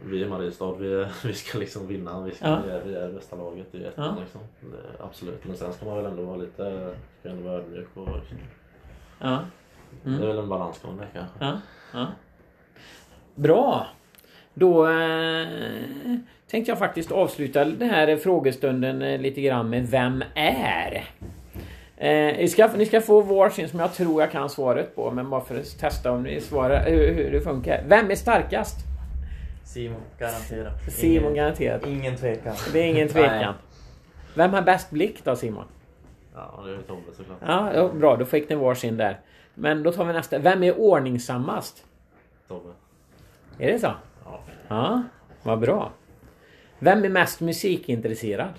Vi 0.06 0.24
är 0.24 0.30
Mariestad, 0.30 0.72
vi, 0.74 0.94
är, 0.94 1.12
vi 1.28 1.34
ska 1.34 1.58
liksom 1.58 1.88
vinna. 1.88 2.22
Vi, 2.22 2.32
ska, 2.32 2.48
Ja. 2.48 2.60
vi, 2.66 2.72
är, 2.72 2.82
vi 2.82 2.96
är 2.96 3.08
det 3.08 3.14
bästa 3.14 3.36
laget 3.36 3.76
i 3.76 3.86
ettan 3.86 4.16
Ja. 4.18 4.22
liksom. 4.22 4.42
Det, 4.60 5.04
absolut. 5.04 5.46
Men 5.46 5.58
sen 5.58 5.74
ska 5.74 5.86
man 5.86 5.98
väl 5.98 6.06
ändå 6.06 6.24
vara 6.24 6.38
lite 6.38 6.96
ska 7.20 7.30
ändå 7.30 7.44
vara 7.44 7.58
ödmjuk 7.58 7.88
och 7.94 8.08
liksom, 8.20 8.38
Ja. 9.20 9.40
Det 10.04 10.10
är 10.24 10.28
väl 10.28 10.38
en 10.38 10.50
balansgång 10.50 10.98
där 10.98 11.08
kanske. 11.14 11.62
Ja. 11.94 12.08
Bra! 13.36 13.88
Då 14.54 14.88
eh, 14.88 15.48
tänkte 16.54 16.72
jag 16.72 16.80
faktiskt 16.80 17.12
avsluta 17.12 17.66
den 17.66 17.90
här 17.90 18.18
frågestunden 18.18 19.02
eh, 19.02 19.20
lite 19.22 19.42
grann 19.42 19.70
med 19.70 19.88
Vem 19.88 20.24
är? 20.36 21.06
Eh, 21.98 22.38
ni, 22.38 22.48
ska, 22.48 22.70
ni 22.78 22.86
ska 22.86 23.02
få 23.02 23.22
varsin 23.22 23.70
som 23.70 23.80
jag 23.80 23.94
tror 23.94 24.22
jag 24.22 24.32
kan 24.32 24.50
svaret 24.50 24.96
på, 24.96 25.12
men 25.12 25.30
bara 25.30 25.42
för 25.42 25.60
att 25.60 25.80
testa 25.80 26.12
om 26.12 26.24
ni 26.24 26.42
svarar 26.42 26.86
hur, 26.86 27.14
hur 27.14 27.32
det 27.32 27.42
funkar. 27.42 27.84
Vem 27.88 28.12
är 28.12 28.16
starkast? 28.16 28.76
Simon, 29.66 30.02
garanterat. 30.20 30.74
Simon 30.92 31.24
ingen, 31.24 31.36
garanterat. 31.36 31.88
ingen 31.88 32.16
tvekan. 32.16 32.56
Det 32.74 32.80
är 32.80 32.86
ingen 32.86 33.08
tvekan. 33.08 33.54
Vem 34.36 34.54
har 34.54 34.62
bäst 34.62 34.90
blick 34.90 35.24
då 35.24 35.36
Simon? 35.36 35.66
Ja, 36.36 36.64
det 36.66 36.72
är 36.72 36.78
Tobbe 36.78 37.14
såklart. 37.18 37.38
Ja, 37.48 37.74
ja, 37.74 37.88
bra, 37.88 38.16
då 38.16 38.26
fick 38.26 38.50
ni 38.50 38.56
varsin 38.56 38.98
där. 38.98 39.20
Men 39.54 39.84
då 39.84 39.92
tar 39.92 40.06
vi 40.06 40.14
nästa. 40.14 40.40
Vem 40.40 40.64
är 40.64 40.80
ordningsammast? 40.80 41.86
Tobbe. 42.48 42.70
Är 43.60 43.72
det 43.72 43.80
så? 43.80 43.92
Ja. 44.26 44.40
Ja, 44.68 45.04
vad 45.44 45.60
bra. 45.60 45.92
Vem 46.84 47.04
är 47.04 47.10
mest 47.10 47.40
musikintresserad? 47.42 48.50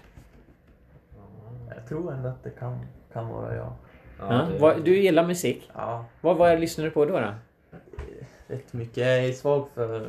Jag 1.77 1.89
tror 1.89 2.13
ändå 2.13 2.29
att 2.29 2.45
det 2.45 2.51
kan, 2.51 2.87
kan 3.13 3.29
vara 3.29 3.55
jag. 3.57 3.73
Ja, 4.19 4.27
det- 4.53 4.59
vad, 4.59 4.85
du 4.85 4.99
gillar 4.99 5.27
musik. 5.27 5.71
Ja, 5.75 6.05
Vad, 6.21 6.37
vad 6.37 6.61
lyssnar 6.61 6.85
du 6.85 6.91
på 6.91 7.05
då? 7.05 7.21
då? 7.21 7.35
rätt 8.47 8.73
mycket. 8.73 8.97
Jag 8.97 9.19
är 9.25 9.33
svag 9.33 9.69
för 9.75 10.09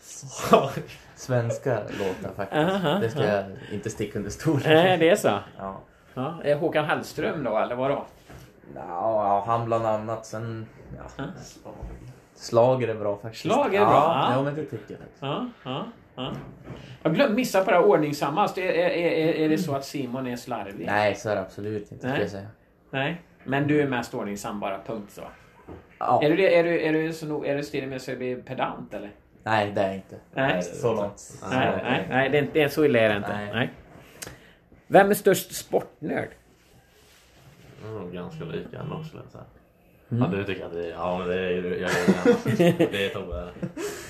svenska 1.16 1.74
låtar 1.74 2.34
faktiskt. 2.36 2.62
Aha, 2.74 2.98
det 2.98 3.10
ska 3.10 3.26
jag 3.26 3.44
inte 3.72 3.90
sticka 3.90 4.18
under 4.18 4.30
stol 4.30 4.60
Nej, 4.64 4.98
det 4.98 5.08
är 5.10 5.16
så. 5.16 5.38
Ja. 5.58 5.80
Ja, 6.14 6.34
är 6.44 6.54
Håkan 6.56 6.84
Hellström 6.84 7.44
då, 7.44 7.58
eller 7.58 7.74
vadå? 7.74 8.04
Ja, 8.74 9.44
han 9.46 9.64
bland 9.64 9.86
annat. 9.86 10.26
Sen... 10.26 10.66
Ja. 10.96 11.24
Ja. 11.64 11.70
Slager 12.34 12.88
är 12.88 12.94
bra 12.94 13.16
faktiskt. 13.22 13.42
Schlager 13.42 13.80
är 13.80 13.86
bra, 13.86 13.94
ja. 13.94 14.34
Ja, 14.36 14.42
men 14.42 14.54
det 14.54 14.64
tycker 14.64 14.90
jag 14.94 14.98
faktiskt. 14.98 15.22
Ja, 15.22 15.46
ja, 15.64 15.84
ja. 16.14 16.32
Jag 17.02 17.14
glömde 17.14 17.34
missa 17.34 17.64
på 17.64 17.70
det 17.70 17.76
här 17.76 17.84
ordningsammast. 17.84 18.58
Är, 18.58 18.62
är, 18.62 18.90
är, 18.90 19.34
är 19.34 19.48
det 19.48 19.58
så 19.58 19.74
att 19.74 19.84
Simon 19.84 20.26
är 20.26 20.36
slarvig? 20.36 20.86
Nej, 20.86 21.14
så 21.14 21.28
är 21.28 21.34
det 21.34 21.40
absolut 21.40 21.92
inte 21.92 22.06
Nej. 22.08 22.28
säga. 22.28 22.46
Nej. 22.90 23.20
Men 23.44 23.66
du 23.68 23.80
är 23.80 23.88
mest 23.88 24.14
ordningsam 24.14 24.60
bara, 24.60 24.80
punkt 24.86 25.12
så. 25.12 25.22
Ja. 25.98 26.22
Är 26.22 26.30
du? 26.30 26.44
Är 26.44 26.64
du, 26.64 26.80
är 26.82 26.92
du, 26.92 27.12
så, 27.12 27.44
är 27.44 27.56
du 27.56 27.62
stilig 27.62 27.88
med 27.88 27.96
att 27.96 28.18
bli 28.18 28.36
pedant 28.36 28.94
eller? 28.94 29.10
Nej, 29.42 29.72
det 29.74 29.80
är 29.80 29.86
jag 29.86 29.96
inte. 29.96 30.16
Nej. 30.34 30.62
Så 30.62 30.94
långt. 30.94 31.22
Nej, 31.50 31.80
nej, 31.82 32.06
nej 32.10 32.28
det 32.30 32.38
är 32.38 32.42
inte, 32.42 32.68
så 32.68 32.84
illa 32.84 32.98
är 32.98 33.08
det 33.08 33.16
inte. 33.16 33.36
Nej. 33.36 33.50
Nej. 33.52 33.70
Vem 34.86 35.10
är 35.10 35.14
störst 35.14 35.54
sportnörd? 35.54 36.28
Nog 37.84 38.12
ganska 38.12 38.44
lika 38.44 38.78
ändå 38.78 39.04
skulle 39.04 39.22
jag 39.22 39.32
säga. 39.32 39.44
Mm. 40.10 40.22
Ja, 40.22 40.38
du 40.38 40.44
tycker 40.44 40.66
att 40.66 40.72
det 40.72 40.86
är... 40.86 40.90
Ja, 40.90 41.18
men 41.18 41.28
det 41.28 41.34
är 41.34 41.50
ju... 41.50 41.80
Jag. 41.80 41.90
Det 42.92 43.06
är 43.06 43.08
Tobbe. 43.08 43.48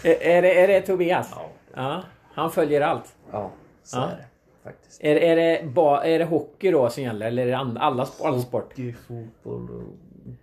Är, 0.02 0.22
är, 0.22 0.42
det, 0.42 0.60
är 0.60 0.68
det 0.68 0.80
Tobias? 0.80 1.32
Ja. 1.34 1.50
Ja. 1.74 2.02
Han 2.34 2.50
följer 2.50 2.80
allt. 2.80 3.14
Ja, 3.32 3.50
så 3.82 3.98
Ja. 3.98 4.02
är 4.04 4.16
det 4.16 4.24
faktiskt. 4.70 5.04
Är, 5.04 5.16
är, 5.16 5.36
det 5.36 5.66
ba, 5.66 6.00
är 6.02 6.18
det 6.18 6.24
hockey 6.24 6.70
då 6.70 6.90
som 6.90 7.02
gäller 7.02 7.26
eller 7.26 7.42
är 7.42 7.50
det 7.50 7.80
alla, 7.80 8.04
sp- 8.04 8.26
all 8.26 8.40
sport? 8.40 8.62
Hockey, 8.62 8.92
fotboll, 8.92 9.70
och 9.70 9.82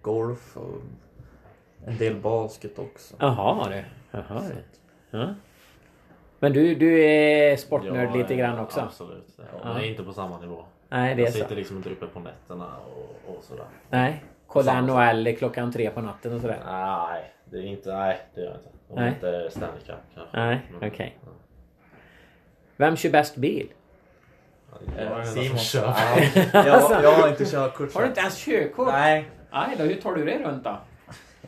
golf 0.01 0.57
och 0.57 0.81
en 1.85 1.97
del 1.97 2.15
basket 2.15 2.79
också. 2.79 3.15
Jaha 3.19 3.69
du. 3.69 3.83
Jaha 4.11 4.41
du. 5.11 5.17
Ja. 5.17 5.27
Men 6.39 6.53
du, 6.53 6.75
du 6.75 7.03
är 7.03 7.55
sportnörd 7.57 8.09
Jag 8.09 8.17
lite 8.17 8.33
är- 8.33 8.37
grann 8.37 8.59
också? 8.59 8.79
Absolut. 8.81 9.27
Ja. 9.63 9.73
Men 9.73 9.83
inte 9.83 10.03
på 10.03 10.13
samma 10.13 10.39
nivå. 10.39 10.63
Nej, 10.89 11.15
det 11.15 11.21
är 11.21 11.25
jag 11.25 11.33
så. 11.33 11.39
sitter 11.39 11.55
liksom 11.55 11.77
inte 11.77 11.89
uppe 11.89 12.07
på 12.07 12.19
nätterna 12.19 12.67
och, 12.95 13.35
och 13.37 13.43
sådär. 13.43 13.65
Nej. 13.89 14.23
Kolla 14.47 14.81
NHL 14.81 15.35
klockan 15.35 15.71
tre 15.71 15.89
på 15.89 16.01
natten 16.01 16.33
och 16.35 16.41
sådär. 16.41 16.59
Nej, 16.65 17.31
det 17.51 17.57
är 17.57 17.63
inte... 17.63 17.95
Nej, 17.97 18.17
det 18.35 18.41
gör 18.41 18.47
jag 18.47 18.55
inte. 18.57 18.69
Om 18.89 18.95
Nej. 18.99 19.09
inte 19.09 19.47
Stanley 19.51 19.79
Cup 19.85 19.95
kanske. 20.15 20.37
Nej, 20.37 20.59
Men- 20.79 20.89
okej. 20.89 21.17
Vem 22.77 22.95
kör 22.97 23.09
bäst 23.09 23.35
bil? 23.35 23.67
Ja, 24.97 25.23
Simon. 25.25 25.57
kör. 25.57 25.81
Ja, 26.53 26.67
jag, 26.67 27.03
jag 27.03 27.11
har 27.11 27.27
inte 27.29 27.45
körkort. 27.45 27.93
Har 27.93 28.01
du 28.01 28.07
inte 28.07 28.19
ens 28.21 28.45
körkort? 28.45 28.87
Nej, 28.91 29.25
Nej 29.51 29.75
då, 29.77 29.83
hur 29.83 29.95
tar 29.95 30.15
du 30.15 30.25
det 30.25 30.37
runt 30.43 30.63
då? 30.63 30.77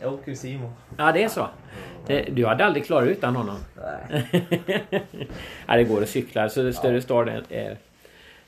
jag 0.02 0.14
åker 0.14 0.34
Simon. 0.34 0.72
Ja, 0.98 1.12
det 1.12 1.24
är 1.24 1.28
så. 1.28 1.48
Det, 2.08 2.22
du 2.22 2.46
hade 2.46 2.66
aldrig 2.66 2.86
klarat 2.86 3.08
utan 3.10 3.36
honom. 3.36 3.56
Nej. 3.76 4.24
ja, 5.68 5.76
det 5.76 5.84
går 5.84 6.02
att 6.02 6.10
cykla, 6.10 6.50
så 6.50 6.74
större 6.74 7.02
stad 7.02 7.30
är... 7.30 7.44
är. 7.50 7.78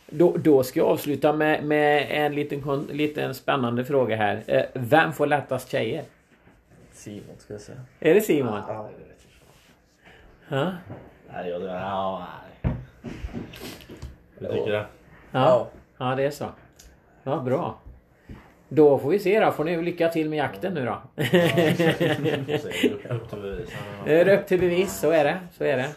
Då, 0.07 0.37
då 0.37 0.63
ska 0.63 0.79
jag 0.79 0.87
avsluta 0.89 1.33
med, 1.33 1.63
med 1.63 2.07
en 2.09 2.35
liten, 2.35 2.61
kon- 2.61 2.87
liten 2.91 3.33
spännande 3.33 3.85
fråga 3.85 4.15
här. 4.15 4.41
Eh, 4.47 4.63
Vem 4.73 5.13
får 5.13 5.27
lättast 5.27 5.71
tjejer? 5.71 6.03
Simon 7.03 7.35
ska 7.37 7.53
jag 7.53 7.61
säga. 7.61 7.77
Är 7.99 8.13
det 8.13 8.21
Simon? 8.21 8.61
Ja. 8.67 8.89
Ja. 10.49 10.71
Nej, 11.33 11.49
jag... 11.49 11.61
Ja, 11.61 12.27
nej. 12.63 12.73
Du 14.39 14.47
tycker 14.47 14.71
det? 14.71 14.85
Ja. 15.31 15.67
ja, 15.97 16.15
det 16.15 16.23
är 16.23 16.29
så. 16.31 16.45
Ja, 17.23 17.37
bra. 17.39 17.77
Då 18.69 18.97
får 18.99 19.09
vi 19.09 19.19
se 19.19 19.39
då. 19.39 19.51
Får 19.51 19.63
ni 19.63 19.81
lycka 19.81 20.09
till 20.09 20.29
med 20.29 20.39
jakten 20.39 20.73
nu 20.73 20.85
då. 20.85 21.01
Bevis. 21.15 21.37
Det 24.05 24.21
är 24.21 24.39
upp 24.39 24.47
till 24.47 24.59
bevis, 24.59 24.99
så 24.99 25.11
är 25.11 25.23
det. 25.23 25.39
Så 25.51 25.63
är 25.63 25.77
det. 25.77 25.89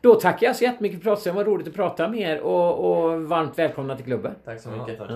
Då 0.00 0.14
tackar 0.14 0.46
jag 0.46 0.56
så 0.56 0.64
jättemycket 0.64 0.98
för 1.02 1.04
pratsen. 1.10 1.34
Det 1.34 1.44
var 1.44 1.50
roligt 1.50 1.68
att 1.68 1.74
prata 1.74 2.08
med 2.08 2.20
er 2.20 2.40
och, 2.40 3.02
och 3.12 3.22
varmt 3.22 3.58
välkomna 3.58 3.96
till 3.96 4.04
klubben. 4.04 4.34
Tack 4.44 4.60
så 4.60 4.68
Ja, 4.70 4.76
mycket. 4.86 4.98
tack. 4.98 5.10